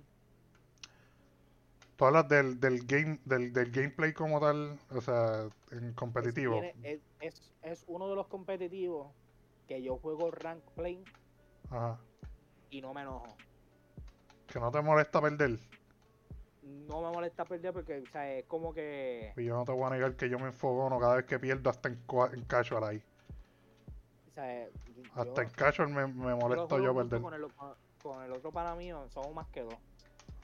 Tú 1.95 2.05
hablas 2.05 2.27
del, 2.27 2.59
del 2.59 2.85
game, 2.85 3.19
del, 3.25 3.53
del 3.53 3.71
gameplay 3.71 4.13
como 4.13 4.39
tal, 4.39 4.77
o 4.91 5.01
sea, 5.01 5.47
en 5.71 5.93
competitivo. 5.93 6.61
es, 6.83 6.99
es, 7.21 7.53
es 7.61 7.83
uno 7.87 8.09
de 8.09 8.15
los 8.15 8.27
competitivos 8.27 9.11
que 9.67 9.81
yo 9.81 9.97
juego 9.97 10.29
rank 10.29 10.61
play 10.75 11.01
Ajá. 11.69 11.97
y 12.69 12.81
no 12.81 12.93
me 12.93 13.01
enojo. 13.01 13.35
Que 14.47 14.59
no 14.59 14.71
te 14.71 14.81
molesta 14.81 15.21
perder. 15.21 15.57
No 16.65 17.01
me 17.01 17.11
molesta 17.11 17.45
perder 17.45 17.73
porque 17.73 17.99
o 17.99 18.11
sea, 18.11 18.31
es 18.33 18.45
como 18.45 18.73
que. 18.73 19.33
Y 19.37 19.43
yo 19.45 19.55
no 19.55 19.65
te 19.65 19.71
voy 19.71 19.83
a 19.85 19.89
negar 19.91 20.15
que 20.15 20.29
yo 20.29 20.39
me 20.39 20.47
enfogono 20.47 20.99
cada 20.99 21.15
vez 21.17 21.25
que 21.25 21.37
pierdo 21.39 21.69
hasta 21.69 21.89
en, 21.89 21.99
en 22.33 22.41
casual 22.45 22.83
ahí. 22.85 23.03
O 24.29 24.33
sea, 24.33 24.67
yo- 24.67 25.03
Hasta 25.15 25.43
en 25.43 25.49
casual 25.49 25.89
me, 25.89 26.07
me 26.07 26.33
molesto 26.35 26.79
yo 26.79 26.95
perder. 26.95 27.21
Con 27.21 27.33
el, 27.35 27.47
con, 28.01 28.23
el 28.23 28.31
otro 28.31 28.51
pana 28.51 28.75
mío, 28.75 29.05
somos 29.09 29.33
más 29.33 29.47
que 29.49 29.61
dos. 29.61 29.75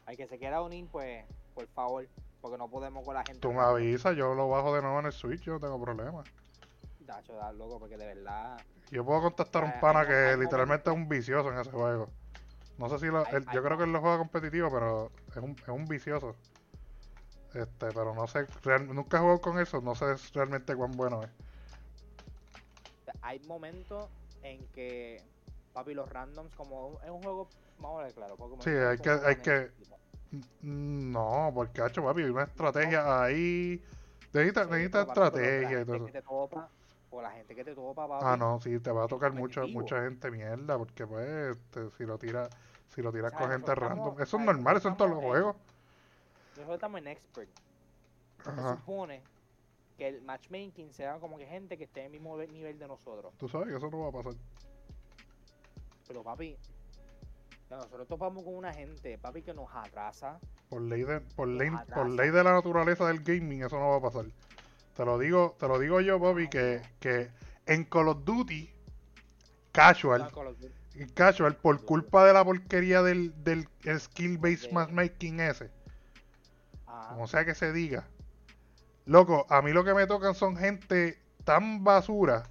Al 0.06 0.16
que 0.16 0.28
se 0.28 0.38
quiera 0.38 0.62
unir, 0.62 0.88
pues, 0.92 1.26
por 1.56 1.68
favor, 1.70 2.08
porque 2.40 2.58
no 2.58 2.68
podemos 2.70 3.04
con 3.04 3.16
la 3.16 3.24
gente. 3.24 3.40
Tú 3.42 3.52
me 3.52 3.62
avisas, 3.62 4.16
yo 4.16 4.34
lo 4.36 4.48
bajo 4.48 4.76
de 4.76 4.82
nuevo 4.82 5.00
en 5.00 5.08
el 5.08 5.12
Switch, 5.14 5.42
yo 5.42 5.54
no 5.54 5.60
tengo 5.60 5.82
problema. 5.82 6.24
Dacho, 7.00 7.34
da 7.34 7.52
loco, 7.52 7.80
porque 7.80 7.98
de 7.98 8.06
verdad. 8.06 8.60
Yo 8.92 9.04
puedo 9.04 9.22
contactar 9.22 9.64
a 9.64 9.66
un 9.68 9.80
pana 9.80 10.02
hay- 10.02 10.08
que 10.08 10.38
literalmente 10.38 10.90
es 10.90 10.96
un 10.96 11.10
vicioso 11.10 11.52
en 11.52 11.58
ese 11.60 11.72
juego. 11.72 12.10
No 12.78 12.90
sé 12.90 13.00
si 13.00 13.08
lo, 13.08 13.26
él- 13.28 13.46
yo 13.54 13.64
creo 13.64 13.78
que 13.78 13.84
él 13.84 13.92
lo 13.94 14.02
juega 14.02 14.18
competitivo, 14.18 14.70
pero 14.72 15.12
es 15.40 15.44
un, 15.46 15.52
es 15.52 15.68
un 15.68 15.86
vicioso. 15.86 16.36
Este, 17.54 17.88
pero 17.88 18.14
no 18.16 18.28
sé, 18.28 18.46
real- 18.64 18.88
nunca 18.94 19.18
he 19.18 19.20
jugado 19.20 19.42
con 19.42 19.60
eso, 19.60 19.82
no 19.82 19.94
sé 19.96 20.06
realmente 20.34 20.76
cuán 20.76 20.92
bueno 20.92 21.22
es. 21.24 21.30
Hay 23.22 23.40
momentos 23.42 24.10
en 24.42 24.66
que, 24.68 25.22
papi, 25.74 25.94
los 25.94 26.10
randoms, 26.10 26.56
como 26.56 27.00
es 27.04 27.10
un 27.10 27.22
juego, 27.22 27.50
vamos 27.80 28.00
a 28.02 28.04
ver 28.06 28.14
claro. 28.14 28.36
Pokémon 28.38 28.62
Sí, 28.62 28.70
hay 28.70 28.98
que- 28.98 29.10
hay 29.10 29.36
que- 29.38 29.72
No, 30.62 31.52
porque 31.54 31.82
hacho 31.82 32.04
papi, 32.04 32.24
una 32.24 32.44
estrategia 32.44 33.22
ahí. 33.24 33.84
Necesita, 34.34 34.64
Sí, 34.64 34.72
necesita 34.72 35.02
estrategia 35.02 35.82
y 35.82 35.86
todo 35.86 36.08
eso. 36.08 36.70
o 37.14 37.22
la 37.22 37.32
gente 37.32 37.54
que 37.54 37.66
te 37.66 37.76
topa, 37.76 38.08
papi. 38.08 38.26
Ah, 38.26 38.38
no, 38.38 38.62
sí, 38.62 38.80
te 38.80 38.90
va 38.92 39.04
a 39.04 39.08
tocar 39.08 39.34
competitivo. 39.34 39.82
mucha 39.82 40.02
gente 40.04 40.32
mierda, 40.32 40.78
porque 40.78 41.06
pues, 41.06 41.58
este, 41.58 41.90
si 41.98 42.06
lo 42.06 42.18
tiras, 42.18 42.50
si 42.94 43.02
lo 43.02 43.12
tiras 43.12 43.34
O 43.34 43.38
sea, 43.38 43.48
con 43.48 43.52
gente 43.56 43.76
random, 43.76 44.22
eso 44.22 44.38
es 44.38 44.44
normal, 44.44 44.78
eso 44.78 44.90
en 44.90 44.98
todos 44.98 45.12
los 45.12 45.20
juegos. 45.22 45.56
Nosotros 46.52 46.76
estamos 46.76 47.02
en 47.02 47.08
expert. 47.08 47.50
Se 48.44 48.52
supone 48.78 49.22
que 49.98 50.08
el 50.08 50.22
matchmaking 50.24 50.94
sea 50.94 51.20
como 51.20 51.38
que 51.38 51.46
gente 51.46 51.78
que 51.78 51.84
esté 51.86 52.02
en 52.02 52.06
el 52.08 52.12
mismo 52.14 52.36
ve- 52.36 52.48
nivel 52.48 52.78
de 52.80 52.88
nosotros. 52.88 53.34
Tú 53.38 53.48
sabes 53.48 53.70
que 53.70 53.78
eso 53.78 53.90
no 53.90 54.00
va 54.00 54.10
a 54.10 54.24
pasar. 54.24 54.34
Pero 56.08 56.24
papi, 56.24 56.58
nosotros 57.70 58.08
topamos 58.08 58.44
con 58.44 58.56
una 58.56 58.74
gente, 58.74 59.18
papi, 59.18 59.42
que 59.44 59.54
nos 59.54 59.70
atrasa. 59.74 60.40
Por 60.70 60.82
ley 60.82 61.04
de, 61.04 61.22
por 61.22 61.48
ley, 61.48 61.70
por 61.94 62.10
ley 62.10 62.30
de 62.32 62.44
la 62.44 62.54
naturaleza 62.54 63.08
del 63.08 63.24
gaming, 63.24 63.64
eso 63.64 63.80
no 63.80 63.90
va 63.90 63.98
a 63.98 64.02
pasar. 64.02 64.26
Te 64.96 65.06
lo 65.06 65.18
digo, 65.18 65.56
te 65.60 65.68
lo 65.68 65.80
digo 65.80 66.02
yo, 66.02 66.20
papi, 66.20 66.50
que, 66.50 66.82
que 67.00 67.30
en 67.66 67.86
Call 67.86 68.10
of 68.10 68.26
Duty, 68.26 68.70
casual, 69.72 70.30
Call 70.34 70.48
of 70.48 70.58
Duty. 70.60 70.74
Casual, 71.14 71.56
por 71.56 71.84
culpa 71.86 72.26
de 72.26 72.34
la 72.34 72.44
porquería 72.44 73.02
del, 73.02 73.34
del 73.44 73.68
skill 74.00 74.38
based 74.38 74.72
matchmaking 74.72 75.40
ese, 75.40 75.72
Ajá. 76.86 77.10
como 77.10 77.28
sea 77.28 77.46
que 77.46 77.56
se 77.56 77.72
diga. 77.74 78.08
Loco, 79.06 79.46
a 79.50 79.62
mí 79.62 79.72
lo 79.72 79.84
que 79.84 79.94
me 79.94 80.08
tocan 80.08 80.36
son 80.36 80.56
gente 80.58 81.20
tan 81.44 81.84
basura, 81.84 82.44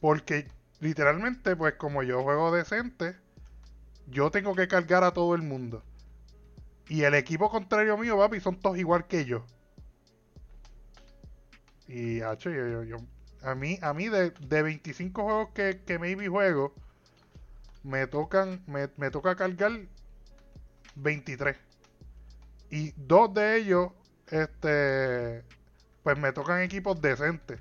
porque 0.00 0.48
literalmente, 0.80 1.56
pues 1.56 1.74
como 1.74 2.02
yo 2.02 2.22
juego 2.22 2.54
decente, 2.54 3.16
yo 4.06 4.30
tengo 4.30 4.54
que 4.54 4.68
cargar 4.68 5.02
a 5.04 5.12
todo 5.12 5.34
el 5.34 5.42
mundo. 5.42 5.82
Y 6.88 7.02
el 7.02 7.14
equipo 7.14 7.50
contrario 7.50 7.96
mío, 7.96 8.18
papi, 8.18 8.40
son 8.40 8.60
todos 8.60 8.76
igual 8.78 9.06
que 9.06 9.24
yo. 9.24 9.44
Y, 11.88 12.20
hacho, 12.20 12.50
yo, 12.50 12.68
yo- 12.68 12.82
yo- 12.84 12.96
a 13.42 13.54
mí, 13.54 13.78
a 13.82 13.92
mí 13.92 14.08
de, 14.08 14.30
de 14.30 14.62
25 14.62 15.22
juegos 15.24 15.48
que, 15.54 15.82
que 15.84 15.98
maybe 15.98 16.28
juego, 16.28 16.74
me 17.84 18.06
tocan, 18.06 18.62
me, 18.66 18.88
me 18.96 19.10
toca 19.10 19.36
cargar 19.36 19.72
23. 20.96 21.56
Y 22.70 22.92
dos 22.96 23.32
de 23.34 23.56
ellos, 23.58 23.92
este, 24.28 25.44
pues 26.02 26.18
me 26.18 26.32
tocan 26.32 26.60
equipos 26.62 27.00
decentes. 27.00 27.60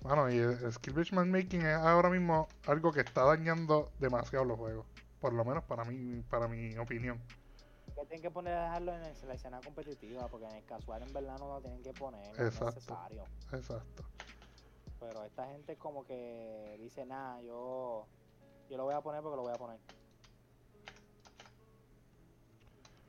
Bueno, 0.00 0.30
y 0.30 0.38
el 0.38 0.72
Skill 0.72 0.94
Based 0.94 1.12
Matchmaking 1.12 1.62
es 1.66 1.74
ahora 1.76 2.08
mismo 2.08 2.48
algo 2.66 2.92
que 2.92 3.00
está 3.00 3.24
dañando 3.24 3.90
demasiado 3.98 4.44
los 4.44 4.56
juegos. 4.56 4.86
Por 5.20 5.32
lo 5.32 5.44
menos 5.44 5.64
para 5.64 5.84
mí, 5.84 6.22
para 6.30 6.46
mi 6.46 6.76
opinión. 6.78 7.20
Que 7.94 8.02
tienen 8.06 8.22
que 8.22 8.30
poner 8.30 8.54
dejarlo 8.54 8.94
en 8.94 9.02
el- 9.02 9.28
la 9.28 9.34
escena 9.34 9.60
competitiva, 9.60 10.28
porque 10.28 10.46
en 10.46 10.54
el 10.54 10.64
casual 10.64 11.02
en 11.02 11.12
verdad 11.12 11.36
no 11.38 11.48
lo 11.48 11.60
tienen 11.60 11.82
que 11.82 11.92
poner, 11.92 12.24
no 12.26 12.32
es 12.32 12.54
Exacto. 12.54 12.76
necesario. 12.76 13.24
Exacto. 13.52 14.04
Pero 15.00 15.24
esta 15.24 15.46
gente 15.46 15.76
como 15.76 16.04
que 16.04 16.76
dice, 16.80 17.04
nada, 17.06 17.40
yo, 17.42 18.06
yo 18.68 18.76
lo 18.76 18.84
voy 18.84 18.94
a 18.94 19.00
poner 19.00 19.22
porque 19.22 19.36
lo 19.36 19.42
voy 19.42 19.52
a 19.52 19.58
poner. 19.58 19.78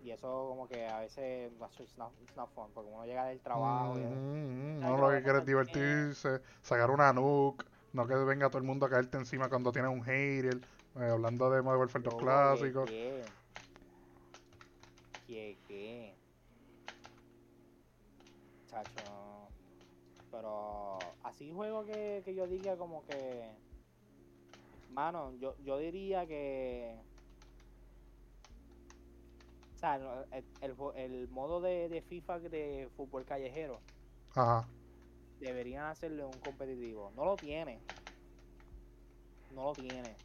Y 0.02 0.12
eso 0.12 0.48
como 0.50 0.68
que 0.68 0.86
a 0.88 1.00
veces 1.00 1.52
it's 1.80 1.98
not, 1.98 2.12
it's 2.22 2.36
not 2.36 2.50
fun, 2.54 2.72
porque 2.74 2.90
uno 2.90 3.06
llega 3.06 3.26
del 3.26 3.40
trabajo 3.42 3.96
Mm, 3.96 4.80
no, 4.82 4.98
lo 4.98 5.10
que 5.10 5.24
quiere 5.24 5.40
es 5.40 5.46
divertirse, 5.46 6.42
sacar 6.62 6.90
una 6.92 7.12
nuke, 7.12 7.66
no 7.92 8.08
que 8.08 8.16
venga 8.16 8.48
todo 8.50 8.60
el 8.60 8.64
mundo 8.64 8.86
a 8.86 8.90
caerte 8.90 9.18
encima 9.18 9.50
cuando 9.50 9.72
tienes 9.72 9.92
un 9.92 10.04
hater. 10.04 10.62
eh, 10.96 11.10
hablando 11.12 11.50
de 11.50 11.62
Modern 11.62 11.80
Warfare 11.82 12.04
2 12.04 12.14
Yo, 12.14 12.20
clásicos. 12.20 12.88
¿Qué? 12.88 13.26
¿Qué? 15.28 15.58
¿Qué? 15.68 16.16
Chacho. 18.70 19.02
Pero 20.32 20.50
así 21.30 21.52
juego 21.52 21.86
que, 21.86 22.22
que 22.26 22.36
yo 22.36 22.48
diga 22.48 22.78
como 22.78 23.04
que... 23.06 23.60
Mano, 24.88 25.36
yo, 25.36 25.56
yo 25.60 25.78
diría 25.78 26.28
que... 26.28 27.06
O 29.76 29.78
sea, 29.80 30.28
el, 30.32 30.76
el 30.96 31.28
modo 31.30 31.62
de, 31.62 31.90
de 31.90 32.02
FIFA 32.02 32.40
de 32.42 32.92
fútbol 32.96 33.26
callejero 33.26 33.84
Ajá. 34.36 34.70
deberían 35.40 35.86
hacerle 35.88 36.24
un 36.26 36.40
competitivo. 36.40 37.12
No 37.12 37.26
lo 37.26 37.38
tiene. 37.40 37.84
No 39.50 39.64
lo 39.66 39.76
tiene. 39.76 40.22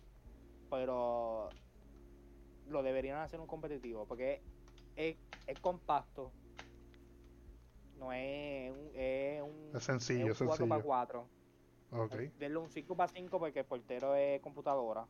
Pero 0.71 1.57
lo 2.65 2.83
deberían 2.83 3.19
hacer 3.19 3.41
un 3.41 3.47
competitivo. 3.47 4.07
Porque 4.07 4.45
es, 4.97 5.19
es 5.47 5.59
compacto. 5.61 6.35
No 8.05 8.13
es 8.13 8.71
un. 8.71 8.91
Es, 8.95 9.43
un, 9.43 9.55
Es 9.75 9.85
sencillo, 9.85 10.33
es 10.33 10.41
un 10.41 10.49
4 10.49 10.67
sencillo. 10.67 10.83
4 10.83 11.31
Ok. 11.91 12.15
Denle 12.35 12.59
un 12.59 12.71
5 12.71 12.97
para 12.97 13.09
5 13.09 13.39
porque 13.39 13.61
el 13.61 13.67
portero 13.67 14.15
es 14.15 14.41
computadora. 14.41 15.09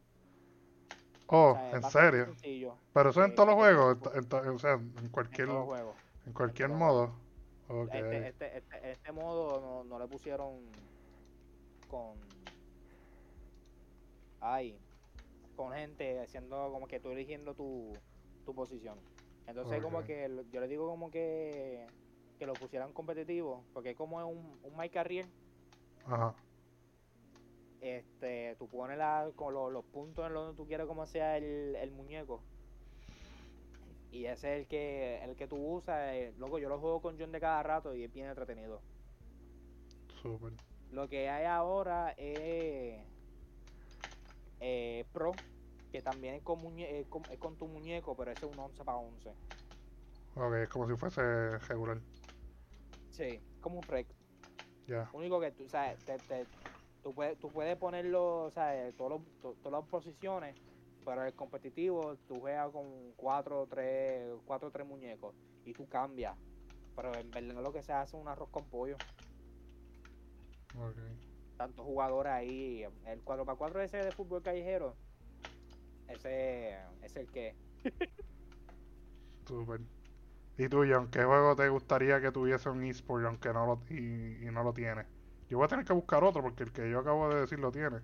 Oh, 1.27 1.59
O 1.59 1.59
sea, 1.59 1.77
¿en 1.77 1.83
serio? 1.83 2.27
sencillo 2.27 2.83
Pero 2.93 3.11
eso 3.11 3.25
en 3.25 3.35
Sí, 3.35 3.35
todos 3.35 3.49
los 3.49 3.57
juegos, 3.57 3.99
en 4.15 4.29
en- 4.47 4.55
o 4.57 4.59
sea, 4.59 4.75
en 4.75 5.11
en 5.31 5.41
cualquier, 5.41 5.49
los 5.49 5.65
juegos. 5.65 5.97
en 6.27 6.33
cualquier 6.33 6.69
todos 6.69 6.71
modo. 6.71 7.15
Ok. 7.69 7.95
Este, 7.95 8.29
este, 8.29 8.59
este, 8.59 8.91
este 8.93 9.13
modo 9.13 9.61
no, 9.61 9.85
no 9.85 9.99
le 9.99 10.09
pusieron 10.09 10.91
con. 11.87 12.55
Ay. 14.41 14.81
Con 15.55 15.73
gente 15.73 16.21
haciendo 16.21 16.71
como 16.73 16.89
que 16.89 17.01
tú 17.01 17.11
eligiendo 17.13 17.55
tu, 17.55 18.03
tu 18.45 18.55
posición. 18.55 19.05
Entonces, 19.47 19.83
como 19.83 19.99
Ok. 20.01 20.05
que 20.05 20.29
yo 20.51 20.61
le 20.61 20.69
digo 20.69 20.89
como 20.89 21.11
que. 21.11 21.93
Que 22.45 22.49
lo 22.49 22.59
pusieran 22.59 22.93
competitivo. 22.93 23.71
Porque 23.73 23.95
como 23.95 24.21
es 24.21 24.27
un, 24.27 24.59
un 24.63 24.77
My 24.77 24.91
Career, 24.91 25.33
Ajá. 26.05 26.35
este, 27.81 28.57
tú 28.59 28.69
pones 28.69 28.99
la, 28.99 29.33
con 29.37 29.55
los, 29.55 29.73
los 29.73 29.87
puntos 29.87 30.27
en 30.27 30.35
donde 30.35 30.57
tú 30.57 30.67
quieres 30.67 30.87
como 30.87 31.07
sea 31.07 31.37
el, 31.39 31.77
el 31.77 31.91
muñeco. 31.93 32.49
Y 34.11 34.27
ese 34.27 34.55
es 34.55 34.61
el 34.63 34.69
que, 34.69 35.23
el 35.25 35.37
que 35.37 35.49
tú 35.49 35.57
usas. 35.59 36.15
eh, 36.15 36.35
Loco, 36.37 36.59
yo 36.59 36.69
lo 36.69 36.81
juego 36.81 37.03
con 37.03 37.19
John 37.19 37.33
de 37.33 37.41
cada 37.41 37.63
rato 37.63 37.95
y 37.95 38.05
es 38.05 38.13
bien 38.13 38.29
entretenido. 38.29 38.87
Súper. 40.09 40.55
Lo 40.89 41.09
que 41.09 41.29
hay 41.29 41.45
ahora 41.47 42.15
es 42.17 43.13
eh, 44.61 45.09
Pro, 45.13 45.45
que 45.91 46.03
también 46.03 46.37
es 46.37 46.43
con, 46.43 46.61
muñe- 46.61 47.09
con, 47.09 47.27
es 47.31 47.39
con 47.39 47.59
tu 47.59 47.69
muñeco, 47.69 48.17
pero 48.17 48.33
ese 48.33 48.47
es 48.47 48.53
un 48.53 48.59
11 48.61 48.85
para 48.85 48.99
11. 48.99 49.39
Ok, 50.35 50.55
es 50.63 50.69
como 50.69 50.89
si 50.89 50.97
fuese 50.97 51.59
regular. 51.59 52.05
Sí, 53.15 53.47
como 53.61 53.79
un 53.81 53.87
rec. 53.87 54.17
Ya. 54.87 55.11
Único 55.11 55.41
que 55.41 55.53
tú, 55.53 55.65
o 55.67 55.69
sea, 55.69 55.99
te, 55.99 56.21
te- 56.21 56.51
tú, 57.03 57.15
puedes, 57.15 57.39
tú 57.39 57.53
puedes 57.53 57.77
ponerlo, 57.79 58.45
o 58.47 58.51
sea, 58.51 58.93
todos 58.95 59.11
los- 59.23 59.39
to- 59.41 59.57
todas 59.59 59.81
las 59.83 59.89
posiciones, 59.91 60.59
pero 61.05 61.25
el 61.25 61.35
competitivo 61.35 62.19
tú 62.19 62.41
juegas 62.41 62.73
con 62.73 63.15
cuatro 63.15 63.63
o 63.63 63.69
tres, 63.69 64.35
cuatro 64.45 64.73
tres 64.73 64.87
muñecos 64.87 65.37
y 65.65 65.75
tú 65.75 65.89
cambias. 65.89 66.39
Pero 66.95 67.19
en 67.19 67.33
verdad 67.33 67.63
lo 67.63 67.73
que 67.73 67.83
se 67.83 67.93
hace 67.93 68.17
es 68.17 68.23
un 68.23 68.29
arroz 68.29 68.51
con 68.51 68.69
pollo. 68.71 69.05
Ok. 70.75 70.99
Tantos 71.57 71.85
jugadores 71.85 72.33
ahí. 72.33 72.83
El 73.05 73.23
4x4 73.25 73.81
ese 73.83 73.99
de 73.99 74.13
fútbol 74.13 74.43
callejero, 74.43 75.01
ese 76.07 76.75
es 77.01 77.17
el 77.17 77.31
que. 77.31 77.59
Super. 79.47 79.81
¿Y 80.57 80.69
tú, 80.69 80.85
John, 80.89 81.11
qué 81.11 81.25
juego 81.25 81.57
te 81.57 81.69
gustaría 81.69 82.21
que 82.21 82.31
tuviese 82.33 82.69
un 82.69 82.83
eSport 82.85 83.25
aunque 83.27 83.53
no 83.53 83.67
lo, 83.67 83.81
y, 83.91 84.47
y 84.47 84.51
no 84.51 84.63
lo 84.63 84.73
tiene? 84.73 85.05
Yo 85.49 85.59
voy 85.59 85.65
a 85.67 85.69
tener 85.69 85.85
que 85.85 85.93
buscar 85.93 86.23
otro 86.25 86.43
porque 86.43 86.63
el 86.65 86.73
que 86.73 86.89
yo 86.91 87.01
acabo 87.01 87.29
de 87.29 87.41
decir 87.41 87.59
lo 87.59 87.71
tiene. 87.73 88.01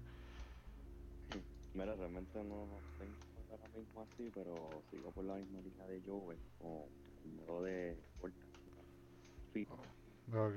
Mira, 1.75 1.95
realmente 1.95 2.43
no 2.43 2.67
tengo 2.99 3.15
ahora 3.51 3.69
mismo 3.69 4.03
así, 4.03 4.31
pero 4.35 4.83
sigo 4.91 5.13
por 5.13 5.25
la 5.25 5.37
misma 5.37 5.61
línea 5.61 5.87
de 5.87 6.03
Joe, 6.05 6.37
con 6.59 6.85
el 7.25 7.31
modo 7.33 7.63
de. 7.63 7.97
FIFA. 9.53 9.75
Ok. 10.33 10.57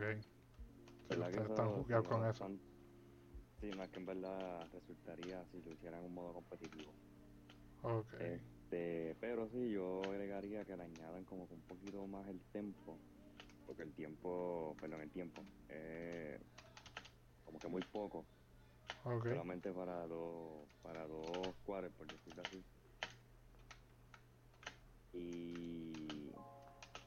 ¿Verdad 1.09 1.27
Ustedes 1.27 1.31
que 1.31 1.41
están 1.41 1.69
sería 1.83 2.01
con 2.03 2.25
eso. 2.29 2.29
bastante- 2.29 2.63
Sí, 3.61 3.71
más 3.77 3.89
que 3.89 3.99
en 3.99 4.05
verdad 4.05 4.67
resultaría 4.73 5.45
si 5.51 5.61
lo 5.61 5.71
hicieran 5.71 5.99
en 6.01 6.05
un 6.07 6.13
modo 6.15 6.33
competitivo. 6.33 6.91
Ok. 7.83 8.13
Este, 8.70 9.16
pero 9.20 9.49
sí, 9.49 9.72
yo 9.72 10.11
agregaría 10.11 10.66
que 10.66 10.76
le 10.78 10.84
añadan 10.84 11.26
como 11.26 11.47
que 11.47 11.53
un 11.55 11.64
poquito 11.64 12.05
más 12.07 12.28
el 12.30 12.43
tiempo, 12.51 13.03
porque 13.66 13.84
el 13.84 13.93
tiempo, 13.95 14.78
perdón, 14.82 15.01
el 15.01 15.11
tiempo, 15.11 15.47
es 15.68 16.41
como 17.43 17.59
que 17.61 17.68
muy 17.70 17.84
poco, 17.84 18.28
Ok. 19.05 19.28
solamente 19.28 19.72
para 19.74 20.07
dos, 20.07 20.70
para 20.82 21.07
dos 21.07 21.57
cuadros, 21.64 21.93
por 21.95 22.09
decirlo 22.09 22.43
así. 22.43 22.66
Y, 25.14 26.32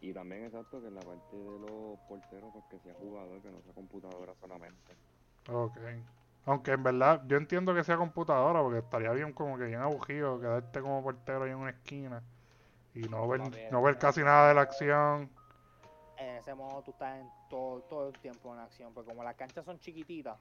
y 0.01 0.15
también 0.15 0.45
exacto 0.47 0.81
que 0.81 0.89
en 0.89 0.95
la 0.97 1.05
parte 1.05 1.37
de 1.37 1.59
los 1.61 2.01
porteros, 2.09 2.53
pues 2.53 2.67
que 2.67 2.81
sea 2.81 2.95
jugador, 2.95 3.43
que 3.43 3.51
no 3.51 3.63
sea 3.63 3.75
computadora 3.75 4.37
solamente. 4.37 4.99
Ok. 5.49 5.77
Aunque 6.47 6.71
en 6.71 6.83
verdad 6.83 7.23
yo 7.27 7.37
entiendo 7.37 7.75
que 7.75 7.83
sea 7.83 7.97
computadora 7.97 8.63
porque 8.63 8.79
estaría 8.79 9.11
bien 9.11 9.33
como 9.33 9.59
que 9.59 9.65
bien 9.65 9.81
aburrido 9.81 10.41
quedarte 10.41 10.81
como 10.81 11.03
portero 11.03 11.43
ahí 11.43 11.51
en 11.51 11.57
una 11.59 11.71
esquina 11.71 12.23
y 12.95 13.01
no 13.01 13.27
ver, 13.29 13.41
no 13.71 13.83
ver 13.83 13.99
casi 13.99 14.23
nada 14.23 14.49
de 14.49 14.55
la 14.55 14.63
acción. 14.63 15.29
En 16.19 16.37
ese 16.37 16.55
modo 16.55 16.83
tú 16.83 16.93
estás 16.93 17.21
en 17.21 17.29
todo, 17.51 17.81
todo 17.83 18.09
el 18.09 18.19
tiempo 18.21 18.55
en 18.55 18.61
acción, 18.61 18.95
porque 18.95 19.11
como 19.11 19.23
las 19.23 19.35
canchas 19.35 19.65
son 19.65 19.79
chiquititas, 19.81 20.39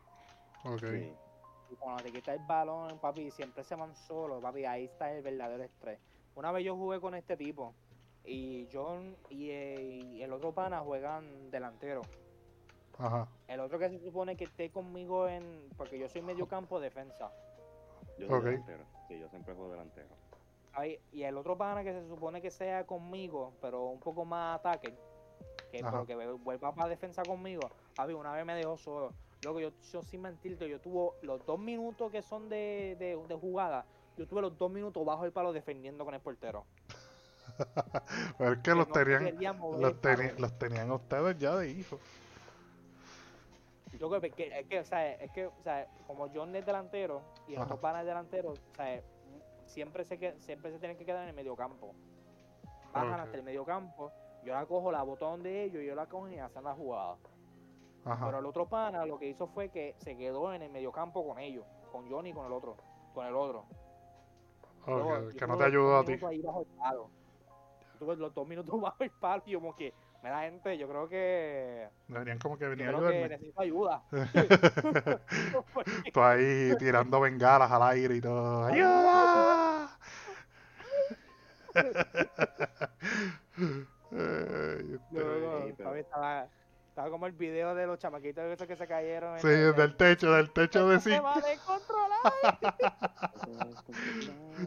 Ok. 0.64 0.80
Sí, 0.80 1.12
Y 1.72 1.76
cuando 1.76 2.03
te 2.03 2.12
quita 2.12 2.34
el 2.34 2.39
balón, 2.47 2.99
papi, 2.99 3.32
siempre 3.32 3.64
se 3.64 3.76
van 3.76 3.95
solos, 3.95 4.41
papi, 4.41 4.66
ahí 4.66 4.86
está 4.86 5.12
el 5.12 5.24
verdadero 5.24 5.64
estrés. 5.64 5.99
Una 6.36 6.51
vez 6.51 6.64
yo 6.64 6.76
jugué 6.76 6.99
con 6.99 7.16
este 7.16 7.36
tipo 7.36 7.74
y 8.24 8.68
John 8.72 9.16
y, 9.30 9.49
eh, 9.49 9.82
y 9.82 10.22
el 10.22 10.32
otro 10.32 10.53
pana 10.53 10.80
juegan 10.80 11.49
delantero. 11.51 12.01
Ajá. 12.97 13.27
El 13.47 13.59
otro 13.59 13.77
que 13.79 13.89
se 13.89 13.99
supone 13.99 14.35
que 14.37 14.45
esté 14.45 14.69
conmigo 14.71 15.27
en, 15.27 15.69
porque 15.77 15.99
yo 15.99 16.07
soy 16.09 16.21
medio 16.21 16.47
campo 16.47 16.79
defensa. 16.79 17.31
yo 18.17 18.27
soy 18.27 18.35
delantero, 18.51 18.83
sí, 19.07 19.19
yo 19.19 19.29
siempre 19.29 19.53
juego 19.53 19.71
delantero. 19.71 20.07
Ahí- 20.73 20.99
y 21.11 21.23
el 21.23 21.37
otro 21.37 21.57
pana 21.57 21.83
que 21.83 21.93
se 21.93 22.07
supone 22.07 22.41
que 22.41 22.51
sea 22.51 22.85
conmigo, 22.85 23.53
pero 23.61 23.83
un 23.85 23.99
poco 23.99 24.25
más 24.25 24.59
ataque, 24.59 24.93
que, 25.71 25.81
pero 25.91 26.05
que 26.05 26.15
vuelva 26.15 26.73
para 26.73 26.89
defensa 26.89 27.23
conmigo, 27.23 27.69
papi, 27.95 28.13
una 28.13 28.31
vez 28.33 28.45
me 28.45 28.55
dejó 28.55 28.77
solo. 28.77 29.11
Luego 29.43 29.59
yo, 29.59 29.69
yo 29.91 30.01
sin 30.01 30.21
mentirte, 30.21 30.67
yo 30.67 30.79
tuve 30.79 31.11
los 31.21 31.45
dos 31.45 31.59
minutos 31.59 32.11
que 32.11 32.21
son 32.21 32.49
de, 32.49 32.95
de, 32.99 33.17
de 33.27 33.35
jugada, 33.35 33.85
yo 34.17 34.25
tuve 34.27 34.41
los 34.41 34.57
dos 34.57 34.71
minutos 34.71 35.05
bajo 35.05 35.23
el 35.25 35.31
palo 35.31 35.51
defendiendo 35.53 36.03
con 36.05 36.13
el 36.13 36.21
portero. 36.21 36.65
Pero 38.37 38.51
es 38.53 38.57
que 38.57 38.63
Que 38.63 38.75
los 38.75 38.87
no 38.87 38.93
tenían, 38.93 39.57
los, 39.59 40.01
teni- 40.01 40.37
los 40.37 40.57
tenían 40.57 40.91
ustedes 40.91 41.37
ya 41.37 41.55
de 41.55 41.69
hijos. 41.71 41.99
Yo 43.97 44.09
creo 44.09 44.21
que, 44.21 44.27
es 44.27 44.67
que, 44.67 44.79
o 44.79 44.85
sea, 44.85 45.13
es 45.13 45.31
que, 45.31 45.47
o 45.47 45.63
sea, 45.63 45.87
como 46.07 46.29
John 46.33 46.55
es 46.55 46.65
delantero 46.65 47.21
y 47.47 47.53
el 47.53 47.57
Ajá. 47.57 47.65
otro 47.65 47.81
pana 47.81 48.01
es 48.01 48.07
delantero, 48.07 48.51
o 48.51 48.75
sea, 48.75 49.01
siempre 49.65 50.05
se, 50.05 50.17
que, 50.17 50.39
siempre 50.39 50.71
se 50.71 50.79
tienen 50.79 50.97
que 50.97 51.05
quedar 51.05 51.23
en 51.23 51.29
el 51.29 51.35
mediocampo. 51.35 51.93
Bajan 52.93 53.19
hasta 53.19 53.37
el 53.37 53.43
mediocampo, 53.43 54.11
yo 54.43 54.53
la 54.53 54.65
cojo, 54.65 54.91
la 54.91 55.03
boto 55.03 55.29
donde 55.29 55.63
ellos, 55.63 55.83
yo 55.83 55.95
la 55.95 56.05
cojo 56.05 56.29
y 56.29 56.39
hacen 56.39 56.63
la 56.63 56.73
jugada. 56.73 57.17
Ajá. 58.05 58.25
Pero 58.25 58.39
el 58.39 58.45
otro 58.45 58.67
pana 58.67 59.05
lo 59.05 59.17
que 59.17 59.27
hizo 59.27 59.47
fue 59.47 59.69
que 59.69 59.95
se 59.97 60.15
quedó 60.15 60.53
en 60.53 60.61
el 60.61 60.71
mediocampo 60.71 61.27
con 61.27 61.39
ellos, 61.39 61.65
con 61.91 62.09
Johnny 62.09 62.29
y 62.29 62.33
con 62.33 62.45
el 62.45 62.53
otro, 62.53 62.77
con 63.13 63.25
el 63.25 63.35
otro. 63.35 63.65
Luego, 64.87 65.29
que 65.29 65.47
no 65.47 65.57
te 65.57 65.63
ayudó 65.63 65.97
a 65.97 66.05
ti. 66.05 66.11
minutos 66.11 66.29
ahí 66.29 66.41
bajo 66.41 66.61
el 66.61 66.67
palo. 66.67 67.09
Yo 67.93 67.99
Tuve 67.99 68.15
los 68.17 68.33
dos 68.33 68.47
minutos 68.47 68.79
bajo 68.81 69.03
el 69.03 69.11
palo 69.11 69.43
y 69.45 69.55
como 69.55 69.75
que, 69.75 69.93
mira 70.26 70.41
gente, 70.41 70.76
yo 70.78 70.88
creo 70.89 71.07
que, 71.07 71.88
Deberían 72.07 72.39
como 72.39 72.57
que 72.57 72.63
yo 72.65 72.71
venir 72.71 72.88
a 72.88 72.93
creo 72.93 73.01
que 73.01 73.07
ayudarme. 73.07 73.30
necesito 73.30 73.61
ayuda. 73.61 74.01
Tú 76.13 76.21
ahí 76.23 76.73
tirando 76.80 77.19
bengalas 77.21 77.71
al 77.71 77.84
aire 77.84 78.15
y 78.15 78.21
todo. 78.21 78.65
¡Ayuda! 78.65 79.97
Ay, 84.11 84.99
Sí, 85.11 85.17
estaba, 85.99 86.47
estaba 86.89 87.09
como 87.09 87.26
el 87.28 87.34
video 87.34 87.76
de 87.76 87.88
los 87.88 87.99
chamaquitos 87.99 88.43
esos 88.45 88.67
que 88.67 88.76
se 88.76 88.88
cayeron. 88.88 89.36
en 89.36 89.39
Sí, 89.41 89.47
el- 89.47 89.76
del 89.76 89.95
techo, 89.95 90.32
del 90.32 90.51
techo 90.51 90.88
de 90.88 90.95
Esto 90.97 91.09
se 91.09 91.19
va 91.19 91.36
a 91.36 91.41
descontrolar. 91.41 92.19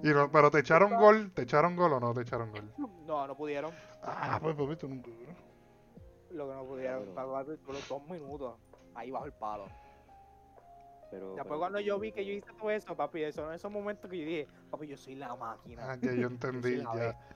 Y 0.02 0.08
no, 0.10 0.30
pero 0.30 0.50
te 0.50 0.58
echaron 0.58 0.94
gol, 0.96 1.32
te 1.32 1.42
echaron 1.42 1.74
gol 1.74 1.94
o 1.94 2.00
no 2.00 2.12
te 2.12 2.20
echaron 2.20 2.52
gol. 2.52 2.70
No, 3.06 3.26
no 3.26 3.34
pudieron. 3.34 3.72
Ah, 4.02 4.38
pues 4.40 4.54
papi, 4.54 4.76
tú 4.76 4.86
no- 4.88 5.02
Lo 6.30 6.48
que 6.48 6.54
no 6.54 6.64
pudieron. 6.64 7.14
Por 7.14 7.74
los 7.74 7.88
dos 7.88 8.02
minutos. 8.08 8.54
Ahí 8.94 9.10
bajo 9.10 9.26
el 9.26 9.32
palo. 9.32 9.66
Pero, 11.10 11.28
Después 11.28 11.44
pero- 11.46 11.58
cuando 11.58 11.80
yo 11.80 11.98
vi 11.98 12.12
que 12.12 12.24
yo 12.24 12.32
hice 12.32 12.52
todo 12.58 12.70
eso, 12.70 12.94
papi, 12.94 13.22
eso 13.22 13.48
en 13.48 13.54
esos 13.54 13.72
momentos 13.72 14.10
que 14.10 14.18
yo 14.18 14.26
dije, 14.26 14.46
papi, 14.70 14.88
yo 14.88 14.96
soy 14.98 15.14
la 15.14 15.34
máquina. 15.36 15.90
Ah, 15.92 15.96
ya 16.00 16.12
yo 16.12 16.26
entendí, 16.28 16.82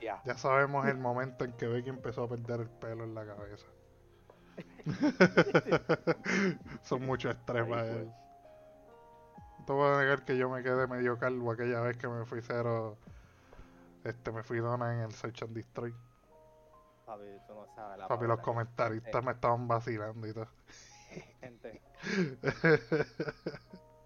ya, 0.01 0.23
ya 0.25 0.37
sabemos 0.37 0.87
el 0.87 0.99
momento 0.99 1.45
en 1.47 1.53
que 1.53 1.67
Becky 1.69 1.89
empezó 1.89 2.25
a 2.25 2.29
perder 2.29 2.61
el 2.61 2.69
pelo 2.69 3.05
en 3.05 3.15
la 3.15 3.25
cabeza. 3.25 3.67
Son 6.83 7.07
mucho 7.07 7.31
estrés 7.31 7.67
para 7.67 7.87
él. 7.89 8.13
No 9.59 9.65
te 9.65 9.73
voy 9.73 9.89
a 9.89 9.99
negar 10.01 10.25
que 10.25 10.37
yo 10.37 10.51
me 10.51 10.63
quedé 10.63 10.87
medio 10.87 11.19
calvo 11.19 11.53
aquella 11.53 11.81
vez 11.81 11.97
que 11.97 12.09
me 12.09 12.27
fui 12.27 12.41
cero. 12.43 12.99
Este, 14.05 14.33
me 14.33 14.43
fui 14.43 14.59
dona 14.59 14.93
en 14.95 15.01
el 15.01 15.13
Search 15.13 15.43
and 15.45 15.55
Destroy. 15.55 15.95
Papi, 17.13 17.27
tú 17.47 17.55
no 17.55 17.67
sabes 17.75 17.99
la 17.99 18.09
Papi, 18.09 18.27
los 18.27 18.41
comentaristas 18.41 19.25
me 19.25 19.33
estaban 19.33 19.69
vacilando 19.69 20.27
y 20.27 20.33
todo. 20.33 20.49
Gente, 21.41 21.83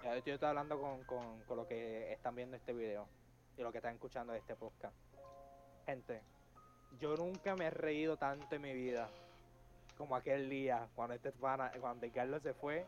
ya 0.03 0.19
yo 0.19 0.35
estoy 0.35 0.49
hablando 0.49 0.81
con, 0.81 1.05
con, 1.05 1.41
con 1.43 1.57
los 1.57 1.67
que 1.69 2.13
están 2.13 2.35
viendo 2.35 2.57
este 2.57 2.73
video 2.73 3.07
y 3.57 3.63
los 3.63 3.71
que 3.71 3.79
están 3.79 3.95
escuchando 3.95 4.35
este 4.35 4.57
podcast. 4.57 4.97
Gente, 5.85 6.21
yo 6.99 7.15
nunca 7.15 7.55
me 7.55 7.67
he 7.67 7.71
reído 7.71 8.17
tanto 8.17 8.57
en 8.57 8.63
mi 8.63 8.75
vida 8.75 9.09
como 9.97 10.17
aquel 10.17 10.51
día 10.51 10.89
cuando 10.97 11.15
este 11.15 11.31
pana, 11.31 11.71
cuando 11.81 12.07
Carlos 12.13 12.43
se 12.43 12.55
fue. 12.55 12.87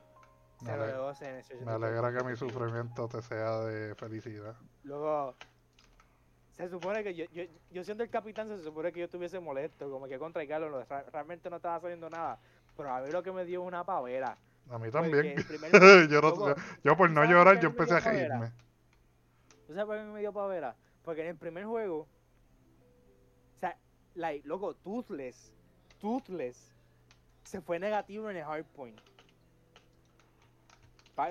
Me 0.62 0.70
0 0.70 0.76
de 0.78 0.82
alegra, 0.82 0.98
12 0.98 1.24
en 1.28 1.34
el 1.36 1.44
Social 1.44 1.64
me 1.64 1.72
alegra 1.72 2.12
que 2.12 2.24
mi 2.24 2.36
sufrimiento 2.36 3.08
te 3.08 3.22
sea 3.22 3.60
de 3.60 3.94
felicidad. 3.94 4.56
Luego, 4.82 5.36
se 6.58 6.68
supone 6.68 7.04
que 7.04 7.14
yo, 7.14 7.24
yo, 7.32 7.44
yo 7.70 7.84
siendo 7.84 8.02
el 8.02 8.10
capitán, 8.10 8.48
se 8.48 8.62
supone 8.64 8.92
que 8.92 8.98
yo 9.00 9.04
estuviese 9.04 9.38
molesto, 9.38 9.88
como 9.90 10.06
que 10.08 10.18
contra 10.18 10.46
Carlos 10.46 10.70
no, 10.72 11.00
realmente 11.12 11.48
no 11.48 11.56
estaba 11.56 11.76
haciendo 11.76 12.10
nada. 12.10 12.38
Pero 12.76 12.90
a 12.90 13.00
mí 13.00 13.10
lo 13.10 13.22
que 13.22 13.30
me 13.32 13.44
dio 13.44 13.62
es 13.62 13.66
una 13.68 13.84
pavera. 13.84 14.36
A 14.70 14.78
mí 14.78 14.90
también. 14.90 15.36
primer- 15.46 15.70
yo, 16.10 16.20
no- 16.20 16.28
Loco, 16.30 16.54
yo 16.84 16.96
por 16.96 17.10
no 17.10 17.14
¿sabes 17.16 17.28
por 17.28 17.36
llorar, 17.36 17.60
yo 17.60 17.68
empecé 17.68 17.94
a 17.94 18.00
reírme. 18.00 18.52
¿Tú 19.66 19.72
sabes 19.74 19.84
por 19.86 19.96
qué 19.96 20.02
me 20.04 20.20
dio 20.20 20.32
pavera? 20.32 20.74
Porque 21.04 21.22
en 21.22 21.28
el 21.28 21.36
primer 21.36 21.64
juego, 21.64 22.00
o 22.00 23.60
sea, 23.60 23.76
like, 24.14 24.46
loco, 24.46 24.74
Toothless, 24.74 25.52
Toothless, 26.00 26.74
se 27.44 27.60
fue 27.60 27.78
negativo 27.78 28.28
en 28.30 28.36
el 28.38 28.44
hardpoint. 28.44 28.98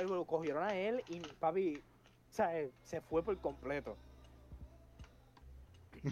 Lo 0.04 0.26
cogieron 0.26 0.64
a 0.64 0.76
él 0.76 1.02
y 1.08 1.20
papi, 1.20 1.78
o 1.78 2.34
sea, 2.34 2.52
se 2.84 3.00
fue 3.02 3.24
por 3.24 3.38
completo. 3.40 3.96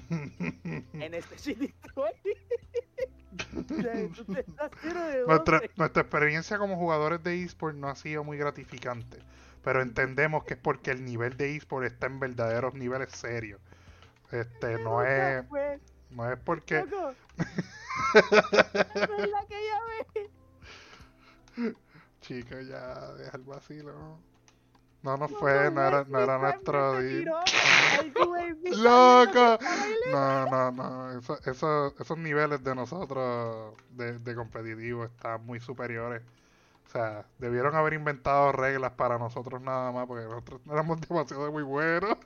En 0.09 1.13
este 1.13 1.55
Detroit. 1.55 2.15
Nuestra, 5.27 5.59
12. 5.59 5.71
nuestra 5.75 6.01
experiencia 6.01 6.57
como 6.57 6.77
jugadores 6.77 7.21
de 7.23 7.43
eSport 7.43 7.75
no 7.75 7.89
ha 7.89 7.95
sido 7.95 8.23
muy 8.23 8.37
gratificante, 8.37 9.17
pero 9.63 9.81
entendemos 9.81 10.43
que 10.45 10.53
es 10.53 10.59
porque 10.59 10.91
el 10.91 11.03
nivel 11.03 11.35
de 11.35 11.55
eSport 11.55 11.85
está 11.85 12.07
en 12.07 12.19
verdaderos 12.19 12.73
niveles 12.75 13.11
serios. 13.11 13.59
Este, 14.31 14.79
no 14.79 15.03
es, 15.03 15.45
no 16.09 16.31
es 16.31 16.39
porque, 16.39 16.85
loco. 16.85 17.13
Es 18.15 19.09
verdad 19.09 19.47
que 19.47 19.59
ya 19.65 19.81
ve. 21.57 21.75
Chico, 22.21 22.59
ya 22.61 23.13
deja 23.13 23.37
el 23.37 23.43
vacilo. 23.43 24.19
No 25.05 25.17
nos 25.17 25.31
fue, 25.33 25.69
no 25.69 25.85
era, 25.85 26.03
no 26.03 26.19
era 26.19 26.39
nuestro 26.39 26.99
día. 26.99 27.31
¡Loco! 28.71 29.59
No, 30.11 30.45
no, 30.49 30.71
no. 30.71 31.19
Eso, 31.19 31.37
eso, 31.45 31.93
esos 31.99 32.17
niveles 32.17 32.63
de 32.63 32.73
nosotros 32.73 33.75
de, 33.91 34.17
de 34.17 34.35
competitivo 34.35 35.05
están 35.05 35.45
muy 35.45 35.59
superiores. 35.59 36.23
O 36.87 36.89
sea, 36.89 37.23
debieron 37.37 37.75
haber 37.75 37.93
inventado 37.93 38.51
reglas 38.51 38.93
para 38.93 39.19
nosotros 39.19 39.61
nada 39.61 39.91
más, 39.91 40.07
porque 40.07 40.25
nosotros 40.25 40.61
éramos 40.71 40.99
demasiado 41.07 41.51
muy 41.51 41.61
buenos. 41.61 42.17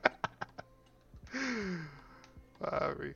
Papi. 2.60 3.14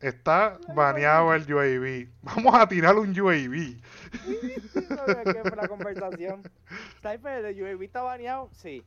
Está 0.00 0.58
baneado 0.74 1.34
el 1.34 1.52
UAV. 1.52 2.08
Vamos 2.22 2.54
a 2.54 2.68
tirar 2.68 2.96
un 2.96 3.18
UAV. 3.18 3.80
¿Qué 4.24 5.42
la 5.56 5.68
conversación? 5.68 6.42
¿Cypher, 7.02 7.44
el 7.44 7.62
UAV 7.62 7.82
está 7.82 8.02
baneado? 8.02 8.48
Sí. 8.52 8.84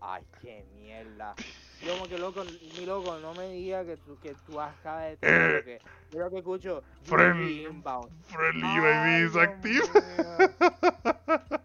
Ay, 0.00 0.22
qué 0.40 0.64
mierda. 0.74 1.34
Yo 1.82 1.94
como 1.94 2.08
que 2.08 2.18
loco, 2.18 2.44
mi 2.78 2.86
loco, 2.86 3.18
no 3.18 3.34
me 3.34 3.48
digas 3.48 3.84
que 3.84 3.96
tú, 3.96 4.16
que 4.22 4.34
tú 4.46 4.60
acabas 4.60 5.10
de 5.10 5.16
tener 5.16 5.54
porque 5.56 5.78
yo 6.12 6.18
lo 6.20 6.30
que 6.30 6.38
escucho 6.38 6.82
Friendly- 7.04 7.68
inbound. 7.68 8.10
Friendly 8.26 8.80
UAV 8.80 9.64
mío. 9.64 9.82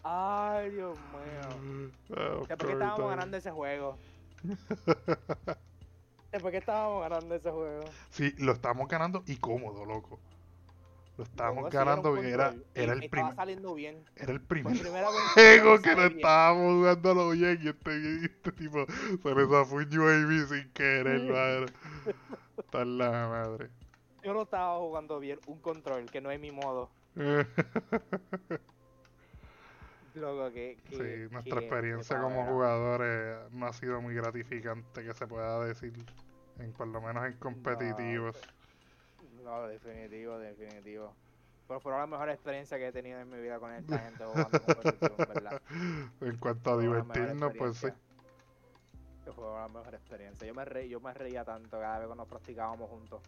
Ay, 0.03 0.69
Dios 0.71 0.97
mío. 0.97 1.89
Ah, 2.11 2.39
Después 2.39 2.57
que 2.57 2.73
estábamos 2.73 3.09
ganando 3.11 3.37
ese 3.37 3.51
juego. 3.51 3.95
Después 6.31 6.51
que 6.51 6.57
estábamos 6.59 7.01
ganando 7.01 7.35
ese 7.35 7.51
juego. 7.51 7.95
Sí, 8.09 8.33
lo 8.37 8.51
estamos 8.53 8.87
ganando 8.87 9.23
y 9.25 9.37
cómodo, 9.37 9.85
loco. 9.85 10.19
Lo 11.17 11.23
estábamos 11.25 11.69
ganando 11.69 12.11
porque 12.11 12.29
era, 12.29 12.55
era 12.73 12.93
el 12.93 13.03
estaba 13.03 13.09
primer 13.09 13.35
saliendo 13.35 13.73
bien. 13.73 14.05
era 14.15 14.31
el 14.31 14.41
primer 14.41 14.77
juego 15.33 15.81
que 15.81 15.95
bien. 15.95 16.11
estábamos 16.15 16.73
jugándolo 16.75 17.29
bien 17.31 17.59
y 17.61 17.67
este, 17.69 18.25
este 18.25 18.51
tipo 18.53 18.85
se 18.87 19.35
le 19.35 19.47
zafó 19.47 19.75
un 19.75 19.97
UAV 19.99 20.47
sin 20.47 20.71
querer, 20.71 21.21
madre. 21.29 21.73
Está 22.57 22.85
la 22.85 23.09
madre. 23.27 23.69
Yo 24.23 24.33
no 24.33 24.43
estaba 24.43 24.77
jugando 24.79 25.19
bien 25.19 25.39
un 25.47 25.59
control, 25.59 26.09
que 26.09 26.21
no 26.21 26.31
es 26.31 26.39
mi 26.39 26.51
modo. 26.51 26.89
Loco, 30.15 30.51
que, 30.51 30.77
que- 30.89 30.95
Sí, 30.95 31.31
nuestra 31.33 31.59
que- 31.59 31.65
experiencia 31.65 32.19
como 32.19 32.45
jugadores 32.45 33.51
no 33.51 33.65
ha 33.67 33.73
sido 33.73 34.01
muy 34.01 34.13
gratificante 34.15 35.03
que 35.03 35.13
se 35.13 35.27
pueda 35.27 35.63
decir, 35.65 35.93
en 36.57 36.73
por 36.73 36.87
lo 36.87 37.01
menos 37.01 37.25
en 37.25 37.33
competitivos. 37.37 38.35
No, 39.43 39.67
definitivo, 39.67 40.37
definitivo. 40.39 41.13
Pero 41.67 41.79
fueron 41.79 42.01
las 42.01 42.09
mejores 42.09 42.35
experiencias 42.35 42.79
que 42.79 42.87
he 42.87 42.91
tenido 42.91 43.19
en 43.19 43.29
mi 43.29 43.39
vida 43.39 43.59
con 43.59 43.71
esta 43.71 43.99
gente 43.99 44.23
jugando 44.25 44.59
competitivo, 44.59 45.15
en 45.19 45.27
verdad. 45.27 45.61
En 46.21 46.37
cuanto 46.37 46.71
a 46.71 46.77
divertirnos, 46.81 47.53
pues 47.57 47.77
sí. 47.77 47.87
Fueron 49.35 49.61
las 49.61 49.71
mejores 49.71 49.99
experiencias. 50.01 50.47
Yo 50.47 50.55
me, 50.55 50.65
reí, 50.65 50.89
yo 50.89 50.99
me 50.99 51.13
reía 51.13 51.45
tanto 51.45 51.79
cada 51.79 51.99
vez 51.99 52.09
que 52.09 52.15
nos 52.15 52.27
practicábamos 52.27 52.89
juntos. 52.89 53.21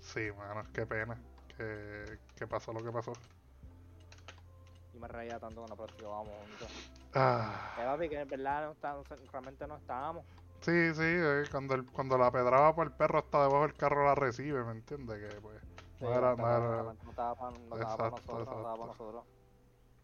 Sí, 0.00 0.32
mano, 0.36 0.64
qué 0.72 0.84
pena 0.86 1.16
que, 1.56 2.18
que 2.34 2.46
pasó 2.48 2.72
lo 2.72 2.82
que 2.82 2.90
pasó. 2.90 3.12
Yo 4.98 5.02
me 5.02 5.06
reía 5.08 5.38
tanto 5.38 5.60
cuando 5.60 5.76
practicábamos 5.76 6.26
juntos. 6.26 6.68
Ah, 7.14 7.72
Que 7.76 7.82
papi, 7.84 8.08
que 8.08 8.20
en 8.20 8.28
verdad 8.28 8.66
no 8.66 8.72
está- 8.72 8.96
realmente 9.30 9.64
no 9.68 9.76
estábamos. 9.76 10.24
sí, 10.60 10.92
sí, 10.92 11.02
eh, 11.04 11.44
cuando, 11.52 11.76
el, 11.76 11.86
cuando 11.86 12.18
la 12.18 12.32
pedraba 12.32 12.74
por 12.74 12.88
el 12.88 12.92
perro 12.92 13.20
hasta 13.20 13.42
debajo 13.42 13.62
del 13.62 13.74
carro 13.74 14.04
la 14.04 14.16
recibe, 14.16 14.64
¿me 14.64 14.72
entiendes? 14.72 15.20
Que 15.20 15.40
pues 15.40 15.56
no 16.00 16.12
era, 16.12 16.34
no 16.34 16.48
era- 16.48 16.82
no 16.82 17.10
estaba 17.10 17.34
para 17.36 17.50
no 17.52 17.74
estaba 17.76 17.96
para 17.96 18.10
Exacto, 18.10 18.10
nosotros, 18.10 18.34
no 18.38 18.42
estaba 18.42 18.76
para 18.76 18.86
nosotros. 18.88 19.24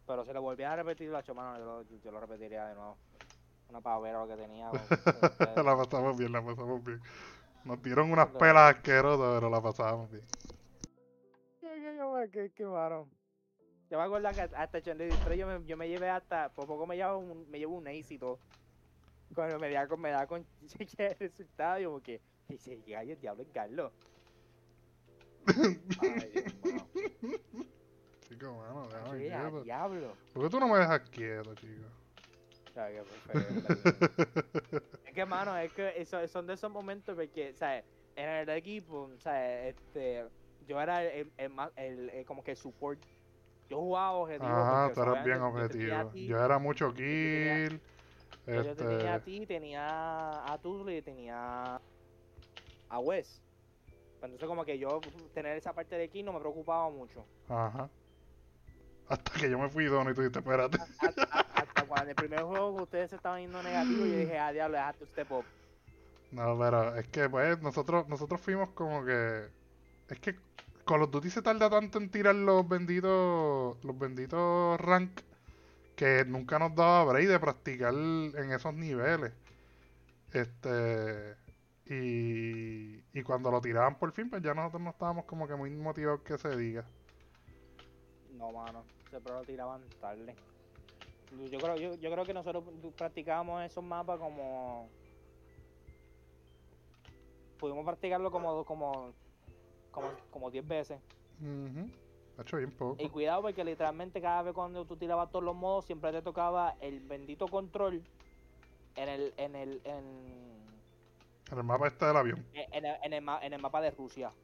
Pero 0.06 0.24
si 0.24 0.32
lo 0.32 0.42
volviera 0.42 0.72
a 0.74 0.76
repetir, 0.76 1.10
la 1.10 1.24
mano, 1.34 1.58
yo, 1.58 1.64
lo- 1.64 1.82
yo 1.82 2.12
lo 2.12 2.20
repetiría 2.20 2.66
de 2.66 2.74
nuevo. 2.76 2.96
Una 3.70 3.80
pavera 3.80 4.20
lo 4.20 4.28
que 4.28 4.36
tenía. 4.36 4.68
con- 4.70 4.78
con 4.78 5.30
ustedes. 5.30 5.64
la 5.64 5.76
pasamos 5.76 6.16
bien, 6.16 6.30
la 6.32 6.40
pasamos 6.44 6.84
bien. 6.84 7.00
Nos 7.64 7.82
dieron 7.82 8.12
unas 8.12 8.28
pelas 8.28 8.76
asquerosas, 8.76 9.26
pero 9.34 9.50
la 9.50 9.60
pasábamos 9.60 10.08
bien. 10.10 10.24
Qué, 11.60 11.66
qué, 11.68 11.96
qué, 11.98 12.30
qué, 12.30 12.52
qué 12.54 12.64
mano. 12.66 13.08
Yo 13.94 13.98
me 14.00 14.06
acuerdo 14.06 14.28
que 14.34 14.40
hasta 14.56 14.78
yo 14.80 14.96
me, 14.96 15.64
yo 15.68 15.76
me 15.76 15.88
llevé 15.88 16.10
hasta, 16.10 16.48
por 16.48 16.66
poco 16.66 16.84
me 16.84 16.96
llevo 16.96 17.16
un, 17.18 17.48
me 17.48 17.60
llevo 17.60 17.76
un 17.76 17.86
ace 17.86 18.14
y 18.14 18.18
todo. 18.18 18.40
Cuando 19.32 19.56
me 19.60 19.70
da 19.70 19.86
con, 19.86 20.00
me 20.00 20.10
da 20.10 20.26
con 20.26 20.44
el 20.98 21.16
resultado, 21.16 21.78
yo 21.78 21.90
como 21.90 22.02
que, 22.02 22.20
dice, 22.48 22.76
gallo, 22.84 23.12
el 23.12 23.20
diablo 23.20 23.44
es 23.44 23.48
Carlos. 23.50 23.92
Ay. 26.00 26.44
Chico, 28.28 28.52
mano, 28.54 28.88
déjame 28.88 29.10
Ay, 29.12 29.28
quieto. 29.28 29.62
diablo. 29.62 30.16
¿Por 30.32 30.42
qué 30.42 30.50
tú 30.50 30.58
no 30.58 30.66
me 30.66 30.78
dejas 30.80 31.08
quieto, 31.10 31.54
chico? 31.54 31.86
Que. 32.74 33.04
Es 35.06 35.12
que, 35.14 35.24
mano, 35.24 35.56
es 35.56 35.72
que 35.72 35.92
eso, 36.00 36.26
son 36.26 36.48
de 36.48 36.54
esos 36.54 36.68
momentos 36.68 37.14
porque, 37.14 37.54
¿sabes? 37.54 37.84
En 38.16 38.28
el 38.28 38.48
equipo, 38.48 39.08
¿sabes? 39.20 39.76
Este, 39.76 40.26
yo 40.66 40.80
era 40.80 41.04
el, 41.04 41.30
el, 41.36 41.52
el- 41.76 42.10
el- 42.10 42.26
como 42.26 42.42
que 42.42 42.50
el 42.50 42.56
support. 42.56 42.98
Yo 43.68 43.78
jugaba 43.78 44.12
objetivo. 44.12 44.46
Ajá, 44.50 44.84
porque, 44.88 44.94
tú 44.94 45.00
eres 45.02 45.24
bien 45.24 45.36
tenía 45.38 45.46
objetivo. 45.48 46.10
ti, 46.10 46.26
Yo 46.26 46.44
era 46.44 46.58
mucho 46.58 46.92
tenía- 46.92 47.68
kill. 47.68 47.80
Yo 48.46 48.62
te 48.62 48.74
tenía 48.74 49.12
a 49.14 49.16
Este, 49.16 49.24
ti, 49.30 49.46
tenía 49.46 50.52
a 50.52 50.58
Tuzli 50.58 50.96
y 50.98 51.02
tenía 51.02 51.80
a 52.90 52.98
Wes. 52.98 53.40
Entonces 54.22 54.46
como 54.48 54.64
que 54.64 54.78
yo 54.78 55.00
tener 55.34 55.56
esa 55.56 55.72
parte 55.74 55.96
de 55.96 56.04
aquí 56.04 56.22
no 56.22 56.32
me 56.32 56.40
preocupaba 56.40 56.88
mucho. 56.90 57.24
ajá. 57.48 57.88
Hasta 59.06 59.32
que 59.38 59.50
yo 59.50 59.58
me 59.58 59.68
fui 59.68 59.84
dono 59.84 60.10
y 60.10 60.14
tú 60.14 60.22
dijiste, 60.22 60.38
espérate. 60.38 60.78
Hasta, 60.80 61.06
hasta- 61.24 61.40
hasta 61.60 61.82
cuando 61.86 62.04
en 62.04 62.08
el 62.10 62.14
primer 62.14 62.42
juego 62.42 62.70
ustedes 62.82 63.10
se 63.10 63.16
estaban 63.16 63.40
yendo 63.42 63.62
negativo, 63.62 64.06
yo 64.06 64.16
dije, 64.16 64.38
ah, 64.38 64.50
diablo, 64.50 64.78
dejaste 64.78 65.04
usted 65.04 65.26
pop. 65.26 65.44
No, 66.30 66.58
pero 66.58 66.96
es 66.96 67.06
que 67.08 67.28
pues 67.28 67.60
nosotros, 67.60 68.08
nosotros 68.08 68.40
fuimos 68.40 68.70
como 68.70 69.04
que. 69.04 69.46
Es 70.08 70.18
que 70.20 70.36
Call 70.86 71.02
of 71.02 71.10
Duty 71.10 71.30
se 71.30 71.42
tarda 71.42 71.70
tanto 71.70 71.98
en 71.98 72.10
tirar 72.10 72.34
los 72.34 72.66
benditos. 72.68 73.82
los 73.84 73.98
benditos 73.98 74.80
rank 74.80 75.20
que 75.96 76.24
nunca 76.26 76.58
nos 76.58 76.74
daba 76.74 77.04
break 77.04 77.28
de 77.28 77.38
practicar 77.40 77.94
en 77.94 78.52
esos 78.52 78.74
niveles. 78.74 79.32
Este. 80.32 81.36
Y, 81.86 83.04
y 83.18 83.22
cuando 83.22 83.50
lo 83.50 83.60
tiraban 83.60 83.98
por 83.98 84.12
fin, 84.12 84.30
pues 84.30 84.42
ya 84.42 84.54
nosotros 84.54 84.82
no 84.82 84.90
estábamos 84.90 85.24
como 85.26 85.46
que 85.46 85.54
muy 85.54 85.70
motivados 85.70 86.22
que 86.22 86.38
se 86.38 86.56
diga. 86.56 86.84
No, 88.36 88.50
mano, 88.52 88.84
siempre 89.10 89.32
lo 89.32 89.42
tiraban 89.42 89.82
tarde. 90.00 90.34
Yo- 91.50 91.58
creo, 91.58 91.76
yo, 91.76 91.94
yo 91.94 92.10
creo 92.10 92.24
que 92.24 92.34
nosotros 92.34 92.64
practicábamos 92.96 93.64
esos 93.64 93.84
mapas 93.84 94.18
como... 94.18 94.88
Pudimos 97.58 97.84
practicarlo 97.84 98.30
como 98.30 98.64
como 98.64 99.12
como 99.94 100.08
como 100.30 100.50
10 100.50 100.66
veces. 100.66 101.00
Ha 102.36 102.42
hecho 102.42 102.56
bien 102.56 102.72
poco. 102.72 103.02
Y 103.02 103.08
cuidado 103.10 103.42
porque 103.42 103.64
literalmente 103.64 104.20
cada 104.20 104.42
vez 104.42 104.54
cuando 104.54 104.86
tú 104.86 104.96
tirabas 104.96 105.30
todos 105.30 105.44
los 105.44 105.54
modos 105.54 105.84
siempre 105.84 106.12
te 106.12 106.22
tocaba 106.22 106.76
el 106.80 107.00
bendito 107.00 107.50
control 107.50 108.04
en 108.96 109.08
el 109.08 109.34
en 109.36 109.56
el 109.56 109.80
en, 109.84 110.82
En 111.50 111.58
el 111.58 111.64
mapa 111.64 111.86
este 111.86 112.04
del 112.06 112.16
avión. 112.16 112.44
en 112.52 112.84
el, 112.84 112.96
en 113.02 113.12
el 113.12 113.28
en 113.42 113.52
el 113.52 113.58
mapa 113.60 113.80
de 113.80 113.90
Rusia, 113.90 114.34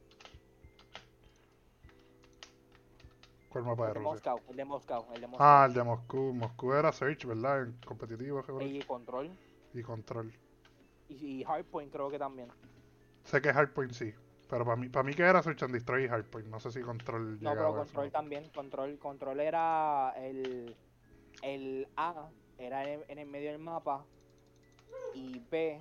¿Cuál 3.48 3.64
mapa 3.64 3.88
de 3.88 3.92
el 3.92 3.94
de 3.94 4.00
Rusia? 4.00 4.32
Moscú, 4.34 4.44
el 4.48 4.56
de 4.56 4.64
Moscú, 4.64 5.12
el 5.12 5.20
de 5.20 5.26
Moscú. 5.26 5.44
Ah, 5.44 5.64
el 5.68 5.74
de 5.74 5.82
Moscú. 5.82 6.32
Moscú 6.34 6.72
era 6.72 6.92
Search, 6.92 7.24
¿verdad? 7.26 7.62
En 7.62 7.72
competitivo, 7.80 8.42
y 8.58 8.84
control 8.84 9.38
Y 9.72 9.82
control. 9.82 10.32
y, 11.08 11.40
y 11.40 11.44
Hardpoint 11.44 11.92
creo 11.92 12.10
que 12.10 12.18
también. 12.18 12.50
Sé 13.30 13.40
que 13.40 13.52
Hardpoint 13.52 13.92
sí. 14.00 14.14
Pero 14.50 14.64
para 14.64 14.76
mí, 14.76 14.88
para 14.88 15.04
mí 15.04 15.14
que 15.14 15.22
era 15.22 15.42
Search 15.42 15.62
and 15.62 15.72
Destroy 15.74 16.04
y 16.04 16.08
Hardpoint. 16.08 16.48
No 16.48 16.60
sé 16.60 16.70
si 16.72 16.80
control 16.82 17.38
No, 17.40 17.52
pero 17.54 17.72
eso. 17.72 17.76
control 17.76 18.10
también, 18.12 18.48
control, 18.50 18.98
control 18.98 19.40
era 19.40 20.12
el, 20.16 20.76
el 21.42 21.88
A, 21.96 22.30
era 22.58 22.84
en, 22.90 23.04
en 23.08 23.18
el 23.18 23.26
medio 23.26 23.50
del 23.50 23.60
mapa, 23.60 24.06
y 25.14 25.38
B 25.50 25.80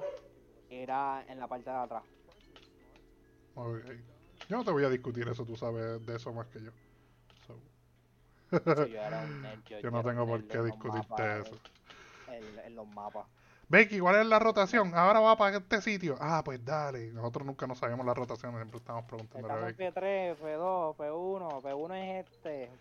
era 0.70 1.26
en 1.28 1.40
la 1.40 1.48
parte 1.48 1.70
de 1.70 1.76
atrás. 1.78 2.04
Yo 4.48 4.58
no 4.58 4.64
te 4.64 4.72
voy 4.72 4.84
a 4.84 4.90
discutir 4.90 5.28
eso, 5.28 5.46
tú 5.46 5.56
sabes 5.56 6.04
de 6.06 6.16
eso 6.16 6.34
más 6.34 6.48
que 6.48 6.62
yo. 6.64 6.72
So, 7.48 7.56
Sí, 8.74 8.92
yo 8.92 9.02
era 9.02 9.22
un 9.22 9.42
nerd, 9.42 9.64
Yo 9.82 9.92
no 9.92 10.04
tengo 10.04 10.26
por 10.26 10.48
qué 10.48 10.58
discutirte 10.62 11.04
mapas, 11.04 11.40
eso. 11.42 11.56
En, 12.28 12.60
en 12.60 12.76
los 12.76 12.88
mapas. 12.88 13.28
Becky, 13.70 14.00
¿cuál 14.00 14.18
es 14.18 14.26
la 14.26 14.40
rotación? 14.40 14.94
Ahora 14.96 15.20
va 15.22 15.38
para 15.38 15.58
este 15.58 15.82
sitio. 15.82 16.18
Ah, 16.20 16.42
pues 16.44 16.64
dale. 16.66 17.12
Nosotros 17.14 17.46
nunca 17.46 17.68
nos 17.68 17.80
sabíamos 17.80 18.06
la 18.06 18.14
rotación, 18.14 18.54
siempre 18.56 18.78
estamos 18.80 19.06
preguntando 19.06 19.48
a 19.48 19.56
Estamos 19.56 19.78
Becky. 19.78 19.84
en 19.86 19.94
P3, 19.94 20.38
P2, 20.38 20.96
P1, 20.98 21.62
P1 21.62 21.96
es 21.96 22.26
este. 22.28 22.72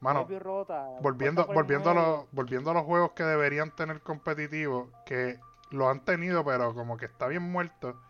Mano, 0.00 0.32
rota, 0.38 0.86
volviendo, 0.98 1.46
volviendo, 1.46 1.90
a 1.90 1.94
los, 1.94 2.32
volviendo 2.32 2.70
a 2.70 2.74
los 2.74 2.84
juegos 2.84 3.12
que 3.12 3.22
deberían 3.24 3.74
tener 3.76 4.00
competitivos, 4.02 4.88
que 5.04 5.38
lo 5.70 5.90
han 5.90 6.04
tenido, 6.04 6.44
pero 6.44 6.74
como 6.74 6.96
que 6.96 7.04
está 7.06 7.26
bien 7.28 7.42
muerto, 7.42 8.02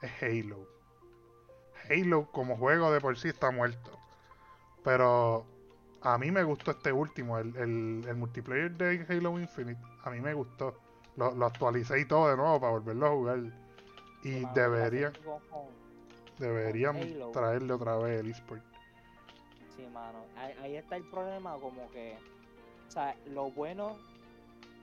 es 0.00 0.10
Halo. 0.22 0.68
Halo 1.90 2.30
como 2.32 2.56
juego 2.56 2.92
de 2.92 3.00
por 3.00 3.18
sí 3.18 3.28
está 3.28 3.50
muerto. 3.50 4.00
Pero 4.82 5.46
a 6.00 6.18
mí 6.18 6.30
me 6.30 6.42
gustó 6.44 6.70
este 6.72 6.92
último, 6.92 7.38
el, 7.38 7.56
el, 7.56 8.04
el 8.08 8.16
multiplayer 8.16 8.72
de 8.72 9.06
Halo 9.08 9.38
Infinite. 9.38 9.80
A 10.04 10.10
mí 10.10 10.20
me 10.20 10.34
gustó. 10.34 10.80
Lo, 11.18 11.34
lo 11.34 11.46
actualicé 11.46 11.98
y 12.00 12.04
todo 12.04 12.30
de 12.30 12.36
nuevo 12.36 12.60
para 12.60 12.72
volverlo 12.72 13.06
a 13.06 13.10
jugar. 13.10 13.38
Y 14.22 14.42
con- 15.24 15.40
con- 15.50 15.66
deberían 16.38 16.96
traerle 17.32 17.72
otra 17.72 17.96
vez 17.96 18.20
el 18.20 18.30
eSport. 18.30 18.62
Sí, 19.76 19.84
mano. 19.92 20.20
Ahí, 20.36 20.54
ahí 20.62 20.76
está 20.76 20.94
el 20.96 21.02
problema, 21.10 21.56
como 21.58 21.90
que. 21.90 22.16
O 22.86 22.90
sea, 22.90 23.16
lo 23.26 23.50
bueno 23.50 23.96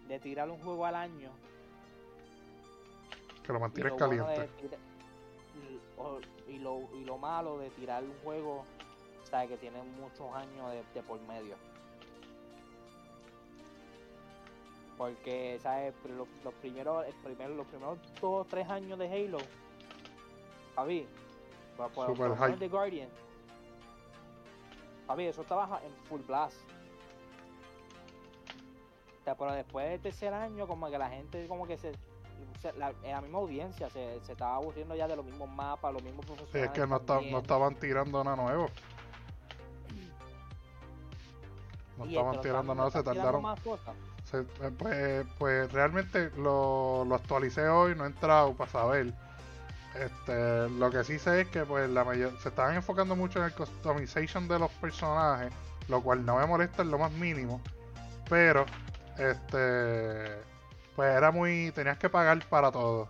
de 0.09 0.19
tirar 0.19 0.49
un 0.49 0.59
juego 0.59 0.85
al 0.85 0.95
año. 0.95 1.31
Que 3.45 3.53
lo 3.53 3.59
mantienes 3.61 3.93
lo, 3.93 3.97
caliente. 3.97 4.49
tira- 4.61 4.77
y, 5.55 5.79
o- 5.97 6.19
y 6.49 6.59
lo, 6.59 6.81
y 6.95 7.05
lo 7.05 7.17
malo 7.17 7.57
de 7.59 7.69
tirar 7.69 8.03
un 8.03 8.13
juego, 8.25 8.65
o 9.23 9.25
sea, 9.25 9.47
que 9.47 9.55
tiene 9.57 9.81
muchos 10.01 10.33
años 10.35 10.69
de, 10.71 10.83
de 10.93 11.01
por 11.07 11.21
medio. 11.21 11.55
Porque, 14.97 15.59
¿sabes? 15.61 15.93
Los, 16.05 16.27
los 16.43 16.53
primeros, 16.55 17.05
el 17.05 17.13
primero, 17.15 17.53
los 17.55 17.67
primeros 17.67 17.97
dos 18.21 18.41
o 18.41 18.45
tres 18.49 18.69
años 18.69 18.97
de 18.97 19.07
Halo, 19.11 19.37
Javi, 20.75 21.05
menos 22.17 22.37
hype. 22.47 22.57
The 22.59 22.67
Guardian, 22.69 23.09
Javi, 25.07 25.25
eso 25.25 25.41
estaba 25.41 25.81
en 25.83 25.93
full 26.07 26.21
blast. 26.21 26.55
O 29.19 29.23
sea, 29.25 29.35
pero 29.35 29.51
después 29.53 29.89
del 29.89 29.99
tercer 30.01 30.33
año, 30.33 30.65
como 30.67 30.89
que 30.89 30.97
la 30.97 31.09
gente, 31.09 31.45
como 31.47 31.67
que 31.67 31.77
se. 31.77 31.91
se- 32.61 32.73
la, 32.73 32.93
la 33.03 33.21
misma 33.21 33.39
audiencia 33.39 33.89
se, 33.89 34.19
se 34.21 34.31
estaba 34.31 34.55
aburriendo 34.55 34.95
ya 34.95 35.07
de 35.07 35.15
los 35.17 35.25
mismos 35.25 35.49
mapas, 35.49 35.91
los 35.93 36.03
mismos 36.03 36.25
profesionales. 36.25 36.71
es 36.71 36.79
que 36.81 36.87
no, 36.87 36.95
está- 36.97 37.19
no 37.21 37.39
estaban 37.39 37.75
tirando 37.75 38.23
nada 38.23 38.35
nuevo. 38.37 38.67
No 41.97 42.05
Y 42.05 42.09
estaban 42.09 42.35
este, 42.35 42.47
tirando 42.49 42.75
nada, 42.75 42.91
se 42.91 43.03
tardaron. 43.03 43.41
más 43.41 43.59
cosas. 43.61 43.95
Se- 44.29 44.39
eh, 44.39 44.71
pues, 44.77 45.25
pues 45.37 45.71
realmente 45.71 46.31
lo, 46.37 47.05
lo 47.05 47.15
actualicé 47.15 47.67
hoy, 47.67 47.95
no 47.95 48.03
he 48.05 48.07
entrado 48.07 48.53
para 48.55 48.71
saber. 48.71 49.13
Este, 49.95 50.69
lo 50.71 50.91
que 50.91 51.03
sí 51.05 51.19
sé 51.19 51.41
es 51.41 51.47
que 51.49 51.63
pues 51.65 51.89
la 51.89 52.03
mayor, 52.03 52.37
se 52.41 52.49
estaban 52.49 52.75
enfocando 52.75 53.15
mucho 53.15 53.39
en 53.39 53.45
el 53.45 53.53
customization 53.53 54.47
de 54.47 54.59
los 54.59 54.71
personajes, 54.73 55.53
lo 55.87 56.01
cual 56.01 56.25
no 56.25 56.37
me 56.37 56.45
molesta 56.45 56.81
en 56.81 56.91
lo 56.91 56.97
más 56.99 57.11
mínimo, 57.13 57.61
pero 58.29 58.65
este 59.17 60.37
pues 60.95 61.15
era 61.15 61.31
muy 61.31 61.71
tenías 61.75 61.97
que 61.97 62.09
pagar 62.09 62.43
para 62.49 62.71
todo. 62.71 63.09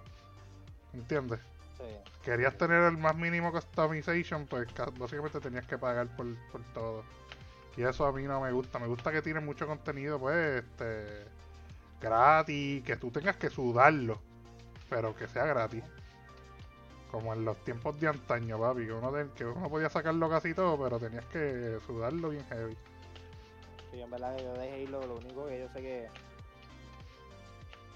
¿Entiendes? 0.93 1.39
Sí. 1.78 1.84
Querías 2.24 2.57
tener 2.57 2.84
el 2.84 2.97
más 2.97 3.16
mínimo 3.16 3.51
customization, 3.51 4.47
pues 4.47 4.72
ca- 4.74 4.89
básicamente 4.97 5.39
tenías 5.39 5.66
que 5.68 5.78
pagar 5.78 6.07
por, 6.16 6.26
por 6.51 6.61
todo. 6.74 7.03
Y 7.78 7.84
eso 7.84 8.05
a 8.05 8.11
mí 8.11 8.23
no 8.23 8.39
me 8.41 8.51
gusta. 8.51 8.80
Me 8.80 8.88
gusta 8.88 9.11
que 9.11 9.21
tiene 9.21 9.39
mucho 9.41 9.67
contenido, 9.67 10.19
pues, 10.19 10.63
este, 10.63 11.26
gratis, 12.01 12.84
que 12.84 12.95
tú 12.97 13.11
tengas 13.11 13.36
que 13.38 13.49
sudarlo, 13.49 14.19
pero 14.89 15.15
que 15.15 15.28
sea 15.28 15.45
gratis. 15.45 15.84
Como 17.11 17.34
en 17.34 17.45
los 17.45 17.57
tiempos 17.63 17.99
de 17.99 18.07
antaño, 18.09 18.59
papi, 18.59 18.86
que 18.86 18.93
uno, 18.93 19.11
te- 19.11 19.30
que 19.36 19.45
uno 19.45 19.69
podía 19.69 19.89
sacarlo 19.89 20.30
casi 20.30 20.53
todo, 20.53 20.78
pero 20.82 20.99
tenías 20.99 21.26
que 21.26 21.78
sudarlo 21.86 22.30
bien 22.30 22.45
heavy. 22.49 22.76
Sí, 23.91 24.01
en 24.01 24.09
verdad 24.09 24.38
yo 24.38 24.53
de 24.53 24.86
Halo, 24.86 25.05
lo 25.07 25.15
único 25.15 25.45
que 25.47 25.59
yo 25.59 25.69
sé 25.73 25.82
que. 25.82 26.09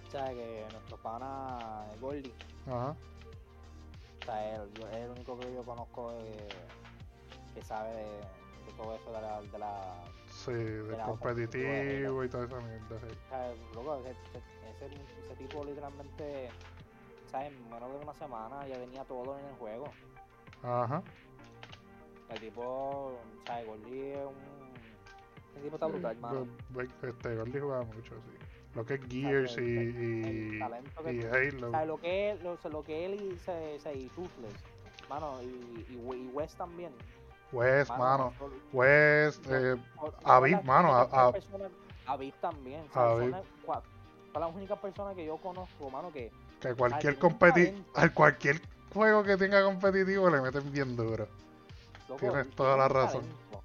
O 0.08 0.12
sea, 0.12 0.30
que 0.30 0.66
nuestro 0.72 0.98
pana 0.98 1.86
Goldie, 2.02 2.34
Ajá. 2.66 2.96
o 4.22 4.26
sea, 4.26 4.56
él, 4.56 4.62
yo- 4.80 4.88
es 4.88 4.96
el 4.96 5.10
único 5.12 5.38
que 5.40 5.54
yo 5.54 5.64
conozco 5.64 6.10
que, 6.18 7.60
que 7.60 7.66
sabe 7.66 7.90
de, 7.94 8.04
de 8.06 8.39
todo 8.82 8.96
eso 8.96 9.12
de 9.12 9.22
la. 9.22 9.42
De 9.42 9.58
la 9.60 10.04
Sí, 10.30 10.54
de 10.54 10.98
competitivo 11.06 12.24
y 12.24 12.30
toda 12.30 12.46
esa 12.46 12.60
mierda. 12.62 13.00
sí. 13.00 13.06
o 13.26 13.30
sea, 13.30 13.54
loco, 13.76 13.96
ese, 13.98 14.12
ese, 14.12 14.86
ese- 14.86 15.36
tipo 15.36 15.64
literalmente, 15.64 16.50
sea, 17.30 17.46
en 17.48 17.70
menos 17.70 17.90
de 17.92 17.98
una 17.98 18.14
semana 18.14 18.68
ya 18.68 18.76
tenía 18.78 19.04
todo 19.06 19.38
en 19.40 19.46
el 19.46 19.54
juego. 19.56 19.86
Ajá. 20.64 21.02
El 22.30 22.40
tipo, 22.40 23.18
sea, 23.46 23.64
Goldie 23.64 24.14
es 24.14 24.26
un. 24.26 24.36
Ese 25.56 25.64
tipo 25.64 25.76
está 25.76 25.88
brutal, 25.88 26.16
hermano. 26.16 26.48
Ve- 26.70 26.88
Este, 27.04 27.36
Goldie 27.36 27.60
jugaba 27.62 27.84
mucho, 27.86 28.16
sí. 28.16 28.38
Lo 28.76 28.86
que 28.86 28.94
es 28.96 29.02
Gears 29.10 29.58
y, 29.58 29.62
y. 29.62 30.62
Halo. 30.62 30.78
O 30.98 31.72
sea, 31.72 31.86
lo 31.86 31.98
que 31.98 32.30
él, 32.32 32.40
lo, 32.44 32.84
que 32.84 33.06
él 33.06 33.14
y, 33.34 33.38
se, 33.40 33.80
se, 33.80 33.94
y 33.98 34.08
Toothless, 34.10 34.54
mano, 35.10 35.42
y, 35.42 35.86
y, 35.90 35.94
y 35.96 36.28
West 36.28 36.58
también. 36.58 36.92
West, 37.52 37.90
mano. 37.98 38.34
son- 38.38 38.52
eh, 39.50 39.76
Aviv, 40.24 40.64
mano, 40.64 40.94
a- 40.96 41.32
Aviv 42.06 42.34
también. 42.42 42.84
son 42.94 43.32
las 44.42 44.56
únicas 44.56 44.80
personas 44.80 45.16
que 45.16 45.26
yo 45.26 45.38
conozco, 45.38 45.90
mano, 45.90 46.12
que 46.12 46.32
que 46.60 46.74
cualquier 46.76 47.18
competi 47.18 47.66
talento. 47.66 47.92
a 48.00 48.10
cualquier 48.10 48.62
juego 48.94 49.24
que 49.24 49.38
tenga 49.38 49.64
competitivo 49.64 50.30
le 50.30 50.42
meten 50.42 50.72
bien 50.72 50.96
duro. 50.96 51.28
loco, 52.08 52.20
Tienes 52.20 52.50
toda 52.56 52.76
la 52.78 52.88
razón. 52.88 53.22
talento. 53.22 53.64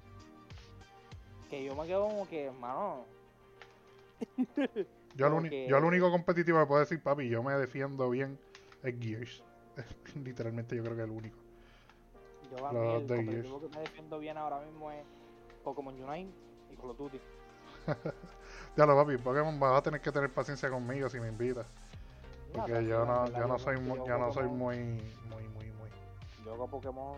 Que 1.49 1.63
yo 1.65 1.75
me 1.75 1.85
quedo 1.87 2.07
como 2.07 2.27
que, 2.27 2.51
mano, 2.59 3.05
Yo, 5.15 5.29
lo 5.29 5.41
que- 5.43 5.67
yo 5.67 5.79
lo 5.79 5.87
único 5.87 6.11
competitivo 6.11 6.59
que 6.59 6.65
puedo 6.65 6.81
decir, 6.81 7.01
papi, 7.01 7.29
yo 7.29 7.41
me 7.41 7.53
defiendo 7.53 8.09
bien 8.09 8.37
es 8.83 8.95
Gears. 8.99 9.43
Literalmente 10.23 10.75
yo 10.75 10.83
creo 10.83 10.95
que 10.95 11.01
es 11.03 11.07
el 11.09 11.15
único. 11.15 11.37
Yo 12.49 12.65
a 12.67 12.71
mí 12.73 12.93
el 12.93 13.07
competitivo 13.07 13.59
que 13.61 13.67
me 13.69 13.79
defiendo 13.81 14.19
bien 14.19 14.37
ahora 14.37 14.59
mismo 14.61 14.91
es 14.91 15.03
Pokémon 15.63 15.93
Unite 16.01 16.31
y 16.71 16.75
Call 16.75 16.89
of 16.91 16.97
Duty. 16.97 17.19
Ya 18.77 18.85
lo 18.85 18.93
papi, 18.95 19.17
Pokémon 19.17 19.57
vas 19.57 19.77
a 19.77 19.81
tener 19.81 20.01
que 20.01 20.11
tener 20.11 20.29
paciencia 20.33 20.69
conmigo 20.69 21.07
si 21.09 21.17
me 21.19 21.29
invitas. 21.29 21.65
Porque 22.53 22.85
yo 22.85 23.05
no, 23.05 23.29
yo 23.31 23.47
no 23.47 23.57
soy 23.57 23.77
muy, 23.77 23.99
yo 23.99 24.05
yo 24.05 24.17
no 24.17 24.33
soy 24.33 24.47
muy, 24.47 24.77
muy, 25.29 25.43
muy, 25.47 25.71
muy. 25.71 25.89
Yo 26.45 26.57
con 26.57 26.69
Pokémon. 26.69 27.17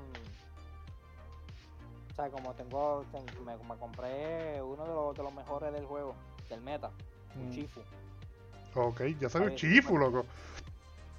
O 2.11 2.15
sea, 2.15 2.29
como 2.29 2.53
tengo. 2.53 3.03
ten- 3.11 3.45
me, 3.45 3.55
me 3.57 3.75
compré 3.77 4.61
uno 4.61 4.83
de 4.85 4.93
los, 4.93 5.17
de 5.17 5.23
los 5.23 5.33
mejores 5.33 5.73
del 5.73 5.85
juego, 5.85 6.15
del 6.49 6.61
meta, 6.61 6.91
un 7.35 7.47
Mm. 7.49 7.51
Chifu. 7.51 7.81
Ok, 8.75 9.01
ya 9.19 9.29
salió 9.29 9.49
Chifu, 9.55 9.97
loco. 9.97 10.25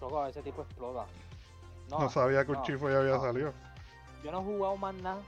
Loco, 0.01 0.25
ese 0.27 0.43
tipo 0.43 0.63
explota. 0.63 1.07
No, 1.91 1.99
No 2.01 2.11
sabía 2.11 2.45
que 2.45 2.53
un 2.53 2.59
no, 2.59 2.63
Chifu 2.65 2.89
ya 2.89 2.99
había 2.99 3.15
no. 3.15 3.23
salido. 3.23 3.53
Yo 4.23 4.33
no 4.33 4.41
he 4.41 4.45
jugado 4.45 4.77
más 4.77 4.95
nada. 4.95 5.23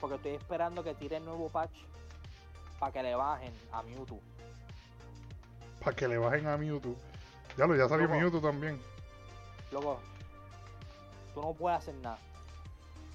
Porque 0.00 0.16
estoy 0.16 0.32
esperando 0.32 0.82
que 0.84 0.94
tire 0.94 1.16
el 1.16 1.24
nuevo 1.24 1.48
patch. 1.48 1.76
Para 2.78 2.92
que 2.92 3.02
le 3.02 3.14
bajen 3.14 3.52
a 3.72 3.82
Mewtwo. 3.82 4.20
Para 5.80 5.96
que 5.96 6.08
le 6.08 6.18
bajen 6.18 6.46
a 6.46 6.56
Mewtwo. 6.56 6.94
Ya 7.56 7.66
lo, 7.66 7.74
ya 7.74 7.88
salió 7.88 8.06
Loco. 8.06 8.18
Mewtwo 8.18 8.40
también. 8.40 8.80
Loco, 9.72 9.98
tú 11.34 11.42
no 11.42 11.54
puedes 11.54 11.78
hacer 11.78 11.94
nada. 11.96 12.18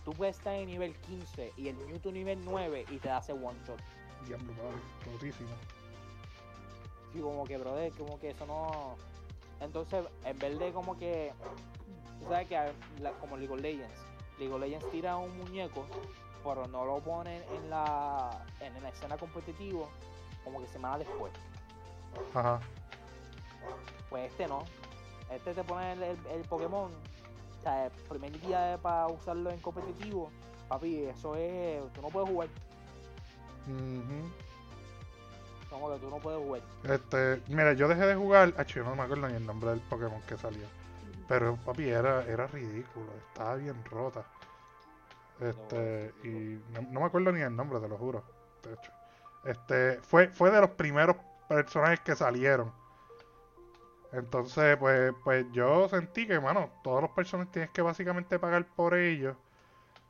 Tú 0.03 0.13
puedes 0.13 0.37
estar 0.37 0.55
en 0.55 0.65
nivel 0.65 0.95
15 0.95 1.53
y 1.57 1.67
el 1.67 1.75
Mewtwo 1.77 2.11
nivel 2.11 2.43
9 2.43 2.85
y 2.89 2.97
te 2.97 3.09
hace 3.09 3.33
one 3.33 3.57
shot. 3.67 3.79
Diablo, 4.25 4.51
papi, 4.53 5.11
rotísimo. 5.11 5.49
Sí, 7.13 7.19
como 7.19 7.43
que, 7.45 7.57
brother, 7.57 7.91
como 7.93 8.19
que 8.19 8.31
eso 8.31 8.45
no. 8.45 8.95
Entonces, 9.59 10.05
en 10.25 10.39
vez 10.39 10.57
de 10.57 10.71
como 10.71 10.97
que. 10.97 11.33
Tú 12.19 12.27
sabes 12.29 12.47
que 12.47 12.57
como 13.19 13.37
League 13.37 13.53
of 13.53 13.61
Legends. 13.61 14.10
League 14.39 14.53
of 14.53 14.59
Legends 14.61 14.89
tira 14.91 15.17
un 15.17 15.35
muñeco, 15.37 15.85
pero 16.43 16.67
no 16.67 16.85
lo 16.85 16.99
ponen 16.99 17.43
en 17.55 17.69
la, 17.69 18.43
en 18.59 18.81
la 18.81 18.89
escena 18.89 19.17
competitiva 19.17 19.85
como 20.43 20.59
que 20.61 20.67
semana 20.67 20.97
después. 20.97 21.31
Ajá. 22.33 22.59
Pues 24.09 24.31
este 24.31 24.47
no. 24.47 24.63
Este 25.31 25.53
te 25.53 25.63
pone 25.63 25.93
el, 25.93 26.03
el- 26.03 26.25
el 26.31 26.41
Pokémon. 26.41 26.91
O 26.91 27.63
sea, 27.63 27.85
el 27.85 27.91
primer 28.09 28.39
día 28.41 28.79
para 28.81 29.07
usarlo 29.07 29.51
en 29.51 29.59
competitivo. 29.59 30.31
Papi, 30.67 31.03
eso 31.05 31.35
es. 31.35 31.81
Tú 31.93 32.01
no 32.01 32.07
puedes 32.09 32.27
jugar. 32.29 32.47
Ujú. 33.67 34.31
Como 35.69 35.91
que 35.93 35.99
tú 35.99 36.09
no 36.09 36.17
puedes 36.17 36.41
jugar. 36.43 36.61
Este, 36.83 37.41
mira, 37.47 37.73
yo 37.73 37.87
dejé 37.87 38.07
de 38.07 38.15
jugar. 38.15 38.53
Ah, 38.57 38.63
yo 38.63 38.83
no 38.83 38.95
me 38.95 39.03
acuerdo 39.03 39.27
ni 39.29 39.35
el 39.35 39.45
nombre 39.45 39.69
del 39.69 39.79
Pokémon 39.81 40.21
que 40.23 40.37
salió. 40.37 40.65
Pero 41.31 41.55
papi, 41.55 41.87
era, 41.87 42.25
era 42.25 42.45
ridículo, 42.47 43.09
estaba 43.29 43.55
bien 43.55 43.85
rota. 43.85 44.25
Este, 45.39 46.13
y 46.25 46.61
no, 46.73 46.81
no 46.91 46.99
me 46.99 47.05
acuerdo 47.05 47.31
ni 47.31 47.39
el 47.39 47.55
nombre, 47.55 47.79
te 47.79 47.87
lo 47.87 47.97
juro. 47.97 48.21
De 48.61 48.73
hecho. 48.73 48.91
Este, 49.45 50.01
fue, 50.01 50.27
fue 50.27 50.51
de 50.51 50.59
los 50.59 50.71
primeros 50.71 51.15
personajes 51.47 52.01
que 52.01 52.17
salieron. 52.17 52.73
Entonces, 54.11 54.75
pues, 54.75 55.13
pues 55.23 55.45
yo 55.53 55.87
sentí 55.87 56.27
que, 56.27 56.37
mano, 56.41 56.69
todos 56.83 57.01
los 57.01 57.11
personajes 57.11 57.53
tienes 57.53 57.71
que 57.71 57.81
básicamente 57.81 58.37
pagar 58.37 58.65
por 58.65 58.93
ellos. 58.93 59.37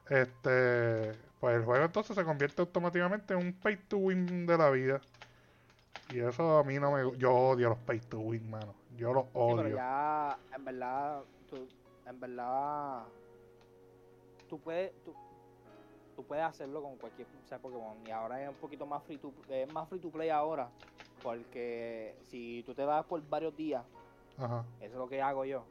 Este, 0.10 1.12
pues 1.40 1.56
el 1.56 1.64
juego 1.64 1.86
entonces 1.86 2.16
se 2.16 2.26
convierte 2.26 2.64
automáticamente 2.64 3.36
en 3.36 3.42
un 3.46 3.54
pay 3.54 3.78
to 3.78 3.98
win 3.98 4.48
de 4.48 4.58
la 4.58 4.72
vida. 4.72 5.02
Y 6.10 6.20
eso 6.20 6.58
a 6.58 6.64
mí 6.64 6.78
no 6.80 6.92
me 6.92 7.18
Yo 7.18 7.34
odio 7.34 7.70
los 7.70 7.78
pay 7.80 8.00
to 8.00 8.20
win, 8.20 8.50
mano. 8.50 8.74
Yo 8.98 9.14
los 9.14 9.26
Sí, 9.26 9.30
pero 9.34 9.54
odio. 9.62 9.76
ya, 9.76 10.38
en 10.56 10.66
verdad, 10.66 11.24
tú- 11.50 11.68
en 12.06 12.20
verdad, 12.20 13.04
tú 14.50 14.60
puedes, 14.60 14.92
tú, 15.04 15.14
tú 16.16 16.24
puedes 16.26 16.44
hacerlo 16.44 16.82
con 16.82 16.98
cualquier 16.98 17.28
o 17.44 17.48
sea, 17.48 17.60
Pokémon. 17.60 17.96
Y 18.06 18.12
ahora 18.12 18.42
es 18.44 18.50
un 18.50 18.56
poquito 18.56 18.86
más 18.86 19.04
free 19.04 19.18
to, 19.18 19.34
es 19.50 19.72
más 19.74 19.88
free 19.88 20.00
to 20.00 20.10
play 20.10 20.30
ahora. 20.30 20.70
Porque 21.24 22.16
si 22.24 22.64
tú 22.66 22.74
te 22.74 22.84
vas 22.84 23.06
por 23.06 23.22
varios 23.30 23.56
días, 23.56 23.84
Ajá. 24.38 24.66
eso 24.80 24.94
es 24.94 24.98
lo 25.00 25.08
que 25.08 25.22
hago 25.22 25.46
yo. 25.46 25.64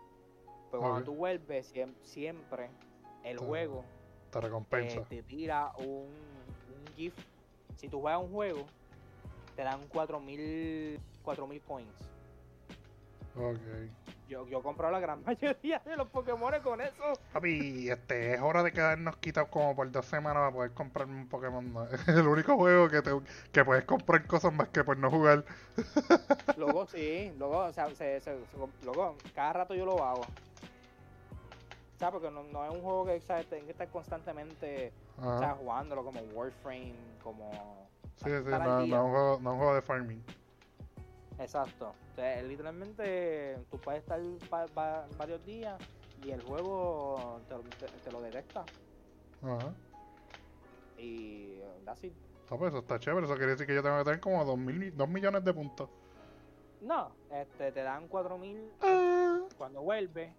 Pero 0.71 0.81
cuando 0.83 0.99
Ok. 1.01 1.05
tú 1.05 1.15
vuelves, 1.17 1.75
siem- 1.75 1.95
siempre 2.03 2.71
el 3.25 3.39
Te- 3.39 3.45
juego 3.45 3.85
Te 4.31 4.39
eh, 4.39 4.43
recompensa. 4.43 5.05
te 5.09 5.23
tira 5.25 5.73
un, 5.79 6.07
un 6.07 6.87
gift. 6.95 7.19
Si 7.75 7.89
tú 7.89 8.01
juegas 8.01 8.21
un 8.23 8.31
juego, 8.31 8.65
te 9.61 9.65
dan 9.65 9.87
4000 9.89 10.99
4000 11.23 11.61
points. 11.61 11.93
Ok. 13.37 13.59
Yo, 14.27 14.47
yo 14.47 14.63
compro 14.63 14.91
la 14.91 15.01
gran 15.01 15.23
mayoría 15.27 15.83
de 15.85 15.97
los 15.99 16.09
Pokémon 16.09 16.55
con 16.63 16.81
eso. 16.81 17.13
Papi, 17.35 17.91
este, 17.91 18.33
es 18.37 18.41
hora 18.41 18.63
de 18.63 18.73
quedarnos 18.73 19.19
quitados 19.19 19.51
como 19.51 19.77
por 19.77 19.91
dos 19.93 20.07
semanas 20.07 20.41
para 20.41 20.51
poder 20.53 20.71
comprarme 20.71 21.15
un 21.21 21.29
Pokémon. 21.29 21.71
nuevo. 21.75 21.93
Es 22.09 22.09
el 22.09 22.27
único 22.27 22.57
juego 22.57 22.89
que, 22.89 23.03
te, 23.03 23.11
que 23.53 23.63
puedes 23.63 23.85
comprar 23.85 24.27
cosas 24.27 24.51
más 24.55 24.69
que 24.71 24.83
por 24.83 24.97
no 24.97 25.11
jugar. 25.11 25.45
Luego 26.57 26.87
sí, 26.87 27.31
luego, 27.39 27.59
o 27.59 27.73
sea, 27.73 27.95
se, 27.95 28.19
se- 28.21 28.39
luego, 28.83 29.15
cada 29.35 29.53
rato 29.53 29.75
yo 29.75 29.85
lo 29.85 30.03
hago. 30.03 30.25
¿Sabes? 31.99 32.13
Porque 32.15 32.31
no, 32.31 32.45
no 32.45 32.65
es 32.65 32.71
un 32.71 32.81
juego 32.81 33.05
que 33.05 33.21
¿sabes? 33.21 33.47
tenga 33.47 33.67
que 33.67 33.73
estar 33.73 33.89
constantemente 33.89 34.91
o 35.19 35.39
sea, 35.39 35.55
jugándolo 35.55 36.03
como 36.03 36.21
Warframe, 36.35 36.95
como... 37.23 37.90
Sí, 38.23 38.29
sí, 38.31 38.51
no, 38.51 38.87
no, 38.87 39.05
un 39.05 39.11
juego, 39.11 39.39
no 39.41 39.53
un 39.53 39.57
juego 39.59 39.75
de 39.75 39.83
farming. 39.83 40.23
Exacto. 41.39 41.95
O 42.13 42.15
sea, 42.15 42.43
literalmente 42.43 43.59
tú 43.71 43.79
puedes 43.79 44.03
estar 44.03 44.21
va- 44.53 44.67
va- 44.77 45.07
varios 45.17 45.45
días 45.47 45.81
y 46.23 46.31
el 46.31 46.43
juego 46.43 47.41
te, 47.49 47.55
lo- 47.55 47.63
te- 47.63 47.87
te 48.05 48.13
lo 48.13 48.21
detecta. 48.21 48.65
Ajá. 49.43 49.73
Y 50.99 51.61
it. 52.03 52.13
Ah, 52.51 52.57
pues 52.59 52.71
eso 52.73 52.79
está 52.81 52.99
chévere. 52.99 53.25
Eso 53.27 53.37
quiere 53.37 53.53
decir 53.53 53.67
que 53.67 53.75
yo 53.75 53.83
tengo 53.83 53.97
que 53.99 54.05
tener 54.05 54.21
como 54.21 54.45
2 54.45 54.59
mil, 54.59 54.95
dos 54.95 55.09
millones 55.09 55.43
de 55.45 55.55
puntos. 55.55 55.89
No, 56.83 57.11
este, 57.31 57.73
te 57.73 57.83
dan 57.83 58.07
4000 58.09 58.71
Ah. 58.83 59.39
cuando 59.57 59.81
vuelve. 59.83 60.35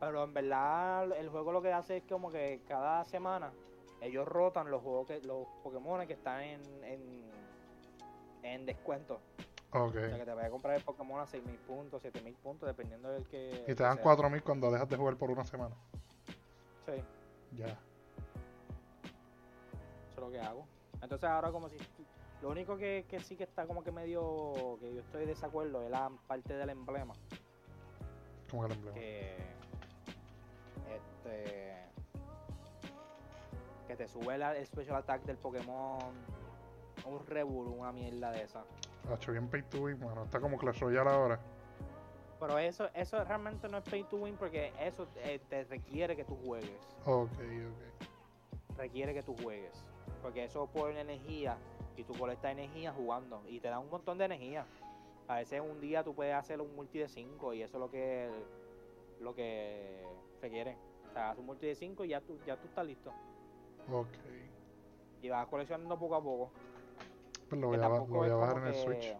Pero 0.00 0.24
en 0.24 0.32
verdad 0.34 1.12
el 1.12 1.28
juego 1.28 1.52
lo 1.52 1.60
que 1.62 1.72
hace 1.72 1.98
es 1.98 2.04
como 2.08 2.30
que 2.30 2.62
cada 2.68 3.04
semana 3.04 3.52
ellos 4.00 4.26
rotan 4.26 4.70
los 4.70 4.82
juegos 4.82 5.06
que, 5.06 5.20
los 5.22 5.46
Pokémon 5.62 6.06
que 6.06 6.12
están 6.14 6.42
en, 6.42 6.84
en, 6.84 7.22
en 8.42 8.66
descuento. 8.66 9.20
Ok. 9.72 9.88
O 9.88 9.92
sea 9.92 10.18
que 10.18 10.24
te 10.24 10.32
vas 10.34 10.44
a 10.44 10.50
comprar 10.50 10.76
el 10.76 10.82
Pokémon 10.84 11.20
a 11.20 11.26
6000 11.26 11.56
puntos, 11.58 12.02
7000 12.02 12.34
puntos, 12.36 12.66
dependiendo 12.68 13.10
del 13.10 13.26
que. 13.26 13.64
Y 13.66 13.74
te 13.74 13.82
dan 13.82 13.94
sea. 13.94 14.02
4 14.02 14.30
mil 14.30 14.42
cuando 14.42 14.70
dejas 14.70 14.88
de 14.88 14.96
jugar 14.96 15.16
por 15.16 15.30
una 15.30 15.44
semana. 15.44 15.74
Sí, 16.86 16.92
eso 16.92 17.04
Ya. 17.56 17.78
es 20.10 20.16
lo 20.16 20.30
que 20.30 20.40
hago. 20.40 20.66
Entonces 21.02 21.28
ahora 21.28 21.50
como 21.50 21.68
si 21.68 21.76
lo 22.42 22.50
único 22.50 22.76
que, 22.76 23.04
que 23.08 23.20
sí 23.20 23.36
que 23.36 23.44
está 23.44 23.66
como 23.66 23.82
que 23.82 23.90
medio 23.92 24.78
que 24.80 24.94
yo 24.94 25.00
estoy 25.00 25.20
de 25.22 25.26
desacuerdo 25.28 25.82
es 25.82 25.90
la 25.90 26.10
parte 26.26 26.54
del 26.54 26.70
emblema. 26.70 27.14
Como 28.50 28.62
que 28.66 28.72
el 28.72 28.78
emblema. 28.78 28.94
que 28.98 29.36
este 30.94 31.74
que 33.86 33.96
te 33.96 34.08
sube 34.08 34.36
la- 34.38 34.56
el 34.56 34.66
special 34.66 34.96
attack 34.96 35.22
del 35.24 35.36
Pokémon. 35.38 36.12
Un 37.04 37.26
Revolu, 37.26 37.72
una 37.72 37.92
mierda 37.92 38.30
de 38.32 38.42
esa. 38.42 38.64
Hacho 39.12 39.32
bien 39.32 39.48
pay 39.48 39.62
to 39.62 39.82
win, 39.82 39.98
mano. 40.00 40.24
Está 40.24 40.40
como 40.40 40.56
Clash 40.58 40.80
Royale 40.80 41.10
ahora. 41.10 41.40
pero 42.38 42.58
eso 42.58 42.90
eso 42.92 43.24
realmente 43.24 43.66
no 43.66 43.78
es 43.78 43.84
pay 43.84 44.02
to 44.04 44.16
win 44.16 44.36
porque 44.36 44.70
eso 44.78 45.06
eh, 45.16 45.38
te 45.48 45.64
requiere 45.64 46.14
que 46.16 46.24
tú 46.24 46.36
juegues. 46.44 46.96
Ok, 47.06 47.30
ok. 47.32 48.76
requiere 48.76 49.14
que 49.14 49.22
tú 49.22 49.34
juegues. 49.42 49.84
Porque 50.20 50.44
eso 50.44 50.66
pone 50.66 51.00
energía 51.00 51.56
y 51.96 52.04
tú 52.04 52.12
colectas 52.12 52.52
energía 52.52 52.92
jugando 52.92 53.42
y 53.48 53.58
te 53.60 53.68
da 53.68 53.78
un 53.78 53.88
montón 53.88 54.18
de 54.18 54.26
energía. 54.26 54.66
A 55.28 55.36
veces 55.36 55.60
un 55.62 55.80
día 55.80 56.04
tú 56.04 56.14
puedes 56.14 56.34
hacer 56.34 56.60
un 56.60 56.74
multi 56.76 56.98
de 56.98 57.08
5 57.08 57.54
y 57.54 57.62
eso 57.62 57.76
es 57.78 57.80
lo 57.80 57.90
que 57.90 58.30
lo 59.20 59.34
que 59.34 60.04
requiere. 60.42 60.76
O 61.08 61.12
sea 61.12 61.30
haz 61.30 61.38
un 61.38 61.46
multi 61.46 61.66
de 61.66 61.74
5 61.74 62.04
y 62.04 62.08
ya 62.08 62.20
tú 62.20 62.38
ya 62.46 62.56
tú 62.58 62.66
estás 62.66 62.84
listo 62.84 63.12
Ok. 63.92 64.08
y 65.22 65.28
vas 65.28 65.46
coleccionando 65.48 65.98
poco 65.98 66.14
a 66.16 66.22
poco. 66.22 66.50
Pues 67.48 67.60
lo 67.60 67.68
voy 67.68 67.78
a, 67.78 67.88
lo 67.88 68.06
voy 68.06 68.30
a 68.30 68.34
bajar 68.34 68.58
en 68.58 68.66
el 68.66 68.74
Switch. 68.74 69.16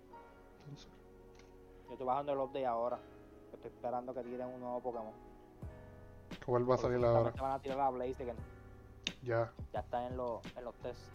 Yo 1.87 1.93
estoy 1.93 2.07
bajando 2.07 2.33
el 2.33 2.39
update 2.39 2.67
ahora. 2.67 2.99
Estoy 3.53 3.71
esperando 3.71 4.13
que 4.13 4.23
tiren 4.23 4.49
un 4.49 4.61
nuevo 4.61 4.81
Pokémon. 4.81 5.13
¿Cuál 6.45 6.69
va 6.69 6.75
a 6.75 6.79
salir 6.79 7.05
ahora? 7.05 7.31
van 7.41 7.53
a 7.53 7.61
tirar 7.61 7.93
la. 7.93 8.07
Ya, 9.23 9.53
Ya 9.73 9.81
está 9.81 10.07
en, 10.07 10.17
los 10.17 10.41
en 10.57 10.65
los 10.65 10.75
tests. 10.77 11.11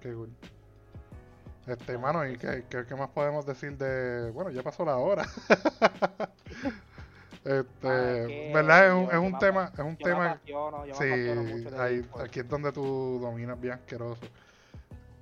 qué 0.00 0.12
cool. 0.14 0.30
Este, 1.66 1.98
mano, 1.98 2.26
¿y 2.26 2.36
qué, 2.36 2.64
qué, 2.68 2.84
qué 2.86 2.94
más 2.96 3.10
podemos 3.10 3.44
decir 3.46 3.76
de...? 3.76 4.30
Bueno, 4.30 4.50
ya 4.50 4.62
pasó 4.62 4.84
la 4.84 4.96
hora. 4.96 5.24
este, 7.44 7.88
Ah, 7.88 8.12
es 8.14 8.26
que 8.26 8.52
¿verdad? 8.52 8.86
Es 8.86 8.92
un, 8.94 9.04
yo- 9.04 9.10
es 9.12 9.18
un 9.18 9.38
tema, 9.38 9.72
es 9.72 9.78
un 9.80 9.96
Yo 9.96 10.06
me 10.06 10.12
tema... 10.12 10.26
apasiono, 10.30 10.86
yo 10.86 10.94
me 10.94 11.04
Sí, 11.06 11.64
mucho 11.64 11.82
ahí, 11.82 12.10
aquí 12.20 12.40
es 12.40 12.48
donde 12.48 12.72
tú 12.72 13.18
dominas 13.20 13.60
bien 13.60 13.74
asqueroso. 13.74 14.20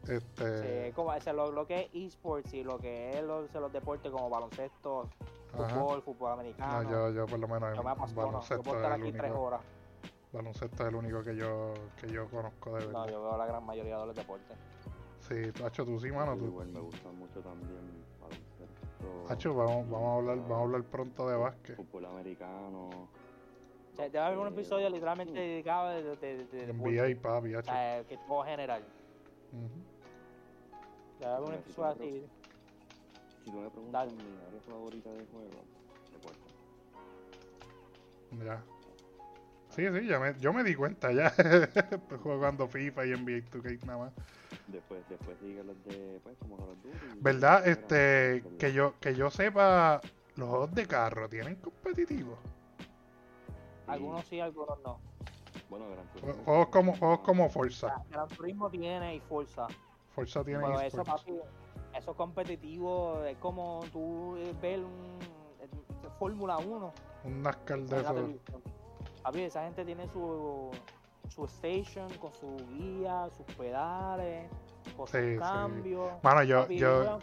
Sí, 0.05 0.13
Este, 0.13 0.89
es 0.89 0.95
como 0.95 1.13
ese, 1.13 1.33
lo, 1.33 1.53
lo 1.53 1.67
que 1.67 1.83
es 1.83 1.91
esports 1.95 2.53
y 2.55 2.65
lo 2.65 2.79
que 2.81 3.19
es 3.19 3.23
los, 3.25 3.53
los 3.55 3.73
deportes 3.73 4.11
como 4.11 4.31
baloncesto, 4.31 5.07
ajá. 5.53 5.75
fútbol, 5.75 6.03
fútbol 6.03 6.33
americano. 6.33 6.83
No, 6.83 6.91
yo, 6.91 7.11
yo 7.15 7.27
por 7.27 7.39
lo 7.39 7.49
menos 7.49 7.77
yo 7.77 7.77
me 7.77 7.81
en 7.83 7.89
apasiono. 7.89 8.23
Yo 8.23 8.27
baloncesto 8.33 8.63
puedo 8.63 8.77
es 8.79 8.85
estar 8.85 8.93
aquí 8.93 9.13
tres 9.13 9.31
único, 9.31 9.41
horas. 9.41 9.61
baloncesto 10.33 10.83
es 10.83 10.89
el 10.89 10.95
único 10.97 11.23
que 11.23 11.37
yo, 11.37 11.75
que 12.01 12.11
yo 12.11 12.27
conozco 12.29 12.75
de 12.75 12.81
No, 12.87 12.87
verdad. 12.87 13.13
yo 13.13 13.23
veo 13.23 13.37
la 13.37 13.47
gran 13.47 13.65
mayoría 13.67 13.99
de 13.99 14.07
los 14.07 14.17
deportes. 14.17 14.57
Sí, 15.29 15.35
Hacho, 15.65 15.85
tú 15.85 16.01
sí, 16.01 16.11
mano, 16.11 16.37
tú. 16.37 16.47
Igual 16.47 16.69
me 16.69 16.81
gusta 16.81 17.09
mucho 17.11 17.41
también 17.41 18.05
baloncesto. 18.21 18.58
Hacho, 19.29 19.55
vamos, 19.55 19.89
vamos 19.91 20.09
a 20.09 20.15
hablar, 20.17 20.37
vamos 20.39 20.59
a 20.59 20.63
hablar 20.63 20.83
pronto 20.85 21.29
de 21.29 21.37
básquet. 21.37 21.77
Fútbol 21.77 22.07
americano. 22.07 22.89
O 23.93 23.97
sea, 23.97 24.07
debe 24.09 24.19
haber 24.25 24.39
un 24.39 24.49
episodio 24.49 24.89
literalmente 24.89 25.33
dedicado 25.33 25.89
de, 25.89 26.03
de, 26.17 26.45
de, 26.47 26.67
de. 26.67 26.73
NBA, 26.73 27.21
papi, 27.21 27.55
O 27.55 27.59
Hacho. 27.59 27.71
sea, 27.71 28.05
que 28.05 28.17
todo 28.19 28.43
general. 28.45 28.83
Ujú. 29.53 29.69
Debe 31.19 31.31
haber 31.33 31.41
un 31.45 31.51
Mira, 31.51 31.63
si 31.63 31.69
episodio 31.71 31.89
así. 31.91 32.27
Si 33.45 33.51
tú 33.51 33.57
me 33.59 33.71
preguntas 33.71 34.13
mi 34.13 34.47
área 34.47 34.61
favorita 34.67 35.11
de 35.11 35.27
juego, 35.27 35.65
deporte. 36.13 36.49
Ya. 38.45 38.65
Sí, 39.79 39.87
sí, 39.93 40.09
ya 40.09 40.19
me, 40.19 40.35
yo 40.41 40.53
me 40.53 40.65
di 40.65 40.75
cuenta 40.75 41.13
ya. 41.13 41.27
Estoy 41.39 42.19
jugando 42.21 42.67
FIFA 42.67 43.07
y 43.07 43.11
NBA 43.11 43.49
2K 43.49 43.85
nada 43.85 43.99
más. 43.99 44.13
Después, 44.67 45.09
después 45.09 45.39
sigue 45.39 45.63
los 45.63 45.77
de, 45.85 46.19
pues, 46.25 46.37
como 46.39 46.57
of 46.57 46.77
Duty. 46.83 47.21
¿Verdad? 47.21 47.65
Este, 47.69 48.43
que 48.59 48.73
yo, 48.73 48.95
que 48.99 49.15
yo 49.15 49.31
sepa, 49.31 50.01
los 50.35 50.49
juegos 50.49 50.75
de 50.75 50.85
carro 50.85 51.29
tienen 51.29 51.55
competitivos. 51.55 52.41
Algunos 53.87 54.27
sí, 54.27 54.41
algunos 54.41 54.81
no. 54.83 54.99
Bueno, 55.71 55.89
Gran 55.91 56.09
Turismo. 56.09 56.43
Juegos 56.45 56.69
como, 56.71 56.97
juegos 56.97 57.21
como 57.21 57.49
Forza. 57.49 57.95
Ah, 57.95 58.03
Gran 58.11 58.29
Turismo 58.31 58.69
tiene 58.71 59.15
y 59.15 59.21
Forza. 59.21 59.69
Forza 60.11 60.43
tiene 60.43 60.59
Pero 60.59 60.81
eso, 60.81 61.05
papi, 61.05 61.39
eso 61.97 62.17
competitivo 62.17 63.25
es 63.25 63.37
como 63.37 63.85
tú 63.93 64.37
eh, 64.39 64.53
ver 64.61 64.81
un 64.81 65.19
eh, 65.61 66.09
Fórmula 66.19 66.59
1 66.59 66.93
Un 67.23 67.43
NASCAR 67.43 67.79
de 67.83 68.03
televisión. 68.03 68.78
Papi, 69.29 69.43
esa 69.43 69.63
gente 69.65 69.85
tiene 69.85 70.09
su, 70.09 70.71
su 71.29 71.45
station 71.45 72.09
con 72.19 72.33
su 72.33 72.57
guía, 72.71 73.29
sus 73.37 73.45
pedales, 73.57 74.51
con 74.97 75.07
sí. 75.07 75.35
sus 75.35 75.39
cambios. 75.39 76.13
Mano, 76.23 76.43
yo, 76.45 76.63
Papi, 76.63 76.79
yo, 76.79 77.19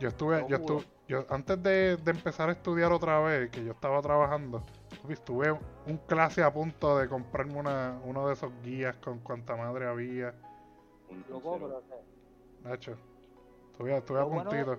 yo 0.00 0.08
estuve, 0.08 0.44
yo 0.48 0.56
estuve, 0.56 0.84
yo 1.06 1.24
antes 1.30 1.62
de, 1.62 1.96
de 1.96 2.10
empezar 2.10 2.48
a 2.48 2.52
estudiar 2.52 2.90
otra 2.92 3.20
vez, 3.20 3.50
que 3.52 3.64
yo 3.64 3.70
estaba 3.70 4.02
trabajando, 4.02 4.64
estuve 5.08 5.52
un 5.52 5.96
clase 6.08 6.42
a 6.42 6.52
punto 6.52 6.98
de 6.98 7.08
comprarme 7.08 7.54
una, 7.54 8.00
uno 8.04 8.26
de 8.26 8.32
esos 8.32 8.50
guías 8.64 8.96
con 8.96 9.20
cuanta 9.20 9.54
madre 9.54 9.86
había. 9.86 10.34
Loco, 11.28 11.56
pero, 11.60 11.82
Nacho, 12.64 12.96
estuve, 13.70 13.96
estuve 13.96 14.18
a 14.18 14.22
Lo 14.22 14.28
bueno 14.28 14.50
puntito. 14.50 14.76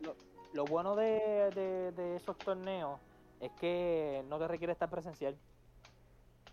lo, 0.00 0.16
lo 0.54 0.64
bueno 0.64 0.96
de, 0.96 1.52
de, 1.54 1.92
de 1.92 2.16
esos 2.16 2.36
torneos 2.36 2.98
es 3.38 3.52
que 3.52 4.24
no 4.28 4.40
te 4.40 4.48
requiere 4.48 4.72
estar 4.72 4.90
presencial. 4.90 5.38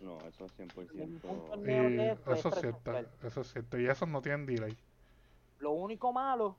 No, 0.00 0.18
eso 0.26 0.44
es 0.44 0.52
100%. 0.58 0.92
Ningún 0.92 1.20
torneo 1.20 1.88
Y 1.88 1.96
de 1.96 2.12
esto 2.12 2.32
es 2.32 2.38
eso 2.38 2.48
es 2.50 2.60
cierto, 2.60 2.92
eso 3.22 3.40
es 3.40 3.52
cierto. 3.52 3.78
Y 3.78 3.86
esos 3.86 4.08
no 4.08 4.20
tienen 4.20 4.46
delay. 4.46 4.76
Lo 5.58 5.72
único 5.72 6.12
malo 6.12 6.56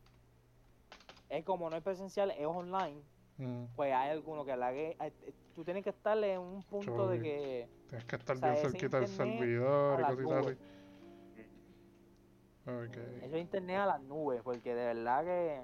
es 1.30 1.44
como 1.46 1.70
no 1.70 1.76
es 1.76 1.84
presencial, 1.84 2.32
es 2.32 2.46
online. 2.46 3.02
Mm, 3.38 3.66
Pues 3.76 3.94
hay 3.94 4.10
alguno 4.10 4.44
que 4.44 4.56
la 4.58 4.72
que 4.72 4.90
eh, 4.90 4.98
eh, 5.00 5.34
tú 5.54 5.64
tienes 5.64 5.84
que 5.84 5.92
estar 5.92 6.18
en 6.24 6.40
un 6.40 6.64
punto 6.64 7.08
de 7.08 7.22
que 7.22 7.70
tienes 7.88 8.06
que 8.06 8.16
estar 8.16 8.36
O 8.36 8.40
sea, 8.40 8.52
bien 8.52 8.62
cerquita 8.64 9.00
del 9.00 9.08
servidor 9.08 10.02
y 10.02 10.04
cositas 10.04 10.46
así. 10.48 10.58
Ok. 12.66 12.98
eso 13.22 13.36
es 13.36 13.42
internet 13.42 13.78
a 13.78 13.86
las 13.86 14.02
nubes, 14.02 14.42
porque 14.42 14.74
de 14.76 14.86
verdad 14.94 15.24
que 15.24 15.62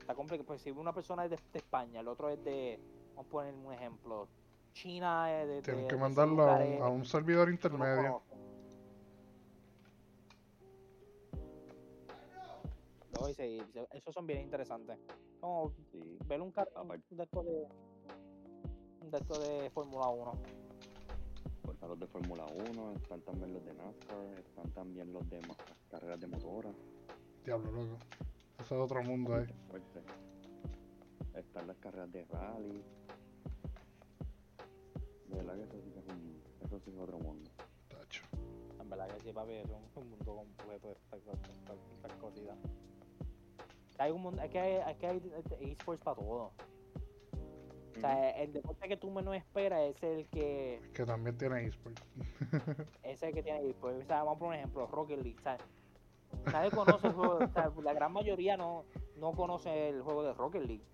está 0.00 0.14
complicado. 0.14 0.46
Pues 0.46 0.60
si 0.60 0.70
una 0.70 0.92
persona 0.92 1.24
es 1.24 1.30
de, 1.30 1.36
de 1.52 1.58
España, 1.58 2.00
el 2.00 2.08
otro 2.08 2.28
es 2.28 2.42
de, 2.44 2.78
vamos 3.14 3.26
a 3.26 3.30
poner 3.30 3.54
un 3.54 3.72
ejemplo, 3.72 4.28
China. 4.72 5.26
eh, 5.42 5.46
De, 5.46 5.62
Tienen 5.62 5.82
de- 5.82 5.88
que 5.88 5.96
mandarlo 5.96 6.42
a 6.44 6.56
un, 6.58 6.82
a 6.82 6.88
un 6.88 7.04
servidor 7.04 7.48
intermedio. 7.50 8.22
No, 13.20 13.28
y 13.28 13.62
esos 13.92 14.14
son 14.14 14.26
bien 14.26 14.40
interesantes. 14.40 14.98
Como 15.40 15.72
Sí. 15.92 16.18
ver 16.26 16.40
un 16.40 16.50
carro 16.50 16.70
Aparte- 16.76 17.14
de 17.14 17.22
esto 17.24 17.42
de, 17.42 17.66
de 19.10 19.18
esto 19.18 19.38
de 19.40 19.70
Fórmula 19.70 20.08
1. 20.08 20.32
Pues 21.62 21.74
Están 21.74 21.88
los 21.90 21.98
de 22.00 22.06
Fórmula 22.06 22.46
1, 22.70 22.92
están 22.92 23.20
también 23.22 23.52
los 23.54 23.64
de 23.64 23.74
NASCAR, 23.74 24.38
están 24.38 24.70
también 24.72 25.12
los 25.12 25.28
de 25.28 25.40
carreras 25.90 26.20
de 26.20 26.26
motora. 26.26 26.70
Diablo, 27.44 27.70
loco. 27.72 27.96
Ese 28.58 28.74
es 28.74 28.80
otro 28.80 29.02
mundo 29.02 29.34
ahí. 29.34 29.46
fuerte. 29.68 30.00
Están 31.34 31.66
las 31.66 31.76
carreras 31.78 32.10
de 32.12 32.24
rally. 32.26 32.84
De 35.32 35.38
verdad 35.38 35.54
que 35.56 35.62
eso 35.64 35.80
sí 35.82 35.90
que 35.90 35.98
es, 36.00 36.06
un, 36.08 36.42
eso 36.60 36.78
sí 36.80 36.90
es 36.90 36.98
otro 36.98 37.18
mundo. 37.18 37.50
Tacho. 37.88 38.24
En 38.80 38.88
verdad 38.90 39.08
que 39.08 39.20
sí, 39.20 39.32
papi, 39.32 39.52
es 39.54 39.66
un, 39.70 40.02
un 40.02 40.10
mundo 40.10 40.36
completo 40.36 40.88
de 40.88 40.94
estas, 40.94 41.20
cosas- 41.20 41.50
estas, 41.50 41.76
estas 41.96 42.12
cositas. 42.18 42.56
Hay 43.98 44.10
un 44.10 44.22
mundo, 44.22 44.42
es 44.42 44.50
que 44.50 44.58
hay, 44.58 44.90
es 44.92 44.96
que 44.98 45.06
hay 45.06 45.70
esports 45.72 46.02
para 46.02 46.16
todo. 46.16 46.52
O 47.96 48.00
sea, 48.00 48.30
el 48.30 48.52
deporte 48.52 48.88
que 48.88 48.96
tú 48.96 49.10
menos 49.10 49.36
esperas 49.36 49.80
es 49.80 50.02
el 50.02 50.26
que 50.28 50.80
Que 50.94 51.04
también 51.04 51.36
tiene 51.38 51.66
eSport. 51.66 52.00
es 53.02 53.22
el 53.22 53.32
que 53.34 53.42
tiene 53.42 53.68
esports. 53.68 54.02
O 54.02 54.06
sea, 54.06 54.24
vamos 54.24 54.38
por 54.38 54.48
un 54.48 54.54
ejemplo, 54.54 54.86
Rocket 54.86 55.20
League. 55.22 55.38
O 55.38 55.42
sea, 55.42 55.58
nadie 56.52 56.70
conoce 56.70 57.06
el 57.06 57.12
juego, 57.12 57.34
o 57.44 57.48
sea, 57.48 57.70
la 57.82 57.92
gran 57.92 58.12
mayoría 58.12 58.56
no, 58.56 58.84
no 59.16 59.32
conoce 59.32 59.90
el 59.90 60.02
juego 60.02 60.24
de 60.24 60.32
Rocket 60.32 60.62
League. 60.62 60.84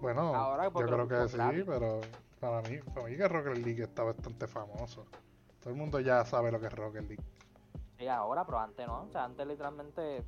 Bueno, 0.00 0.34
Ahora, 0.34 0.64
yo 0.64 0.72
creo 0.86 1.08
que 1.08 1.28
sí, 1.28 1.62
pero 1.64 2.00
para 2.40 2.62
mí, 2.62 2.78
para 2.94 3.06
mí 3.06 3.16
que 3.16 3.28
Rocket 3.28 3.64
League 3.64 3.82
está 3.82 4.02
bastante 4.04 4.46
famoso. 4.46 5.06
Todo 5.60 5.70
el 5.70 5.76
mundo 5.76 6.00
ya 6.00 6.24
sabe 6.24 6.52
lo 6.52 6.60
que 6.60 6.66
es 6.66 6.72
Rocket 6.72 7.08
League. 7.08 7.24
Sí, 7.98 8.06
ahora, 8.08 8.44
pero 8.44 8.58
antes 8.58 8.86
no. 8.86 9.02
O 9.04 9.08
sea, 9.10 9.24
antes 9.24 9.46
literalmente. 9.46 10.24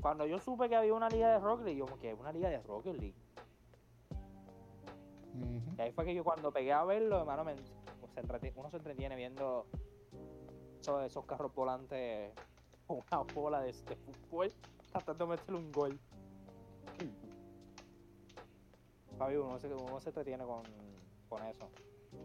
Cuando 0.00 0.24
yo 0.26 0.38
supe 0.38 0.68
que 0.70 0.76
había 0.76 0.94
una 0.94 1.10
liga 1.10 1.32
de 1.32 1.38
Rocket 1.38 1.66
League, 1.66 1.78
yo 1.78 1.84
como 1.84 2.00
que 2.00 2.14
una 2.14 2.32
liga 2.32 2.48
de 2.48 2.62
Rocket 2.62 2.94
League. 2.94 3.14
Y 5.76 5.80
ahí 5.80 5.92
fue 5.92 6.04
que 6.06 6.14
yo 6.14 6.24
cuando 6.24 6.50
pegué 6.50 6.72
a 6.72 6.84
verlo, 6.84 7.20
hermano, 7.20 7.44
me, 7.44 7.54
se 7.56 8.22
entreti- 8.22 8.52
uno 8.56 8.70
se 8.70 8.78
entretiene 8.78 9.14
viendo 9.16 9.66
esos, 10.80 11.04
esos 11.04 11.24
carros 11.26 11.54
volantes 11.54 12.32
con 12.86 12.98
una 12.98 13.22
bola 13.34 13.60
de, 13.60 13.72
de 13.72 13.96
fútbol 13.96 14.52
tratando 14.90 15.26
de 15.26 15.30
meterle 15.32 15.58
un 15.58 15.70
gol. 15.70 16.00
Papi, 19.18 19.36
uno 19.36 19.58
se, 19.58 19.68
uno 19.68 20.00
se 20.00 20.08
entretiene 20.08 20.44
con, 20.44 20.62
con 21.30 21.42
eso. 21.46 21.70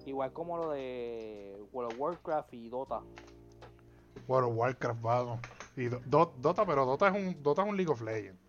Igual 0.06 0.34
como 0.34 0.58
lo 0.58 0.72
de 0.72 1.64
World 1.72 1.94
of 1.94 2.00
Warcraft 2.00 2.54
y 2.54 2.68
Dota. 2.70 3.02
World 4.28 4.50
of 4.52 4.58
Warcraft, 4.58 5.02
vamos. 5.02 5.40
Y 5.78 5.86
Do- 5.86 6.02
Do- 6.06 6.34
Dota, 6.38 6.66
pero 6.66 6.86
Dota 6.86 7.08
es 7.10 7.14
un 7.16 7.42
Dota 7.42 7.64
es 7.64 7.70
un 7.70 7.78
League 7.78 7.92
of 7.92 8.02
Legends. 8.02 8.42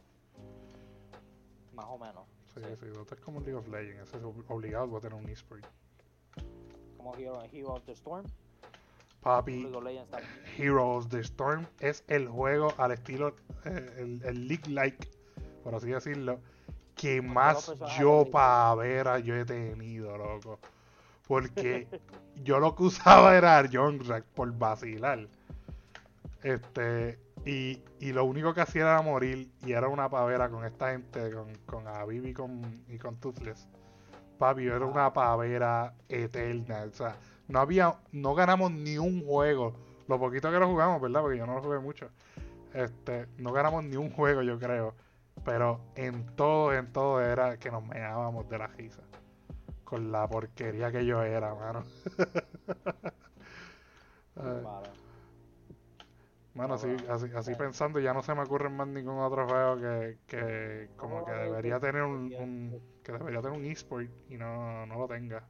Más 1.72 1.86
o 1.88 1.98
menos. 1.98 2.24
Sí, 2.54 2.60
Sí. 2.64 2.76
sí, 2.80 2.86
Dota 2.88 3.14
es 3.14 3.20
como 3.20 3.38
un 3.38 3.44
League 3.44 3.58
of 3.58 3.68
Legends. 3.68 4.08
Ese 4.08 4.16
es 4.18 4.22
ob- 4.24 4.44
obligado 4.48 4.96
a 4.96 5.00
tener 5.00 5.18
un 5.18 5.28
eSport. 5.28 5.64
Como 6.96 7.14
Hero, 7.16 7.42
Hero 7.52 7.74
of 7.74 7.84
the 7.84 7.92
Storm. 7.92 8.24
Papi, 9.20 9.62
League 9.62 9.76
of 9.76 9.82
Legends 9.84 10.10
también. 10.10 10.32
Heroes 10.56 11.04
of 11.04 11.10
the 11.10 11.20
Storm 11.20 11.66
es 11.80 12.04
el 12.08 12.28
juego 12.28 12.72
al 12.78 12.92
estilo, 12.92 13.34
eh, 13.64 13.94
el, 13.98 14.22
el 14.24 14.48
League-like, 14.48 15.10
por 15.64 15.74
así 15.74 15.88
decirlo, 15.88 16.40
que 16.96 17.20
más 17.22 17.72
yo 17.98 18.26
ver 18.76 19.22
yo 19.22 19.36
he 19.36 19.44
tenido, 19.44 20.16
loco. 20.16 20.58
Porque 21.28 21.86
yo 22.42 22.58
lo 22.58 22.74
que 22.74 22.84
usaba 22.84 23.36
era 23.36 23.64
Youngrak 23.66 24.24
por 24.24 24.50
vacilar. 24.56 25.28
Este, 26.42 27.18
y, 27.44 27.82
y 28.00 28.12
lo 28.12 28.24
único 28.24 28.54
que 28.54 28.62
hacía 28.62 28.82
era 28.82 29.02
morir 29.02 29.50
y 29.64 29.72
era 29.72 29.88
una 29.88 30.08
pavera 30.08 30.48
con 30.48 30.64
esta 30.64 30.90
gente, 30.90 31.30
con, 31.32 31.54
con 31.66 31.86
Aviv 31.86 32.26
y 32.26 32.32
con, 32.32 32.84
y 32.88 32.98
con 32.98 33.16
Toothless. 33.16 33.68
Papi, 34.38 34.66
era 34.66 34.84
una 34.84 35.12
pavera 35.12 35.94
eterna. 36.08 36.84
O 36.90 36.94
sea, 36.94 37.16
no 37.48 37.60
había, 37.60 37.94
no 38.12 38.34
ganamos 38.34 38.70
ni 38.70 38.96
un 38.98 39.24
juego. 39.24 39.74
Lo 40.08 40.18
poquito 40.18 40.50
que 40.50 40.58
lo 40.58 40.68
jugamos, 40.68 41.00
¿verdad? 41.00 41.20
Porque 41.20 41.38
yo 41.38 41.46
no 41.46 41.54
lo 41.54 41.62
jugué 41.62 41.78
mucho. 41.78 42.08
Este, 42.72 43.26
no 43.38 43.52
ganamos 43.52 43.84
ni 43.84 43.96
un 43.96 44.10
juego, 44.10 44.42
yo 44.42 44.58
creo. 44.58 44.94
Pero 45.44 45.80
en 45.94 46.26
todo, 46.36 46.72
en 46.74 46.92
todo 46.92 47.20
era 47.20 47.56
que 47.58 47.70
nos 47.70 47.84
meábamos 47.84 48.48
de 48.48 48.58
la 48.58 48.66
risa. 48.68 49.02
Con 49.84 50.10
la 50.10 50.26
porquería 50.28 50.90
que 50.90 51.06
yo 51.06 51.22
era, 51.22 51.54
mano. 51.54 51.84
Mano, 56.54 56.74
así, 56.74 56.86
bueno. 56.86 57.12
así, 57.12 57.26
así 57.36 57.54
pensando, 57.54 58.00
ya 58.00 58.14
no 58.14 58.22
se 58.22 58.34
me 58.34 58.42
ocurre 58.42 58.70
más 58.70 58.88
ningún 58.88 59.18
otro 59.18 59.46
juego 59.46 59.76
que, 59.76 60.18
que 60.26 60.88
como 60.96 61.22
que 61.24 61.30
debería 61.32 61.78
tener 61.78 62.02
un- 62.02 62.80
que 63.02 63.12
debería 63.12 63.42
tener 63.42 63.58
un 63.58 63.64
eSport 63.66 64.08
y 64.30 64.38
no, 64.38 64.86
no 64.86 64.98
lo 64.98 65.06
tenga. 65.06 65.46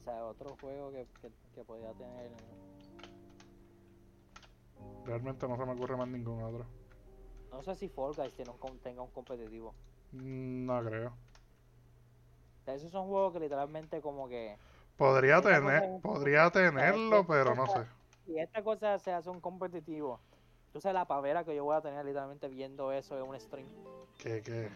O 0.00 0.04
sea, 0.04 0.24
otro 0.24 0.56
juego 0.60 0.90
que, 0.90 1.06
que, 1.20 1.30
que 1.54 1.64
podía 1.64 1.92
tener. 1.92 2.30
Realmente 5.06 5.46
no 5.46 5.56
se 5.56 5.64
me 5.64 5.72
ocurre 5.72 5.96
más 5.96 6.08
ningún 6.08 6.42
otro. 6.42 6.66
No 7.58 7.64
sé 7.64 7.74
si 7.74 7.88
Fall 7.88 8.14
Guys 8.14 8.32
tiene 8.34 8.52
un, 8.52 8.78
tenga 8.78 9.02
un 9.02 9.10
competitivo. 9.10 9.74
Mm, 10.12 10.64
No 10.66 10.80
creo. 10.84 11.08
O 11.08 12.64
sea, 12.64 12.74
esos 12.74 12.92
son 12.92 13.08
juegos 13.08 13.32
que 13.32 13.40
literalmente 13.40 14.00
como 14.00 14.28
que. 14.28 14.56
Podría 14.96 15.42
cosa 15.42 15.56
tener, 15.58 16.00
podría 16.00 16.50
tenerlo, 16.50 17.26
pero 17.26 17.56
no 17.56 17.66
sé. 17.66 17.84
Si 18.24 18.38
esta 18.38 18.62
cosa 18.62 18.96
se 19.00 19.12
hace 19.12 19.28
un 19.28 19.40
competitivo, 19.40 20.20
tú 20.72 20.80
sabes 20.80 20.94
la 20.94 21.04
pavera 21.06 21.42
que 21.42 21.52
yo 21.56 21.64
voy 21.64 21.74
a 21.74 21.80
tener 21.80 22.04
literalmente 22.04 22.46
viendo 22.46 22.92
eso 22.92 23.18
en 23.18 23.24
un 23.28 23.40
stream. 23.40 23.66
Que, 24.18 24.40
que, 24.40 24.70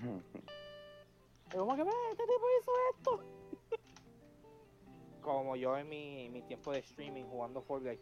Y 1.52 1.56
como 1.56 1.76
que, 1.76 1.84
"Ve, 1.84 1.90
este 2.10 2.24
tipo 2.24 2.46
hizo 2.60 2.72
esto. 2.96 3.24
como 5.22 5.54
yo 5.54 5.78
en 5.78 5.88
mi, 5.88 6.28
mi 6.30 6.42
tiempo 6.42 6.72
de 6.72 6.80
streaming 6.80 7.26
jugando 7.26 7.62
Fall 7.62 7.80
Guys. 7.84 8.00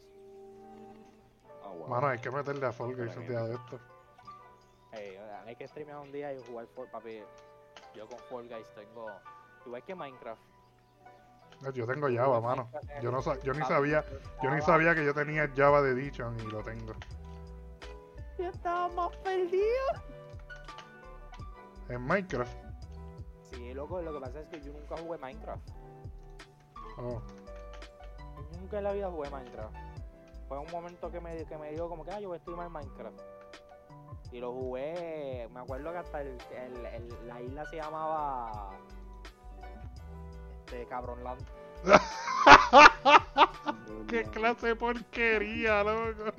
Ah, 1.63 1.69
wow. 1.69 1.87
mano, 1.87 2.07
hay 2.07 2.19
que 2.19 2.31
meterle 2.31 2.65
a 2.65 2.73
Fall 2.73 2.97
Guys 2.97 3.15
un 3.15 3.27
día 3.29 3.43
de 3.43 3.57
esto. 3.57 3.79
Hay 4.93 5.57
que 5.57 5.67
streamear 5.69 5.99
un 5.99 6.13
día 6.13 6.33
y 6.33 6.43
jugar 6.47 6.67
Fall 6.69 6.89
papi. 6.91 7.23
Yo 7.95 8.09
con 8.09 8.19
Fall 8.19 8.49
Guys 8.49 8.67
tengo. 8.75 9.07
Igual 9.67 9.85
que 9.85 9.95
Minecraft. 9.95 10.41
Yo 11.75 11.87
tengo 11.87 12.09
Java, 12.13 12.41
mano. 12.41 12.71
Yo 13.03 13.11
no 13.11 13.21
sa- 13.21 13.39
yo 13.41 13.53
ni 13.53 13.63
sabía, 13.65 14.05
yo 14.43 14.51
ni 14.51 14.63
sabía 14.63 14.95
que 14.95 15.05
yo 15.05 15.13
tenía 15.13 15.51
Java 15.55 15.83
de 15.83 15.91
Edition 15.93 16.39
y 16.41 16.45
lo 16.45 16.63
tengo. 16.63 16.95
Yo 18.39 18.49
estaba 18.49 18.89
más 18.89 19.15
perdido. 19.19 19.61
En 21.89 22.01
Minecraft. 22.03 22.53
Sí, 23.51 23.75
loco, 23.75 24.01
lo 24.01 24.15
que 24.15 24.21
pasa 24.21 24.41
es 24.41 24.49
que 24.49 24.61
yo 24.63 24.73
nunca 24.73 24.97
jugué 24.97 25.19
Minecraft. 25.19 25.69
Oh, 26.99 27.21
Nunca 28.59 28.79
en 28.79 28.85
la 28.85 28.93
vida 28.93 29.11
jugué 29.11 29.29
Minecraft. 29.31 29.75
Fue 30.49 30.59
un 30.59 30.71
momento 30.71 31.11
que 31.11 31.21
me, 31.21 31.45
que 31.45 31.59
me 31.59 31.71
dio 31.73 31.89
como 31.89 32.05
que, 32.05 32.11
ah, 32.13 32.21
yo 32.21 32.29
voy 32.29 32.39
a 32.39 32.41
streamar 32.41 32.71
Minecraft. 32.71 33.19
Y 34.33 34.41
lo 34.41 34.53
jugué, 34.53 35.49
me 35.53 35.61
acuerdo 35.61 35.93
que 35.93 35.99
hasta 35.99 36.21
el, 36.21 36.37
el- 36.53 36.87
el- 36.87 37.29
la 37.29 37.41
isla 37.41 37.65
se 37.67 37.77
llamaba... 37.77 38.71
Este, 40.67 40.87
Cabronland. 40.87 41.41
¡Qué 44.09 44.25
clase 44.25 44.69
de 44.69 44.77
porquería, 44.77 45.83
loco! 45.83 46.33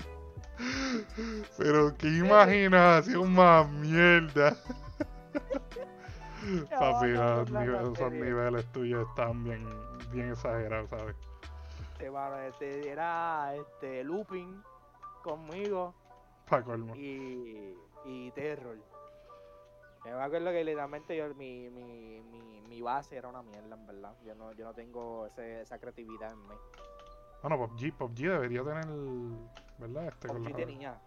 Pero 1.57 1.95
qué 1.97 2.07
imaginación 2.17 3.33
más 3.33 3.67
mierda. 3.69 4.55
Papi, 6.79 7.07
los 7.09 7.49
la 7.51 7.61
nive- 7.61 7.93
esos 7.93 8.11
niveles 8.11 8.65
tuyos 8.71 9.07
están 9.09 9.43
bien, 9.43 9.67
bien 10.11 10.31
exagerados, 10.31 10.89
¿sabes? 10.89 11.15
Este, 11.93 12.09
mano, 12.11 12.37
este, 12.39 12.89
era 12.89 13.53
este, 13.55 14.03
looping 14.03 14.61
conmigo 15.23 15.93
Colmo. 16.63 16.95
y, 16.95 17.77
y 18.05 18.31
terror. 18.31 18.77
Yo 20.05 20.17
me 20.17 20.23
acuerdo 20.23 20.49
que 20.51 20.63
literalmente 20.63 21.15
yo, 21.15 21.33
mi, 21.35 21.69
mi, 21.69 22.21
mi, 22.21 22.61
mi 22.61 22.81
base 22.81 23.15
era 23.17 23.27
una 23.27 23.43
mierda, 23.43 23.75
en 23.75 23.85
verdad. 23.85 24.15
Yo 24.25 24.33
no, 24.35 24.51
yo 24.53 24.65
no 24.65 24.73
tengo 24.73 25.27
ese, 25.27 25.61
esa 25.61 25.77
creatividad 25.79 26.31
en 26.31 26.47
mí. 26.47 26.55
Bueno, 27.43 27.57
PUBG, 27.57 27.93
PUBG 27.97 28.15
debería 28.17 28.63
tener, 28.63 28.85
¿verdad? 29.77 30.05
Este, 30.07 30.27
con 30.27 30.37
PUBG 30.37 30.49
la- 30.49 30.55
tenía. 30.55 31.01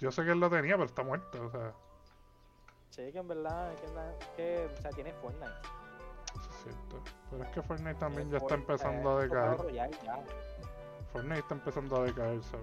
Yo 0.00 0.10
sé 0.10 0.24
que 0.24 0.30
él 0.32 0.40
lo 0.40 0.50
tenía, 0.50 0.74
pero 0.74 0.84
está 0.86 1.02
muerto, 1.02 1.46
o 1.46 1.50
sea, 1.50 1.72
Sí, 2.90 3.12
que 3.12 3.18
en 3.18 3.28
verdad, 3.28 3.72
que, 3.76 3.86
que, 4.36 4.66
o 4.72 4.76
sea, 4.82 4.90
tiene 4.90 5.12
Fortnite. 5.12 5.46
es 6.34 6.62
cierto. 6.64 7.00
Pero 7.30 7.44
es 7.44 7.48
que 7.50 7.62
Fortnite 7.62 7.94
también 8.00 8.30
ya 8.30 8.38
está 8.38 8.54
empezando 8.56 9.10
a 9.10 9.14
un 9.14 9.28
Battle 9.28 9.28
decaer. 9.28 9.56
Fortnite 11.12 11.38
está 11.38 11.54
empezando 11.54 11.96
a 11.96 12.04
decaer, 12.04 12.42
so. 12.42 12.58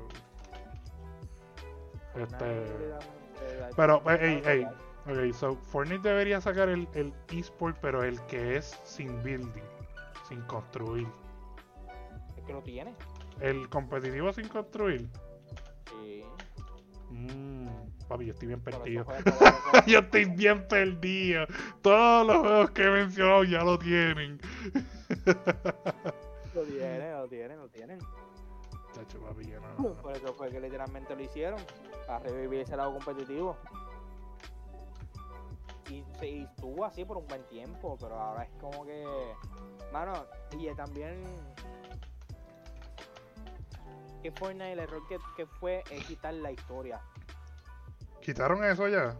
Este... 2.24 2.64
Pero, 3.76 4.02
Battle 4.02 4.28
ey, 4.28 4.42
ey, 4.46 4.68
Royale. 5.06 5.30
Ok, 5.30 5.34
so 5.36 5.56
Fortnite 5.56 6.08
debería 6.10 6.42
sacar 6.42 6.70
el, 6.70 6.88
el 6.94 7.14
eSport, 7.32 7.78
pero 7.82 8.04
el 8.04 8.20
que 8.26 8.58
es 8.58 8.78
sin 8.84 9.22
building. 9.24 9.64
Sin 10.28 10.42
construir. 10.42 11.08
Es 12.38 12.44
que 12.44 12.54
lo 12.54 12.62
tiene. 12.62 12.94
¿El 13.40 13.70
competitivo 13.70 14.34
sin 14.34 14.48
construir? 14.50 15.08
Sí. 16.02 16.26
Mmm, 17.10 17.68
papi, 18.10 18.26
yo 18.26 18.34
estoy 18.34 18.48
bien 18.50 18.60
perdido. 18.62 19.06
yo 19.88 20.00
estoy 20.00 20.26
bien 20.26 20.68
perdido. 20.68 21.46
Todos 21.82 22.28
los 22.28 22.38
juegos 22.40 22.72
que 22.72 22.84
he 22.84 22.90
mencionado 22.90 23.44
ya 23.46 23.64
lo 23.64 23.78
tienen. 23.80 24.40
Lo 26.56 26.64
tienen, 26.64 27.12
lo 27.14 27.28
tienen, 27.28 27.60
lo 27.60 27.68
tienen. 27.70 28.00
Chacho, 28.92 29.20
papi, 29.20 29.46
yo 29.46 29.60
no- 29.62 29.94
Por 29.94 30.16
eso 30.16 30.34
fue 30.34 30.50
que 30.50 30.60
literalmente 30.60 31.16
lo 31.16 31.22
hicieron. 31.22 31.60
Para 32.08 32.20
revivir 32.20 32.62
ese 32.62 32.76
lado 32.78 32.94
competitivo. 32.94 33.58
Y, 35.90 36.04
estuvo 36.22 36.84
así 36.86 37.06
por 37.06 37.18
un 37.18 37.28
buen 37.28 37.44
tiempo, 37.44 37.98
pero 38.00 38.20
ahora 38.20 38.44
es 38.44 38.50
como 38.60 38.86
que. 38.86 39.06
Mano, 39.92 40.26
y 40.58 40.74
también. 40.74 41.24
Que 44.22 44.32
Fortnite, 44.32 44.74
el 44.74 44.80
error 44.80 45.08
que, 45.08 45.18
que 45.36 45.46
fue 45.46 45.84
es 45.92 46.04
quitar 46.06 46.34
la 46.34 46.52
historia. 46.52 47.00
¿Quitaron 48.22 48.64
eso 48.64 48.88
ya? 48.88 49.16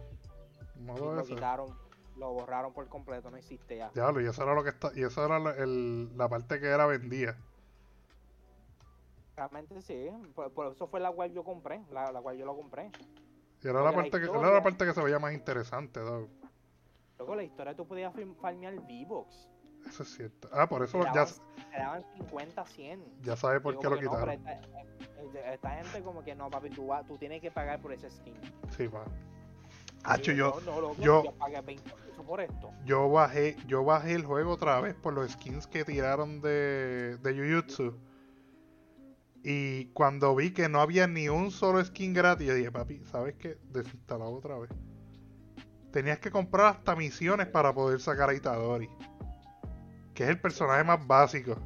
Lo 0.84 1.22
quitaron, 1.24 1.74
lo 2.16 2.32
borraron 2.32 2.72
por 2.72 2.88
completo, 2.88 3.30
no 3.30 3.36
existe 3.36 3.76
ya. 3.76 3.90
Diablo, 3.94 4.20
y 4.20 4.26
eso 4.26 4.42
era 4.42 4.54
lo 4.54 4.62
que 4.62 4.70
está, 4.70 4.90
y 4.94 5.02
eso 5.02 5.24
era 5.24 5.36
el- 5.56 6.16
la 6.16 6.28
parte 6.28 6.60
que 6.60 6.66
era 6.66 6.86
vendida. 6.86 7.36
Realmente 9.38 9.80
sí, 9.82 10.08
por, 10.34 10.50
por 10.52 10.72
eso 10.72 10.88
fue 10.88 10.98
la 10.98 11.12
cual 11.12 11.32
yo 11.32 11.44
compré, 11.44 11.80
la, 11.92 12.10
la 12.10 12.20
cual 12.20 12.36
yo 12.36 12.44
lo 12.44 12.56
compré. 12.56 12.90
Y 13.62 13.68
era 13.68 13.82
la 13.84 13.92
parte 13.92 14.18
que, 14.18 14.24
era 14.26 14.50
la 14.50 14.62
parte 14.64 14.84
que 14.84 14.92
se 14.92 15.00
veía 15.00 15.20
más 15.20 15.32
interesante, 15.32 16.00
dog. 16.00 16.28
Luego 17.18 17.36
la 17.36 17.44
historia 17.44 17.74
tú 17.76 17.86
podías 17.86 18.12
farmear 18.40 18.74
V-Box. 18.74 19.48
Eso 19.88 20.02
es 20.02 20.08
cierto. 20.12 20.48
Ah, 20.52 20.68
por 20.68 20.82
eso 20.82 20.98
Te 20.98 21.04
ya, 21.04 21.12
daban, 21.12 21.28
te 21.72 21.78
daban 21.78 22.04
50, 22.16 22.66
100. 22.66 23.04
ya 23.22 23.36
sabe 23.36 23.60
por 23.60 23.72
Digo, 23.74 23.82
qué 23.82 23.88
lo 23.90 23.94
no, 23.94 24.00
quitaron. 24.00 24.30
esta, 24.30 24.52
eh, 24.54 25.52
esta 25.54 25.70
gente 25.70 26.02
como 26.02 26.24
que 26.24 26.34
no, 26.34 26.50
papi, 26.50 26.70
tú, 26.70 26.88
tú 27.06 27.16
tienes 27.16 27.40
que 27.40 27.52
pagar 27.52 27.80
por 27.80 27.92
ese 27.92 28.10
skin. 28.10 28.34
Sí, 28.76 28.88
pa. 28.88 29.04
Hacho, 30.02 30.32
yo, 30.32 30.60
no, 30.66 30.72
no, 30.72 30.80
loco, 30.80 30.94
yo- 31.00 31.24
yo 31.24 31.32
pagué 31.32 31.60
20 31.60 31.90
pesos 32.06 32.24
por 32.26 32.40
esto. 32.40 32.72
yo 32.84 33.08
bajé, 33.08 33.56
yo 33.68 33.84
bajé 33.84 34.14
el 34.14 34.24
juego 34.24 34.52
otra 34.52 34.80
vez 34.80 34.94
por 34.96 35.12
los 35.12 35.30
skins 35.30 35.66
que 35.68 35.84
tiraron 35.84 36.40
de, 36.40 37.16
de 37.18 37.34
Jujutsu. 37.34 37.94
Y 39.42 39.86
cuando 39.92 40.34
vi 40.34 40.52
que 40.52 40.68
no 40.68 40.80
había 40.80 41.06
ni 41.06 41.28
un 41.28 41.50
solo 41.50 41.82
skin 41.84 42.12
gratis, 42.12 42.46
yo 42.48 42.54
dije, 42.54 42.72
papi, 42.72 43.02
¿sabes 43.06 43.34
qué? 43.36 43.56
Desinstalado 43.70 44.32
otra 44.32 44.58
vez. 44.58 44.70
Tenías 45.92 46.18
que 46.18 46.30
comprar 46.30 46.76
hasta 46.76 46.94
misiones 46.96 47.46
para 47.46 47.72
poder 47.72 48.00
sacar 48.00 48.28
a 48.30 48.34
Itadori. 48.34 48.88
Que 50.12 50.24
es 50.24 50.30
el 50.30 50.40
personaje 50.40 50.84
más 50.84 51.06
básico. 51.06 51.56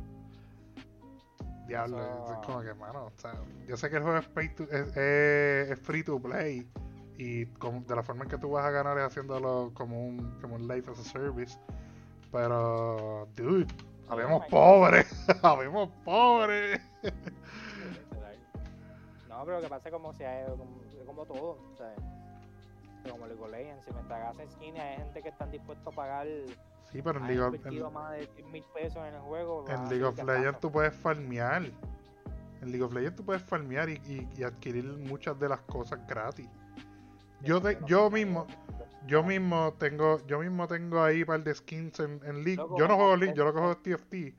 Diablo, 1.66 1.98
es 2.30 2.46
como 2.46 2.60
que, 2.60 2.74
mano, 2.74 3.06
o 3.06 3.12
sea, 3.20 3.32
yo 3.66 3.76
sé 3.76 3.88
que 3.88 3.96
el 3.96 4.02
juego 4.02 4.18
es, 4.18 4.26
pay 4.28 4.48
to- 4.54 4.64
es- 4.64 4.96
es- 4.96 5.70
es 5.70 5.78
free 5.80 6.02
to 6.04 6.20
play. 6.20 6.68
Y 7.16 7.44
de 7.44 7.94
la 7.96 8.02
forma 8.02 8.24
en 8.24 8.30
que 8.30 8.38
tú 8.38 8.50
vas 8.50 8.64
a 8.66 8.70
ganar 8.70 8.98
es 8.98 9.04
haciéndolo 9.04 9.70
como 9.74 10.06
un, 10.06 10.38
como 10.40 10.56
un 10.56 10.66
life 10.68 10.90
as 10.90 10.98
a 10.98 11.04
service. 11.04 11.58
Pero, 12.30 13.28
dude, 13.36 13.66
habemos 14.08 14.40
my 14.42 14.46
God. 14.46 14.50
pobres. 14.50 15.06
habemos 15.42 15.88
pobres. 16.04 16.80
No, 19.42 19.46
pero 19.46 19.56
lo 19.56 19.62
que 19.64 19.68
pasa 19.70 19.88
es 19.88 19.92
como, 19.92 20.12
si 20.12 20.22
hay- 20.22 20.46
como, 20.46 20.80
como 21.04 21.26
todo. 21.26 21.58
O 21.72 21.76
sea, 21.76 21.92
como 23.10 23.26
League 23.26 23.42
of 23.42 23.50
Legends, 23.50 23.84
si 23.84 23.92
me 23.92 24.00
tragas 24.04 24.36
skin 24.52 24.76
hay 24.78 24.98
gente 24.98 25.20
que 25.20 25.30
están 25.30 25.50
dispuestos 25.50 25.92
a 25.92 25.96
pagar. 25.96 26.28
Sí, 26.92 27.02
pero 27.02 27.18
en 27.18 27.26
League 27.26 27.40
of, 27.40 27.54
en- 27.66 27.92
más 27.92 28.12
de 28.12 28.26
100 28.28 28.52
mil 28.52 28.64
pesos 28.72 28.98
en 28.98 29.14
el 29.14 29.20
juego. 29.22 29.64
en 29.68 29.88
League 29.88 30.04
of 30.04 30.16
Legends 30.22 30.60
tú 30.60 30.70
puedes 30.70 30.94
farmear. 30.94 31.62
En 31.64 32.68
League 32.70 32.82
of 32.84 32.92
Legends 32.92 33.16
tú 33.16 33.24
puedes 33.24 33.42
farmear 33.42 33.88
y, 33.88 33.94
y- 34.06 34.28
y 34.36 34.44
adquirir 34.44 34.84
muchas 34.84 35.36
de 35.40 35.48
las 35.48 35.60
cosas 35.62 35.98
gratis. 36.06 36.48
Yo, 37.40 37.58
de- 37.58 37.74
Pero 37.74 37.86
yo 37.88 38.10
mismo, 38.10 38.46
yo 39.08 39.24
mismo 39.24 39.72
tengo, 39.72 40.24
yo 40.28 40.38
mismo 40.38 40.68
tengo 40.68 41.02
ahí 41.02 41.22
un 41.22 41.26
par 41.26 41.42
de 41.42 41.52
skins 41.52 41.98
en, 41.98 42.20
en 42.24 42.44
League. 42.44 42.64
Yo 42.78 42.86
no 42.86 42.94
juego 42.94 43.16
League, 43.16 43.34
yo 43.34 43.42
lo 43.44 43.52
que 43.52 43.58
vamos. 43.58 43.76
juego 43.82 43.96
es 43.96 44.00
TFT. 44.00 44.36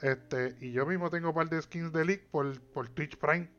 Este, 0.00 0.56
y 0.60 0.72
yo 0.72 0.86
mismo 0.86 1.10
tengo 1.10 1.28
un 1.28 1.34
par 1.34 1.50
de 1.50 1.60
skins 1.60 1.92
de 1.92 2.06
League 2.06 2.26
por, 2.30 2.58
por 2.72 2.88
Twitch 2.88 3.18
Prime. 3.18 3.50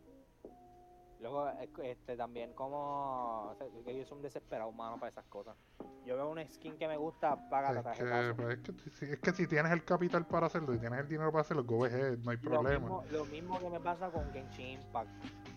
Luego, 1.21 1.47
este, 1.83 2.17
también 2.17 2.51
como... 2.53 3.49
o 3.51 3.55
sea, 3.55 3.67
yo 3.67 3.83
soy 3.83 4.05
un 4.17 4.21
desesperado 4.23 4.69
humano 4.69 4.95
para 4.95 5.09
esas 5.11 5.25
cosas. 5.27 5.55
Yo 6.03 6.15
veo 6.15 6.29
una 6.31 6.47
skin 6.47 6.77
que 6.79 6.87
me 6.87 6.97
gusta, 6.97 7.47
paga 7.47 7.71
la 7.71 7.83
tarjeta. 7.83 8.33
pues, 8.35 8.57
es, 8.57 8.63
que, 8.63 8.89
si- 8.89 9.05
es 9.05 9.19
que 9.19 9.31
si 9.31 9.45
tienes 9.47 9.71
el 9.71 9.85
capital 9.85 10.25
para 10.25 10.47
hacerlo 10.47 10.73
y 10.73 10.79
tienes 10.79 10.99
el 10.99 11.07
dinero 11.07 11.31
para 11.31 11.41
hacerlo, 11.41 11.63
go 11.63 11.85
ahead, 11.85 12.17
no 12.17 12.31
hay 12.31 12.37
Lo 12.37 12.49
problema. 12.49 12.79
mismo, 12.79 13.03
lo 13.11 13.25
mismo 13.25 13.59
que 13.59 13.69
me 13.69 13.79
pasa 13.79 14.09
con 14.09 14.33
Genshin 14.33 14.79
Impact. 14.81 15.09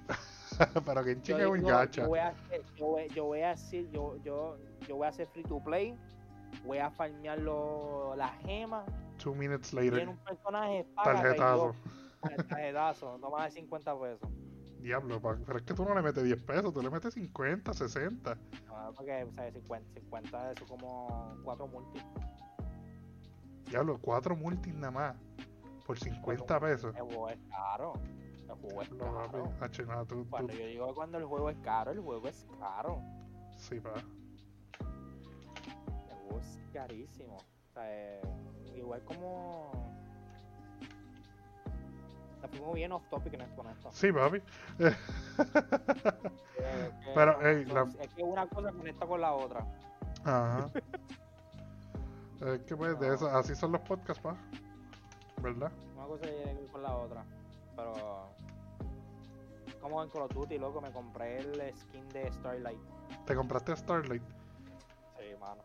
pero 0.84 1.02
Yo, 1.02 1.22
Chile 1.22 1.42
es 1.44 1.48
un 1.48 1.62
gacha. 1.62 2.02
yo 2.02 2.08
voy 2.08 2.18
a 2.18 2.28
hacer, 2.28 2.62
yo 2.76 2.86
voy, 2.86 3.08
yo 3.08 3.24
voy 3.24 3.40
a 3.40 3.50
hacer, 3.52 3.90
yo, 3.90 4.16
yo, 4.18 4.58
yo 4.86 4.96
voy 4.96 5.06
a 5.06 5.08
hacer 5.08 5.26
free 5.28 5.44
to 5.44 5.60
play, 5.64 5.98
voy 6.62 6.76
a 6.78 6.90
farmear 6.90 7.38
lo- 7.38 8.14
las 8.16 8.36
gemas, 8.40 8.84
Two 9.16 9.34
minutes 9.34 9.70
tiene 9.70 9.90
later, 9.90 10.08
un 10.10 10.18
personaje, 10.18 10.84
paga 10.94 11.22
tarjetazo. 11.22 11.74
tarjetazo, 12.48 13.16
no 13.16 13.30
más 13.30 13.47
de 13.47 13.60
50 13.60 13.98
pesos. 13.98 14.28
Diablo, 14.85 15.19
pero 15.47 15.56
es 15.59 15.65
que 15.65 15.73
tú 15.73 15.82
no 15.82 15.94
le 15.94 16.02
metes 16.02 16.23
10 16.23 16.43
pesos, 16.43 16.70
tú 16.74 16.82
le 16.82 16.90
metes 16.90 17.15
50, 17.15 17.73
60. 17.73 18.35
No, 18.66 18.93
porque, 18.94 19.24
o 19.24 19.32
sea, 19.32 19.51
50, 19.51 19.94
50 20.01 20.52
eso 20.52 20.66
como 20.66 21.35
4 21.43 21.66
multi. 21.69 22.01
Diablo, 23.70 23.98
4 24.02 24.36
multis 24.36 24.74
nada 24.74 24.90
más. 24.90 25.16
Por 25.86 25.98
50 25.98 26.61
pesos. 26.61 26.94
El 26.97 27.02
juego 27.02 27.31
es 27.31 27.39
caro. 27.48 27.94
El 28.47 28.55
juego 28.56 28.82
es 28.82 28.90
No, 28.93 29.15
caro. 29.15 29.52
hacho, 29.61 29.86
no, 29.86 30.05
tú, 30.05 30.16
tú- 30.24 30.31
Cuando 30.31 30.52
yo 30.52 30.66
digo 30.66 30.86
que 30.89 30.94
cuando 30.94 31.16
el 31.19 31.24
juego 31.24 31.48
es 31.48 31.56
caro, 31.62 31.90
el 31.90 32.01
juego 32.01 32.28
es 32.28 32.47
caro. 32.61 33.01
Sí, 33.56 33.81
pa. 33.81 33.94
El 36.11 36.16
juego 36.19 36.40
es 36.40 36.59
carísimo. 36.74 37.36
O 37.36 37.73
sea, 37.73 37.85
eh, 37.86 38.20
igual 38.77 39.02
como. 39.05 39.70
Nos 42.44 42.50
fuimos 42.50 42.74
bien 42.74 42.92
off 42.92 43.08
topic 43.08 43.32
en 43.32 43.40
esto, 43.40 43.56
con 43.56 43.66
esto. 43.72 43.90
Sí, 43.92 44.12
papi. 44.12 44.42
Eh, 46.66 46.90
Pero, 47.14 47.32
son- 47.34 47.46
ey, 47.46 47.66
son- 47.66 47.74
la- 47.74 48.02
Es 48.04 48.14
que 48.14 48.22
una 48.22 48.46
cosa 48.46 48.70
conecta 48.72 49.06
con 49.06 49.20
la 49.20 49.32
otra. 49.34 49.66
Ajá. 50.24 50.70
es 52.54 52.60
que 52.62 52.76
pues 52.76 52.98
de 53.00 53.14
eso, 53.14 53.26
así 53.28 53.54
son 53.54 53.72
los 53.72 53.80
podcasts, 53.82 54.22
pa. 54.22 54.36
¿Verdad? 55.42 55.70
Una 55.96 56.06
cosa 56.06 56.26
con 56.72 56.82
la 56.82 56.96
otra. 56.96 57.24
Pero. 57.76 58.28
Como 59.80 60.02
en 60.02 60.08
Call 60.10 60.22
of 60.22 60.32
Duty, 60.34 60.58
loco, 60.58 60.80
me 60.80 60.90
compré 60.92 61.38
el 61.38 61.76
skin 61.76 62.08
de 62.10 62.30
Starlight. 62.32 62.78
Te 63.26 63.34
compraste 63.34 63.76
Starlight. 63.76 64.22
Sí, 65.18 65.24
mano. 65.40 65.62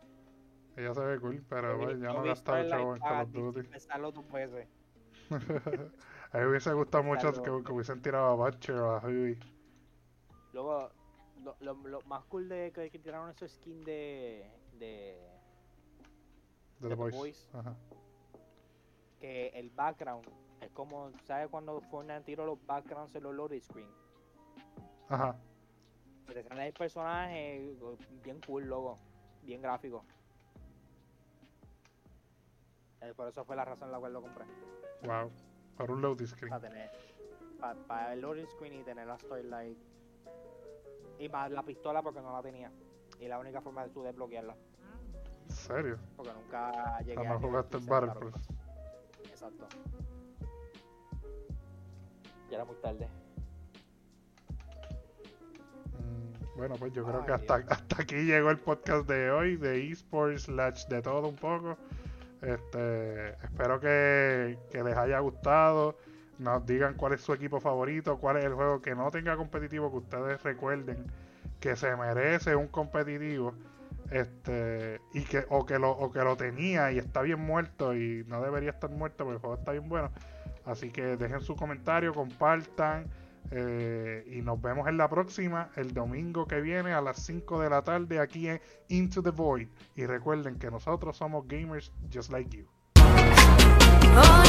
Ella 0.75 0.93
se 0.93 1.01
ve 1.01 1.19
cool, 1.19 1.43
pero 1.49 1.77
vi- 1.77 1.85
pues, 1.85 1.99
ya 2.01 2.13
no 2.13 2.23
gastaba 2.23 2.59
el 2.61 2.69
chavo 2.69 2.95
en 2.95 3.01
Call 3.01 3.21
of 3.23 3.31
Duty. 3.31 3.59
Empezarlo 3.61 4.11
dos 4.11 4.29
veces. 4.31 4.67
a 6.31 6.37
mí 6.37 6.43
me 6.43 6.49
hubiese 6.49 6.73
gustado 6.73 7.03
mucho 7.03 7.31
que, 7.33 7.63
que 7.63 7.71
hubiesen 7.71 8.01
tirado 8.01 8.27
a 8.27 8.35
Butcher 8.35 8.75
o 8.75 8.91
a 8.91 8.99
Huey. 8.99 9.37
Luego, 10.53 10.89
lo, 11.43 11.55
lo, 11.59 11.73
lo 11.73 12.01
más 12.01 12.23
cool 12.25 12.49
de 12.49 12.71
que, 12.71 12.89
que 12.89 12.99
tiraron 12.99 13.29
esos 13.29 13.51
skins 13.51 13.85
de, 13.85 14.51
de. 14.73 15.17
De 16.79 16.87
The 16.87 16.89
The 16.89 16.95
Boys. 16.95 17.15
Boys. 17.15 17.49
Ajá. 17.53 17.75
que 19.19 19.47
el 19.49 19.69
background 19.71 20.25
es 20.61 20.69
como, 20.71 21.11
¿sabes 21.25 21.47
cuando 21.49 21.81
Fortnite 21.81 22.21
tiró 22.21 22.45
los 22.45 22.65
backgrounds 22.65 23.13
en 23.15 23.23
los 23.23 23.35
loading 23.35 23.61
screen? 23.61 23.89
Ajá. 25.09 25.35
Te 26.27 26.43
sale 26.43 26.67
el 26.67 26.73
personaje 26.73 27.75
bien 28.23 28.39
cool, 28.45 28.65
logo, 28.65 28.97
bien 29.43 29.61
gráfico. 29.61 30.05
Eh, 33.01 33.13
por 33.15 33.27
eso 33.27 33.43
fue 33.45 33.55
la 33.55 33.65
razón 33.65 33.91
la 33.91 33.99
cual 33.99 34.13
lo 34.13 34.21
compré. 34.21 34.45
Wow. 35.03 35.31
Para 35.79 35.93
un 35.93 36.01
loading 36.01 36.27
screen. 36.27 36.49
Para 36.49 36.69
tener, 36.69 36.91
para, 37.87 38.13
el 38.13 38.19
loading 38.19 38.47
screen 38.47 38.73
y 38.73 38.83
tener 38.83 39.07
la 39.07 39.17
Starlight. 39.17 39.77
Y 41.19 41.29
más 41.29 41.49
la 41.51 41.63
pistola 41.63 42.01
porque 42.01 42.19
no 42.21 42.33
la 42.33 42.41
tenía. 42.41 42.69
Y 43.17 43.29
la 43.29 43.39
única 43.39 43.61
forma 43.61 43.83
de 43.85 43.89
tú 43.91 44.03
desbloquearla. 44.03 44.57
¿En 45.47 45.55
serio? 45.55 45.97
Porque 46.17 46.33
nunca 46.33 46.99
llegué 46.99 47.15
Jamás 47.15 47.37
a 47.37 47.47
jugaste 47.47 47.77
el 47.77 47.83
15 47.83 47.93
de 47.93 48.07
Battle 48.07 48.29
Pass. 48.31 48.49
Exacto. 49.23 49.67
Ya 52.49 52.55
era 52.57 52.65
muy 52.65 52.75
tarde. 52.75 53.07
Mm, 55.93 56.57
Bueno, 56.57 56.75
pues 56.77 56.91
yo 56.91 57.05
creo 57.05 57.21
Ay, 57.21 57.25
que 57.25 57.31
hasta, 57.31 57.55
hasta 57.55 58.01
aquí 58.01 58.15
llegó 58.25 58.49
el 58.49 58.59
podcast 58.59 59.07
de 59.07 59.31
hoy, 59.31 59.55
de 59.55 59.89
esports, 59.89 60.43
slash 60.43 60.87
de 60.87 61.01
todo 61.01 61.29
un 61.29 61.35
poco. 61.37 61.77
Este, 62.41 63.29
espero 63.43 63.79
que, 63.79 64.57
que 64.71 64.83
les 64.83 64.95
haya 64.97 65.19
gustado. 65.19 65.97
Nos 66.37 66.65
digan 66.65 66.95
cuál 66.95 67.13
es 67.13 67.21
su 67.21 67.33
equipo 67.33 67.59
favorito, 67.59 68.17
cuál 68.17 68.37
es 68.37 68.45
el 68.45 68.53
juego 68.53 68.81
que 68.81 68.95
no 68.95 69.11
tenga 69.11 69.35
competitivo, 69.35 69.91
que 69.91 69.97
ustedes 69.97 70.41
recuerden 70.43 71.05
que 71.59 71.75
se 71.75 71.95
merece 71.95 72.55
un 72.55 72.67
competitivo. 72.67 73.53
Este, 74.11 74.99
y 75.13 75.21
que, 75.21 75.45
o 75.49 75.65
que 75.67 75.77
lo, 75.77 75.91
o 75.91 76.11
que 76.11 76.19
lo 76.19 76.35
tenía 76.35 76.91
y 76.91 76.97
está 76.97 77.21
bien 77.21 77.39
muerto 77.39 77.93
y 77.95 78.23
no 78.27 78.41
debería 78.41 78.71
estar 78.71 78.89
muerto 78.89 79.23
porque 79.23 79.35
el 79.35 79.39
juego 79.39 79.55
está 79.57 79.71
bien 79.71 79.87
bueno. 79.87 80.11
Así 80.65 80.91
que 80.91 81.17
dejen 81.17 81.41
su 81.41 81.55
comentario, 81.55 82.13
compartan. 82.13 83.05
Eh, 83.51 84.23
y 84.31 84.41
nos 84.41 84.61
vemos 84.61 84.87
en 84.87 84.97
la 84.97 85.09
próxima, 85.09 85.69
el 85.75 85.93
domingo 85.93 86.47
que 86.47 86.61
viene 86.61 86.93
a 86.93 87.01
las 87.01 87.25
5 87.25 87.61
de 87.61 87.69
la 87.69 87.83
tarde 87.83 88.19
aquí 88.19 88.47
en 88.47 88.61
Into 88.89 89.23
the 89.23 89.31
Void. 89.31 89.67
Y 89.95 90.05
recuerden 90.05 90.59
que 90.59 90.69
nosotros 90.69 91.17
somos 91.17 91.47
gamers 91.47 91.91
just 92.13 92.31
like 92.31 92.55
you. 92.55 92.65
Oh, 94.21 94.48